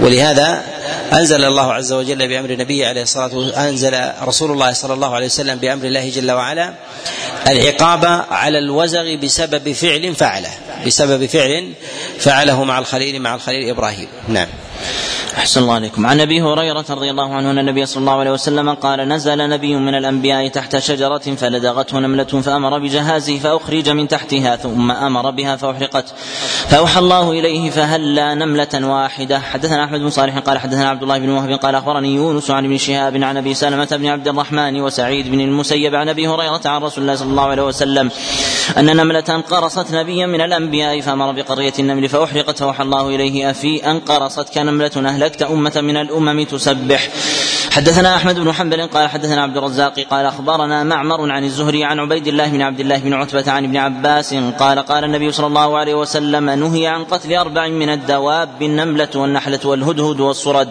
[0.00, 0.62] ولهذا
[1.12, 5.26] أنزل الله عز وجل بأمر النبي عليه الصلاة والسلام أنزل رسول الله صلى الله عليه
[5.26, 6.72] وسلم بأمر الله جل وعلا
[7.48, 10.50] العقاب على الوزغ بسبب فعل فعله.
[10.86, 11.72] بسبب فعل
[12.18, 14.08] فعله مع الخليل مع الخليل إبراهيم.
[14.28, 14.48] نعم.
[15.38, 16.06] أحسن الله عليكم.
[16.06, 19.76] عن أبي هريرة رضي الله عنه أن النبي صلى الله عليه وسلم قال نزل نبي
[19.76, 26.14] من الأنبياء تحت شجرة فلدغته نملة فأمر بجهازه فأخرج من تحتها ثم أمر بها فأحرقت.
[26.68, 29.38] فأوحى الله إليه فهلا نملة واحدة.
[29.38, 32.78] حدثنا أحمد بن صالح قال حدثنا عبد الله بن وهب قال أخبرني يونس عن ابن
[32.78, 37.02] شهاب عن أبي سلمة بن عبد الرحمن وسعيد بن المسيب عن أبي هريرة عن رسول
[37.02, 38.10] الله صلى الله عليه وسلم
[38.78, 42.58] أن نملة قرصت نبيا من الأنبياء فأمر بقرية النمل فأحرقت.
[42.58, 44.90] فأوحى الله إليه أفي أن قرصت كنملة
[45.22, 47.08] أهلكت أمة من الأمم تسبح.
[47.70, 52.26] حدثنا أحمد بن حنبل قال حدثنا عبد الرزاق قال أخبرنا معمر عن الزهري عن عبيد
[52.26, 55.94] الله بن عبد الله بن عتبة عن ابن عباس قال قال النبي صلى الله عليه
[55.94, 60.68] وسلم نهي عن قتل أربع من الدواب النملة والنحلة والهدهد والصرد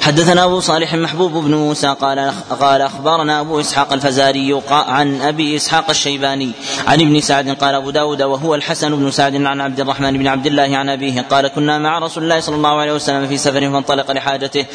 [0.00, 5.90] حدثنا أبو صالح محبوب بن موسى قال قال أخبرنا أبو إسحاق الفزاري عن أبي إسحاق
[5.90, 6.52] الشيباني
[6.86, 10.46] عن ابن سعد قال أبو داود وهو الحسن بن سعد عن عبد الرحمن بن عبد
[10.46, 14.10] الله عن أبيه قال كنا مع رسول الله صلى الله عليه وسلم في سفر فانطلق
[14.10, 14.66] لحاجته.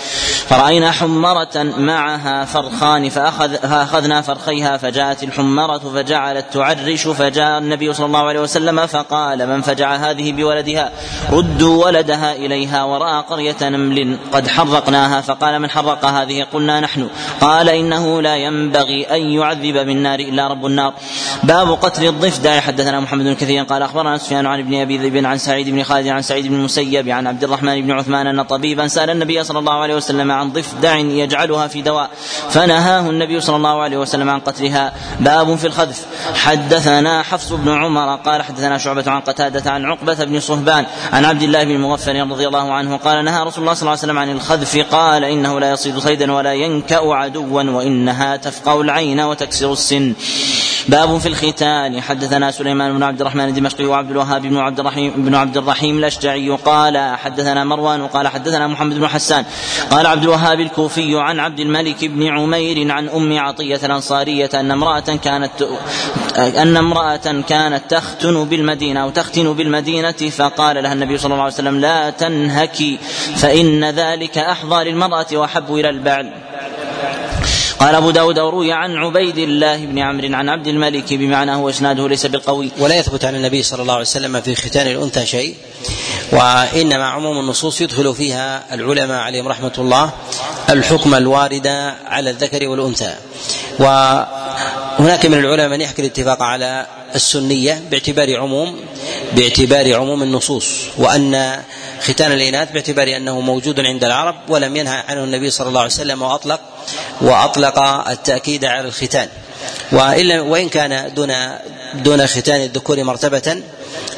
[0.47, 8.19] فرأينا حمرة معها فرخان فأخذ فأخذنا فرخيها فجاءت الحمرة فجعلت تعرش فجاء النبي صلى الله
[8.19, 10.91] عليه وسلم فقال من فجع هذه بولدها؟
[11.31, 15.21] ردوا ولدها إليها ورأى قرية نمل قد حرقناها.
[15.21, 17.07] فقال من حرق هذه؟ قلنا نحن.
[17.41, 20.93] قال إنه لا ينبغي أن يعذب بالنار إلا رب النار.
[21.43, 22.59] باب قتل الضفدع.
[22.59, 26.07] حدثنا محمد بن كثير قال أخبرنا سفيان عن ابن أبي ذئب عن سعيد بن خالد
[26.07, 29.73] عن سعيد بن المسيب عن عبد الرحمن بن عثمان أن طبيبا سأل النبي صلى الله
[29.73, 32.09] عليه وسلم عن ضفدع يجعلها في دواء
[32.49, 34.93] فنهاه النبي صلى الله عليه وسلم عن قتلها.
[35.19, 36.05] باب في الخذف.
[36.35, 41.43] حدثنا حفص بن عمر قال حدثنا شعبة عن قتادة عن عقبة بن صهبان عن عبد
[41.43, 44.29] الله بن مغفر رضي الله عنه قال نهى رسول الله صلى الله عليه وسلم عن
[44.29, 50.13] الخذف قال قال إنه لا يصيد صيدا ولا ينكأ عدوا وإنها تفقع العين وتكسر السن.
[50.87, 52.01] باب في الختان.
[52.01, 56.49] حدثنا سليمان بن عبد الرحمن الدمشقي وعبد الوهاب بن عبد الرحيم بن عبد الرحيم الأشجعي
[56.49, 59.45] قال حدثنا مروان وقال حدثنا محمد بن حسان.
[59.91, 64.99] قال عبد الوهاب الكوفي عن عبد الملك بن عمير عن أم عطية الأنصارية أن امرأة
[64.99, 65.51] كانت
[66.37, 71.79] أن امرأة كانت تختن بالمدينة أو تختن بالمدينة فقال لها النبي صلى الله عليه وسلم
[71.79, 72.97] لا تنهكي
[73.35, 76.31] فإن ذلك أحظى للمرأة وأحب إلى البعل.
[77.79, 82.25] قال أبو داود وروي عن عبيد الله بن عمرو عن عبد الملك بمعناه وإسناده ليس
[82.25, 85.55] بالقوي ولا يثبت عن النبي صلى الله عليه وسلم في ختان الأنثى شيء.
[86.31, 90.11] وإنما عموم النصوص يدخل فيها العلماء عليهم رحمة الله
[90.69, 91.67] الحكم الوارد
[92.05, 93.13] على الذكر والأنثى.
[93.79, 98.79] وهناك من العلماء من يحكي الاتفاق على السنية باعتبار عموم
[99.35, 100.67] باعتبار عموم النصوص
[100.97, 101.61] وأن
[102.01, 106.21] ختان الإناث باعتبار أنه موجود عند العرب ولم ينهى عنه النبي صلى الله عليه وسلم
[106.21, 106.59] وأطلق
[107.21, 109.29] وأطلق التأكيد على الختان.
[109.91, 111.33] وإلا وإن كان دون
[111.93, 113.61] دون ختان الذكور مرتبة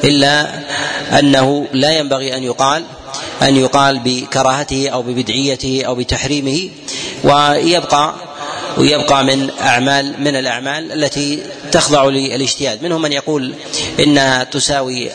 [0.04, 0.48] إلا
[1.20, 2.84] أنه لا ينبغي أن يقال
[3.42, 6.70] أن يقال بكراهته أو ببدعيته أو بتحريمه
[7.24, 8.14] ويبقى
[8.78, 12.84] ويبقى من أعمال من الأعمال التي تخضع للاجتهاد.
[12.84, 13.54] منهم من يقول
[14.00, 15.10] إنها تساوي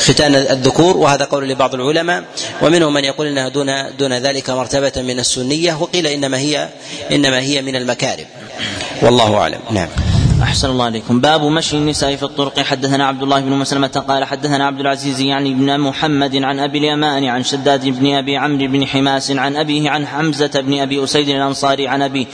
[0.00, 2.24] ختان الذكور وهذا قول لبعض العلماء.
[2.62, 5.74] ومنهم من يقول إنها دون دون ذلك مرتبة من السنية.
[5.80, 6.68] وقيل إنما هي
[7.12, 8.26] إنما هي من المكارم.
[9.02, 9.60] والله أعلم.
[9.70, 9.88] نعم.
[10.44, 11.20] أحسن الله عليكم.
[11.20, 12.60] باب مشي النساء في الطرق.
[12.60, 17.24] حدثنا عبد الله بن مسلمة قال حدثنا عبد العزيز يعني بن محمد عن أبي اليمان
[17.24, 21.88] عن شداد بن أبي عمرو بن حماس عن أبيه عن حمزة بن أبي أسيد الأنصاري
[21.88, 22.26] عن أبيه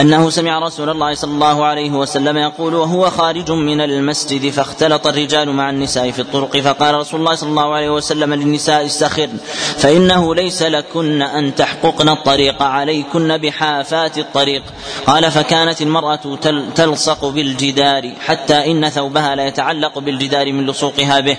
[0.00, 5.52] أنه سمع رسول الله صلى الله عليه وسلم يقول وهو خارج من المسجد فاختلط الرجال
[5.52, 6.56] مع النساء في الطرق.
[6.56, 9.38] فقال رسول الله صلى الله عليه وسلم للنساء استخرن
[9.78, 14.62] فإنه ليس لكن أن تحققن الطريق عليكن بحافات الطريق.
[15.06, 16.38] قال فكانت المرأة
[16.74, 21.36] تلصق بالجدار حتى إن ثوبها لا يتعلق بالجدار من لصوقها به.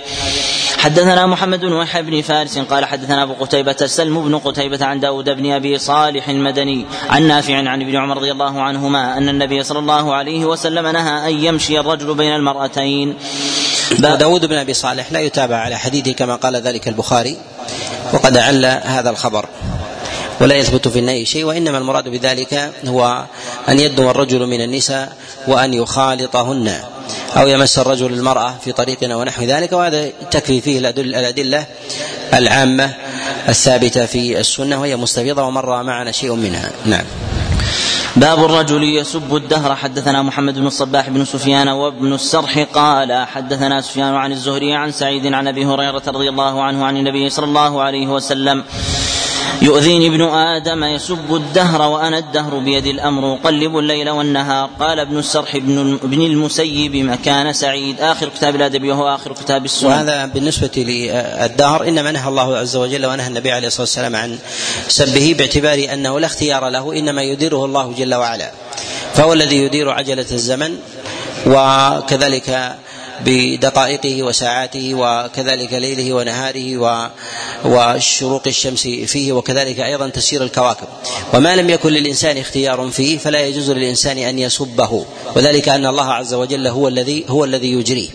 [0.78, 5.30] حدثنا محمد بن وحي بن فارس قال حدثنا أبو قتيبة سلم بن قتيبة عن داود
[5.30, 9.78] بن أبي صالح المدني عن نافع عن ابن عمر رضي الله عنهما أن النبي صلى
[9.78, 13.14] الله عليه وسلم نهى أن يمشي الرجل بين المرأتين.
[13.98, 17.36] داود بن أبي صالح لا يتابع على حديثه كما قال ذلك البخاري
[18.12, 19.46] وقد عل هذا الخبر.
[20.40, 23.24] ولا يثبت في النهي شيء وإنما المراد بذلك هو
[23.68, 25.16] أن يدنو الرجل من النساء
[25.48, 26.74] وأن يخالطهن
[27.36, 31.66] أو يمس الرجل المرأة في طريقنا ونحو ذلك وهذا تكفي فيه الأدلة
[32.34, 32.94] العامة
[33.48, 36.70] الثابتة في السنة وهي مستفيضة ومر معنا شيء منها.
[36.86, 37.04] نعم.
[38.16, 39.74] باب الرجل يسب الدهر.
[39.74, 45.26] حدثنا محمد بن الصباح بن سفيان وابن السرح قال حدثنا سفيان عن الزهري عن سعيد
[45.26, 48.64] عن أبي هريرة رضي الله عنه عن النبي صلى الله عليه وسلم
[49.62, 54.70] يؤذيني ابن آدم يسب الدهر وأنا الدهر بيد الأمر أقلب الليل والنهار.
[54.80, 58.00] قال ابن السرح بن, ابن المسيب مكان سعيد.
[58.00, 63.06] آخر كتاب الأدب وهو آخر كتاب السنة وهذا بالنسبة للدهر إنما نهى الله عز وجل
[63.06, 64.38] ونهى النبي عليه الصلاة والسلام عن
[64.88, 68.50] سبه باعتبار أنه لا اختيار له إنما يديره الله جل وعلا.
[69.14, 70.76] فهو الذي يدير عجلة الزمن
[71.46, 72.76] وكذلك
[73.20, 77.02] بدقائقه وساعاته وكذلك ليله ونهاره
[77.64, 80.86] وشروق الشمس فيه وكذلك أيضا تسير الكواكب.
[81.34, 85.06] وما لم يكن للإنسان اختيار فيه فلا يجوز للإنسان أن يسبه
[85.36, 88.08] وذلك أن الله عز وجل هو الذي هو الذي يجريه.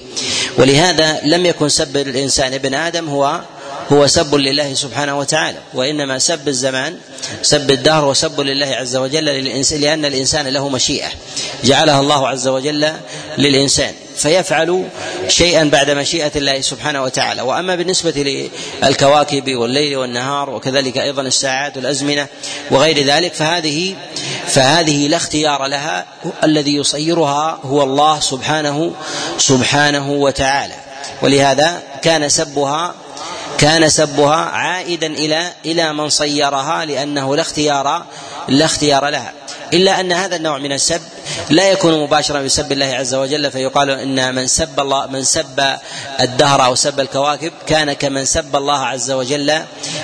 [0.57, 3.41] ولهذا لم يكن سب الإنسان ابن آدم هو
[3.91, 5.57] هو سب لله سبحانه وتعالى.
[5.73, 6.97] وإنما سب الزمان
[7.41, 9.25] سب الدهر وسب لله عز وجل
[9.81, 11.07] لأن الإنسان له مشيئة.
[11.63, 12.93] جعلها الله عز وجل
[13.37, 13.93] للإنسان.
[14.20, 14.86] فيفعل
[15.28, 17.41] شيئا بعد مشيئة الله سبحانه وتعالى.
[17.41, 18.49] وأما بالنسبة
[18.84, 22.28] للكواكب والليل والنهار وكذلك أيضا الساعات والأزمنة
[22.72, 23.95] وغير ذلك فهذه
[24.47, 26.05] فهذه لا اختيار لها.
[26.43, 28.93] الذي يصيرها هو الله سبحانه
[29.38, 30.76] سبحانه وتعالى.
[31.22, 32.95] ولهذا كان سبها
[33.57, 38.05] كان سبها عائدا إلى إلى من صيرها لأنه لا اختيار
[38.47, 39.34] لا اختيار لها.
[39.74, 41.01] إلا أن هذا النوع من السب
[41.49, 45.59] لا يكون مباشرا بسب الله عز وجل فيقال إن من سب الله من سب
[46.22, 49.61] الدهر أو سب الكواكب كان كمن سب الله عز وجل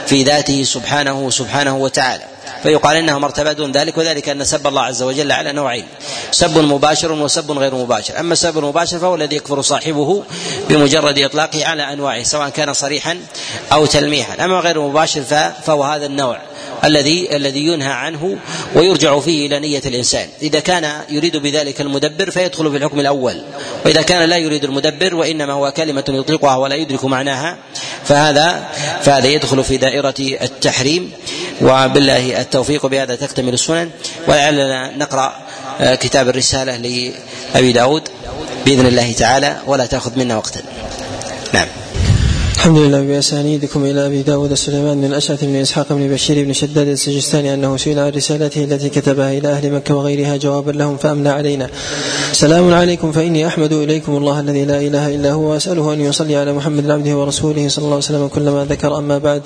[0.07, 2.23] في ذاته سبحانه سبحانه وتعالى.
[2.63, 5.87] فيقال انه مرتبه دون ذلك وذلك أن سب الله عز وجل على نوعين
[6.31, 8.19] سب مباشر وسب غير مباشر.
[8.19, 10.23] أما السب المباشر فهو الذي يكفر صاحبه
[10.69, 13.19] بمجرد إطلاقه على أنواعه سواء كان صريحا
[13.71, 14.45] أو تلميحا.
[14.45, 15.21] أما غير مباشر
[15.65, 16.39] فهو هذا النوع.
[16.83, 18.37] الذي الذي ينهى عنه
[18.75, 20.27] ويرجع فيه إلى نية الإنسان.
[20.41, 23.41] إذا كان يريد بذلك المدبر فيدخل في الحكم الأول.
[23.85, 27.57] وإذا كان لا يريد المدبر وإنما هو كلمة يطلقها ولا يدرك معناها
[28.03, 28.67] فهذا
[29.01, 31.11] فهذا يدخل في دائرة التحريم.
[31.61, 33.89] وبالله التوفيق بهذا تكتمل السنن.
[34.27, 35.35] ولعلنا نقرأ
[35.81, 38.09] آه، كتاب الرسالة لأبي داود
[38.65, 40.61] بإذن الله تعالى ولا تأخذ منا وقتا.
[41.53, 41.67] نعم.
[42.65, 46.87] الحمد لله بأسانيدكم إلى أبي داود سليمان بن الأشعث بن إسحاق بن بشير بن شداد
[46.87, 51.69] السجستاني أنه سئل عن رسالته التي كتبها إلى أهل مكة وغيرها جوابا لهم فأملى علينا.
[52.31, 56.53] سلام عليكم فإني أحمد إليكم الله الذي لا إله إلا هو وأسأله أن يصلي على
[56.53, 58.97] محمد عبده ورسوله صلى الله عليه وسلم كلما ذكر.
[58.97, 59.41] أما بعد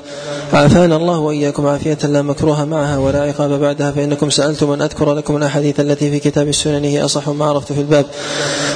[0.53, 5.37] عافانا الله وإياكم عافية لا مكروه معها ولا عقاب بعدها فإنكم سألتم أن أذكر لكم
[5.37, 8.05] الأحاديث التي في كتاب السنن هي أصح ما عرفت في الباب.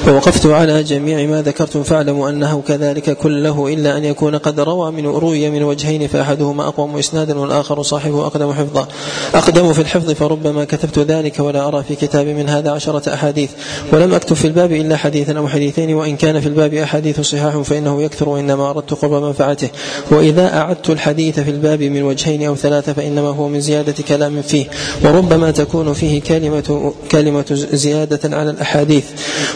[0.07, 5.05] ووقفت على جميع ما ذكرتم فاعلموا أنه كذلك كله إلا أن يكون قد روى من
[5.05, 8.87] روي من وجهين فأحدهما أقوم إسنادا والآخر صاحبه أقدم حفظا.
[9.33, 13.49] أقدم في الحفظ فربما كتبت ذلك ولا أرى في كتاب من هذا عشرة أحاديث.
[13.93, 18.01] ولم أكتب في الباب إلا حديثا أو حديثين وإن كان في الباب أحاديث صحاح فإنه
[18.01, 19.69] يكثر وإنما أردت قرب منفعته.
[20.11, 24.65] وإذا أعدت الحديث في الباب من وجهين أو ثلاثة فإنما هو من زيادة كلام فيه.
[25.03, 29.05] وربما تكون فيه كلمة كلمة زيادة على الأحاديث.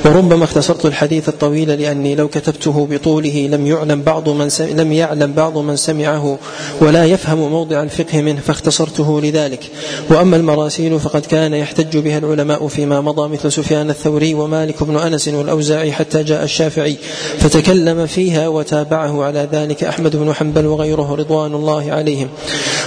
[0.06, 5.57] وربما اختصرت الحديث الطويل لأني لو كتبته بطوله لم يعلم بعض من لم يعلم بعض
[5.57, 6.38] من سمعه
[6.82, 9.72] ولا يفهم موضع الفقه منه فاختصرته لذلك.
[10.09, 15.28] وأما المراسيل فقد كان يحتج بها العلماء فيما مضى مثل سفيان الثوري ومالك بن أنس
[15.28, 16.97] والأوزاعي حتى جاء الشافعي
[17.39, 22.28] فتكلم فيها وتابعه على ذلك أحمد بن حنبل وغيره رضوان الله عليهم.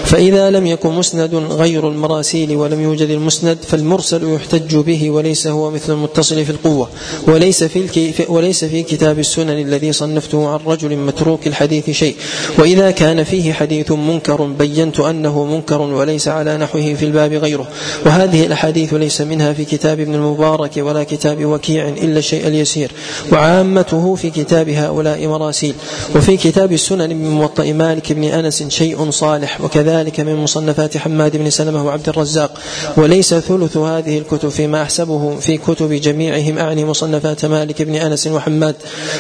[0.05, 5.93] فإذا لم يكن مسند غير المراسيل ولم يوجد المسند فالمرسل يحتج به وليس هو مثل
[5.93, 6.89] المتصل في القوة
[7.27, 11.60] وليس في وليس في كتاب السنن الذي صنفته عن رجل متروك الحديث
[11.91, 12.17] شيء.
[12.59, 17.69] وإذا كان فيه حديث منكر بينت أنه منكر وليس على نحوه في الباب غيره.
[18.07, 22.93] وهذه الأحاديث ليس منها في كتاب ابن المبارك ولا كتاب وكيع إلا الشيء اليسير.
[23.33, 25.75] وعامته في كتاب هؤلاء مراسيل.
[26.17, 29.61] وفي كتاب السنن من موطئ مالك بن أنس شيء صالح.
[29.61, 32.61] وكذلك من مصنفات حماد بن سلمة وعبد الرزاق.
[32.97, 36.59] وليس ثلث هذه الكتب فيما أحسبه في كتب جميعهم.
[36.59, 38.75] أعني مصنفات مالك بن أنس وحماد.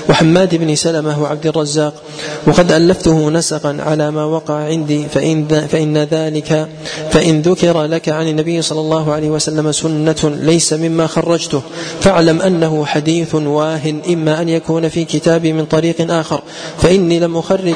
[0.09, 1.95] وحماد بن سلمة وعبد الرزاق.
[2.47, 6.68] وقد ألفته نسقا على ما وقع عندي فإن, فإن ذلك
[7.11, 11.62] فإن ذكر لك عن النبي صلى الله عليه وسلم سنة ليس مما خرجته.
[12.01, 16.43] فاعلم أنه حديث واهن إما أن يكون في كتابي من طريق آخر.
[16.78, 17.74] فإني لم أخرج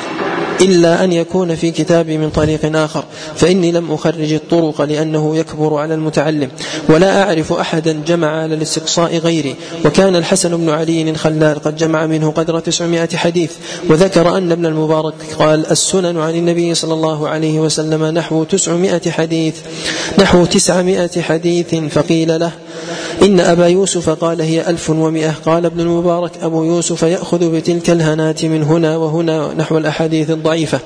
[0.61, 3.05] إلا أن يكون في كتابي من طريق آخر
[3.37, 6.49] فإني لم أخرج الطرق لأنه يكبر على المتعلم
[6.89, 9.55] ولا أعرف أحدا جمع على الاستقصاء غيري.
[9.85, 13.53] وكان الحسن بن علي الخلال قد جمع منه قدر تسعمائة حديث
[13.89, 19.55] وذكر أن ابن المبارك قال السنن عن النبي صلى الله عليه وسلم نحو تسعمائة حديث
[20.19, 22.53] نحو تسعمائة حديث فقيل له
[23.23, 25.35] إن أبا يوسف قال هي ألف ومئة.
[25.47, 30.81] قال ابن المبارك أبو يوسف يأخذ بتلك الهنات من هنا وهنا نحو الأحاديث الضعيفة.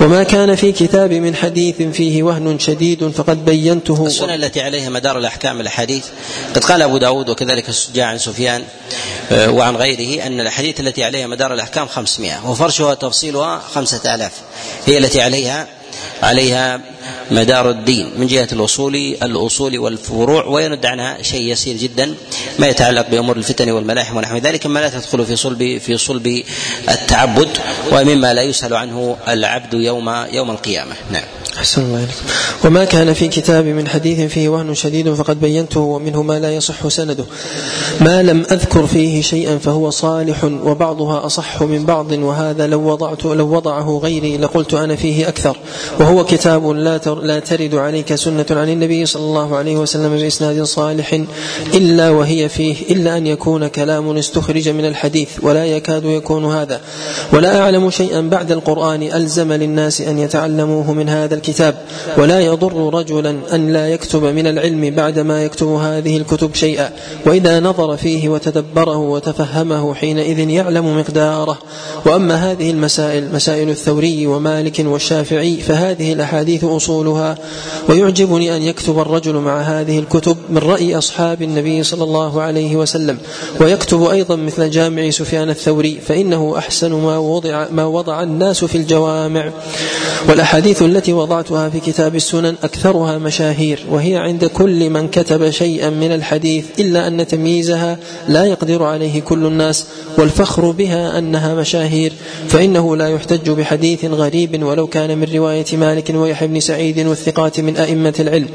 [0.00, 4.06] وما كان في كتاب من حديث فيه وهن شديد فقد بينته.
[4.06, 6.04] السنة التي عليها مدار الأحكام الأحاديث.
[6.54, 8.62] قد قال أبو داود وكذلك جاء عن سفيان
[9.32, 14.32] آه، وعن غيره أن الأحاديث التي عليها مدار الأحكام خمسمائة وفرشها وتفصيلها خمسة آلاف.
[14.86, 15.66] هي التي عليها
[16.22, 16.80] عليها
[17.30, 22.14] مدار الدين من جهة الأصول الأصول والفروع ويرد عنها شيء يسير جدا
[22.58, 26.42] ما يتعلق بأمور الفتن والملاحم ونحو ذلك ما لا تدخل في صلب في صلب
[26.88, 27.48] التعبد
[27.92, 30.94] ومما لا يسهل عنه العبد يوم يوم القيامة.
[31.12, 31.24] نعم.
[31.56, 32.24] أحسن الله إليكم.
[32.64, 36.88] وما كان في كتاب من حديث فيه وهن شديد فقد بينته ومنه ما لا يصح
[36.88, 37.24] سنده.
[38.00, 43.56] ما لم أذكر فيه شيئا فهو صالح وبعضها أصح من بعض وهذا لو وضعت لو
[43.56, 45.56] وضعه غيري لقلت أنا فيه أكثر.
[46.00, 51.24] وهو كتاب لا لا ترد عليك سنة عن النبي صلى الله عليه وسلم بإسناد صالح
[51.74, 56.80] إلا وهي فيه إلا أن يكون كلام استخرج من الحديث ولا يكاد يكون هذا.
[57.32, 61.74] ولا أعلم شيئا بعد القرآن ألزم للناس أن يتعلموه من هذا الكتاب
[62.18, 66.90] ولا يضر رجلا أن لا يكتب من العلم بعدما يكتب هذه الكتب شيئا.
[67.26, 71.58] وإذا نظر فيه وتدبره وتفهمه حينئذ يعلم مقداره.
[72.06, 77.38] وأما هذه المسائل مسائل الثوري ومالك والشافعي فهذه الأحاديث أصولها.
[77.88, 83.18] ويعجبني أن يكتب الرجل مع هذه الكتب من رأي أصحاب النبي صلى الله عليه وسلم.
[83.60, 89.50] ويكتب أيضا مثل جامع سفيان الثوري فإنه أحسن ما وضع ما وضع الناس في الجوامع.
[90.28, 96.12] والأحاديث التي وضعتها في كتاب السنن أكثرها مشاهير وهي عند كل من كتب شيئا من
[96.12, 99.86] الحديث إلا أن تمييزها لا يقدر عليه كل الناس
[100.18, 102.12] والفخر بها أنها مشاهير
[102.48, 107.76] فإنه لا يحتج بحديث غريب ولو كان من رواية مالك ويحيى بن سعيد والثقات من
[107.76, 108.48] أئمة العلم.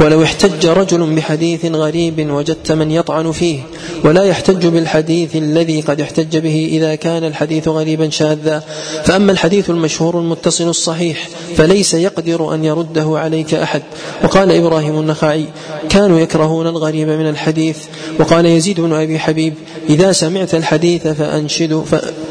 [0.00, 3.58] ولو احتج رجل بحديث غريب وجدت من يطعن فيه
[4.04, 8.62] ولا يحتج بالحديث الذي قد احتج به إذا كان الحديث غريبا شاذا.
[9.04, 13.82] فأما الحديث المشهور المتصل الصحيح فليس يقدر يقدر أن يرده عليك أحد.
[14.24, 15.44] وقال إبراهيم النخعي
[15.88, 17.78] كانوا يكرهون الغريب من الحديث.
[18.18, 19.54] وقال يزيد بن أبي حبيب
[19.88, 21.84] إذا سمعت الحديث فأنشد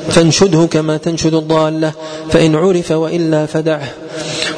[0.09, 1.91] فانشده كما تنشد الضالة
[2.29, 3.93] فإن عرف وإلا فدعه.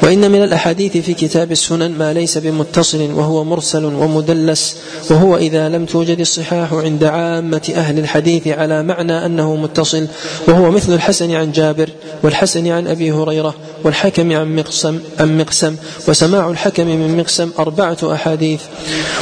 [0.04, 4.76] وإن من الأحاديث في كتاب السنن ما ليس بمتصل وهو مرسل ومدلس
[5.10, 10.08] وهو إذا لم توجد الصحاح عند عامة أهل الحديث على معنى أنه متصل
[10.48, 11.90] وهو مثل الحسن عن جابر
[12.24, 15.76] والحسن عن أبي هريرة والحكم عن مقسم عن مقسم
[16.08, 18.62] وسماع الحكم من مقسم أربعة أحاديث.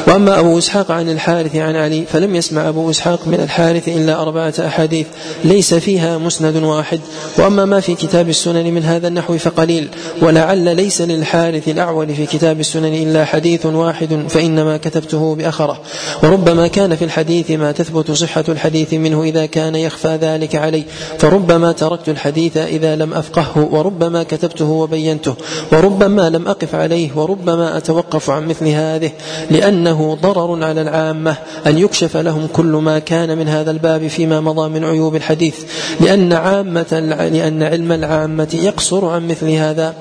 [0.07, 4.53] وأما أبو إسحاق عن الحارث عن علي فلم يسمع أبو إسحاق من الحارث إلا أربعة
[4.59, 5.07] أحاديث
[5.43, 6.99] ليس فيها مسند واحد.
[7.37, 9.89] وأما ما في كتاب السنن من هذا النحو فقليل
[10.29, 15.81] ولعل ليس للحارث الأعول في كتاب السنن إلا حديث واحد فإنما كتبته بأخرة.
[16.23, 20.83] وربما كان في الحديث ما تثبت صحة الحديث منه إذا كان يخفى ذلك علي
[21.19, 25.35] فربما تركت الحديث إذا لم أفقهه وربما كتبته وبينته
[25.71, 29.11] وربما لم أقف عليه وربما أتوقف عن مثل هذه.
[29.51, 31.35] لأنه ضرر على العامة
[31.67, 35.55] أن يكشف لهم كل ما كان من هذا الباب فيما مضى من عيوب الحديث.
[35.99, 36.99] لأن عامة
[37.31, 39.95] لأن علم العامة يقصر عن مثل هذا.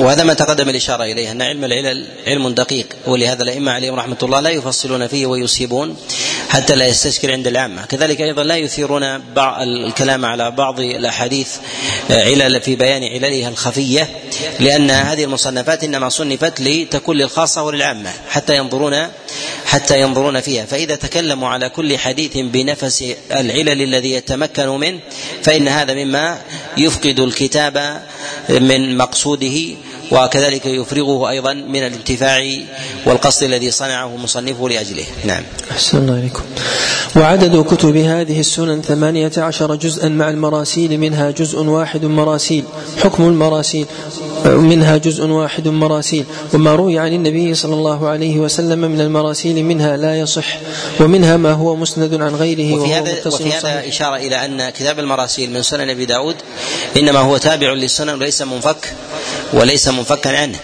[0.00, 4.40] وهذا ما تقدم الإشارة إليه أن علم العلل علم دقيق ولهذا الأئمة عليهم رحمة الله
[4.40, 5.96] لا يفصلون فيه ويصيبون
[6.48, 7.86] حتى لا يستشكل عند العامة.
[7.86, 9.02] كذلك أيضا لا يثيرون
[9.60, 11.48] الكلام على بعض الأحاديث
[12.10, 14.08] علل في بيان عللها الخفية
[14.60, 19.08] لأن هذه المصنفات إنما صنفت لتكون للخاصة وللعامة حتى ينظرون
[19.66, 20.64] حتى ينظرون فيها.
[20.64, 25.00] فإذا تكلموا على كل حديث بنفس العلل الذي يتمكن منه
[25.42, 26.38] فإن هذا مما
[26.78, 28.02] يفقد الكتاب
[28.48, 29.76] من مقصوده
[30.12, 32.42] وكذلك يفرغه أيضا من الانتفاع
[33.06, 35.04] والقصد الذي صنعه مصنفه لأجله.
[35.24, 35.42] نعم.
[35.70, 36.42] أحسن الله عليكم
[37.16, 42.64] وعدد كتب هذه السنن ثمانية عشر جزءا مع المراسيل منها جزء واحد مراسيل.
[43.02, 43.86] حكم المراسيل
[44.44, 46.24] منها جزء واحد مراسيل.
[46.54, 50.58] وما روي عن النبي صلى الله عليه وسلم من المراسيل منها لا يصح
[51.00, 55.50] ومنها ما هو مسند عن غيره وفي هذا, وفي هذا إشارة إلى أن كتاب المراسيل
[55.50, 56.36] من سنن أبي داود
[56.96, 58.92] إنما هو تابع للسنن وليس منفك.
[59.52, 60.58] وليس منفكا عنه.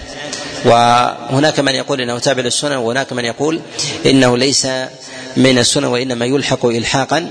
[0.64, 3.60] وهناك من يقول إنه تابع للسنن وهناك من يقول
[4.06, 4.66] إنه ليس
[5.36, 7.30] من السنن وإنما يلحق الحاقا.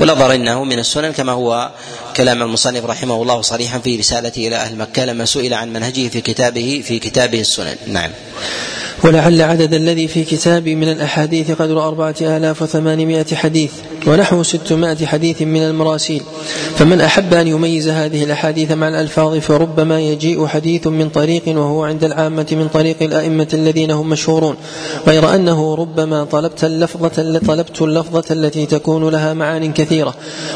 [0.00, 1.70] ونظر إنه من السنن كما هو
[2.16, 6.20] كلام المصنف رحمه الله صريحا في رسالته إلى أهل مكة لما سئل عن منهجه في
[6.20, 7.76] كتابه في كتابه السنن.
[7.86, 8.10] نعم.
[9.04, 13.70] ولعل عدد الذي في كتابي من الأحاديث قدر أربعة آلاف وثمانمائة حديث.
[14.06, 16.22] ونحو ستمائة حديث من المراسيل.
[16.76, 22.04] فمن أحب أن يميز هذه الأحاديث مع الألفاظ فربما يجيء حديث من طريق وهو عند
[22.04, 24.56] العامة من طريق الأئمة الذين هم مشهورون.
[25.06, 30.14] غير أنه ربما طلبت اللفظة طلبت اللفظة التي تكون لها معان كثيرة.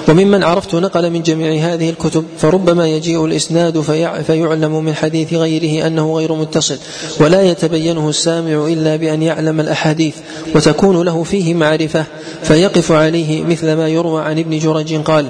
[0.09, 3.81] وممن عرفت نقل من جميع هذه الكتب فربما يجيء الإسناد
[4.27, 6.79] فيعلم من حديث غيره أنه غير متصل.
[7.21, 10.15] ولا يتبينه السامع إلا بأن يعلم الأحاديث.
[10.55, 12.05] وتكون له فيه معرفة.
[12.43, 15.27] فيقف عليه مثل ما يروى عن ابن جرج قال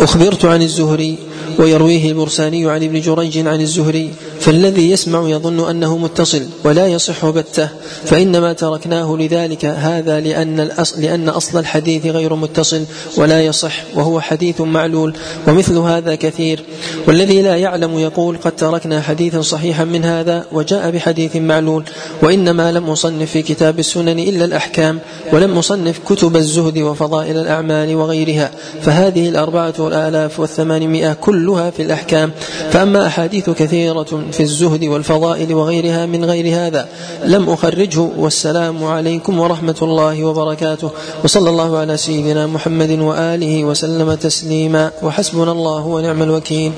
[0.00, 1.18] أخبرت عن الزهري
[1.58, 4.10] ويرويه البرساني عن ابن جريج عن الزهري
[4.46, 7.68] فالذي يسمع يظن أنه متصل ولا يصح بتة
[8.04, 12.84] فإنما تركناه لذلك هذا لأن الأصل لأن أصل الحديث غير متصل
[13.16, 15.16] ولا يصح وهو حديث معلول
[15.48, 16.64] ومثل هذا كثير.
[17.08, 21.84] والذي لا يعلم يقول قد تركنا حديثا صحيحا من هذا وجاء بحديث معلول
[22.22, 24.98] وإنما لم أصنف في كتاب السنن إلا الأحكام
[25.32, 28.50] ولم أصنف كتب الزهد وفضائل الأعمال وغيرها
[28.82, 32.30] فهذه الأربعة والآلاف والثمانمائة كلها في الأحكام.
[32.70, 36.88] فأما أحاديث كثيرة في الزهد والفضائل وغيرها من غير هذا.
[37.24, 38.00] لم أخرجه.
[38.00, 40.90] والسلام عليكم ورحمة الله وبركاته.
[41.24, 44.90] وصلى الله على سيدنا محمد وآله وسلم تسليما.
[45.02, 46.72] وحسبنا الله ونعم الوكيل.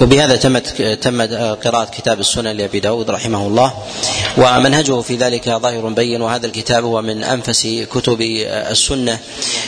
[0.00, 1.32] وبهذا تمت تمت
[1.64, 3.72] قراءة كتاب السنن لأبي داود رحمه الله
[4.38, 9.18] ومنهجه في ذلك ظاهر بين وهذا الكتاب هو من أنفس كتب السنة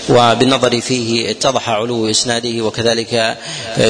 [0.08, 3.36] وبالنظر فيه اتضح علو إسناده وكذلك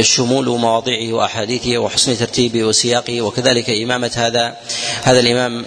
[0.01, 4.57] شمول مواضيعه وأحاديثه وحسن ترتيبه وسياقه وكذلك إمامة هذا
[5.03, 5.65] هذا الإمام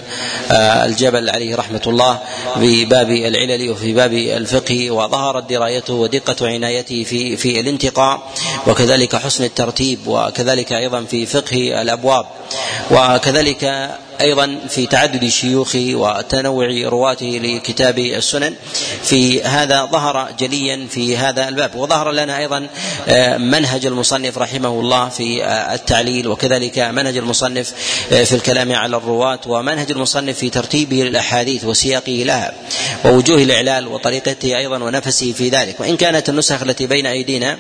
[0.85, 2.19] الجبل عليه رحمة الله
[2.56, 8.31] بباب العلل وفي باب الفقه وظهرت درايته ودقة عنايته في في الانتقاء
[8.68, 12.25] وكذلك حسن الترتيب وكذلك أيضا في فقه الأبواب.
[12.91, 13.91] وكذلك
[14.22, 18.53] أيضا في تعدد شيوخه وتنوع رواته لكتاب السنن.
[19.03, 21.76] في هذا ظهر جليا في هذا الباب.
[21.76, 22.68] وظهر لنا أيضا
[23.07, 27.73] آه، منهج المصنف رحمه الله في آه، التعليل وكذلك منهج المصنف
[28.11, 32.53] آه، في الكلام على الرواة ومنهج المصنف في ترتيبه للأحاديث وسياقه لها
[33.06, 35.80] ووجوه الإعلال وطريقته أيضا ونفسه في ذلك.
[35.80, 37.57] وإن كانت النسخ التي بين أيدينا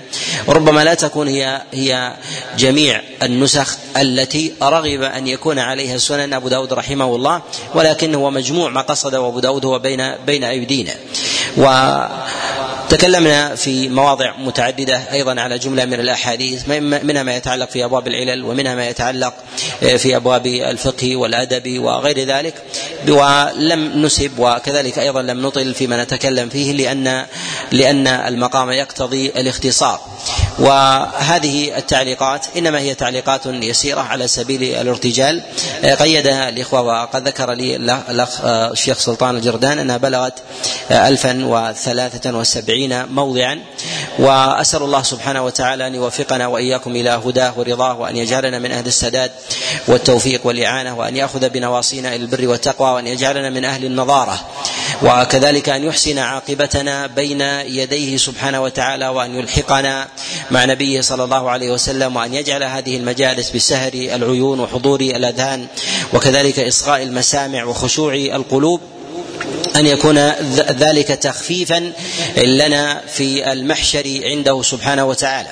[0.47, 2.13] ربما لا تكون هي هي
[2.57, 7.41] جميع النسخ التي رغب أن يكون عليها سنن أبو داود رحمه الله
[7.75, 10.95] ولكن هو مجموع ما قصده ابو داود هو بين بين أيدينا.
[11.57, 11.65] و
[12.91, 18.43] تكلمنا في مواضع متعددة أيضا على جملة من الأحاديث منها ما يتعلق في أبواب العلل
[18.43, 19.33] ومنها ما يتعلق
[19.97, 22.53] في أبواب الفقه والأدب وغير ذلك.
[23.07, 27.25] ولم نسب وكذلك أيضا لم نطل فيما نتكلم فيه لأن
[27.71, 29.99] لأن المقام يقتضي الاختصار.
[30.59, 35.41] وهذه التعليقات إنما هي تعليقات يسيرة على سبيل الارتجال.
[35.99, 40.33] قيدها الإخوة وقد ذكر لي الاخ الشيخ سلطان الجردان أنها بلغت
[40.91, 43.59] 1073 موضعا.
[44.19, 49.31] وأسأل الله سبحانه وتعالى أن يوفقنا وإياكم إلى هداه ورضاه وأن يجعلنا من أهل السداد
[49.87, 54.39] والتوفيق والإعانة وأن يأخذ بنواصينا إلى البر والتقوى وأن يجعلنا من أهل النظارة.
[55.01, 60.07] وكذلك أن يحسن عاقبتنا بين يديه سبحانه وتعالى وأن يلحقنا
[60.51, 65.67] مع نبيه صلى الله عليه وسلم وأن يجعل هذه المجالس بسهر العيون وحضور الأذهان
[66.13, 68.81] وكذلك إصغاء المسامع وخشوع القلوب.
[69.75, 70.17] أن يكون
[70.71, 71.91] ذلك تخفيفا
[72.37, 75.49] لنا في المحشر عنده سبحانه وتعالى.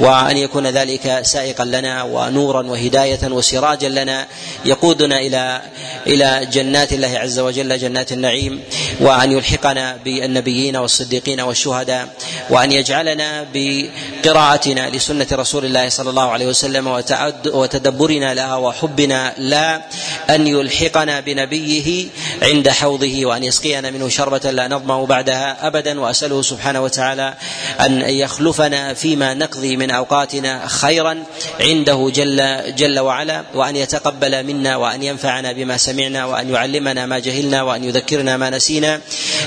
[0.00, 4.26] وأن يكون ذلك سائقا لنا ونورا وهداية وسراجا لنا
[4.64, 5.62] يقودنا إلى
[6.06, 8.60] إلى جنات الله عز وجل جنات النعيم
[9.00, 12.08] وأن يلحقنا بالنبيين والصديقين والشهداء
[12.50, 17.02] وأن يجعلنا بقراءتنا لسنة رسول الله صلى الله عليه وسلم
[17.46, 19.82] وتدبرنا لها وحبنا لا
[20.30, 22.06] أن يلحقنا بنبيه
[22.42, 27.34] عند حوضه وأن يسقينا منه شربة لا نظمأ بعدها أبدا وأسأله سبحانه وتعالى
[27.80, 31.24] أن يخلفنا فيما نقضي من أوقاتنا خيرا
[31.60, 37.62] عنده جل جل وعلا وأن يتقبل منا وأن ينفعنا بما سمعنا وأن يعلمنا ما جهلنا
[37.62, 39.00] وأن يذكرنا ما نسينا.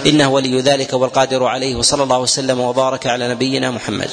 [0.05, 4.09] إنه ولي ذلك والقادر عليه وصلى الله وسلم وبارك على نبينا محمد.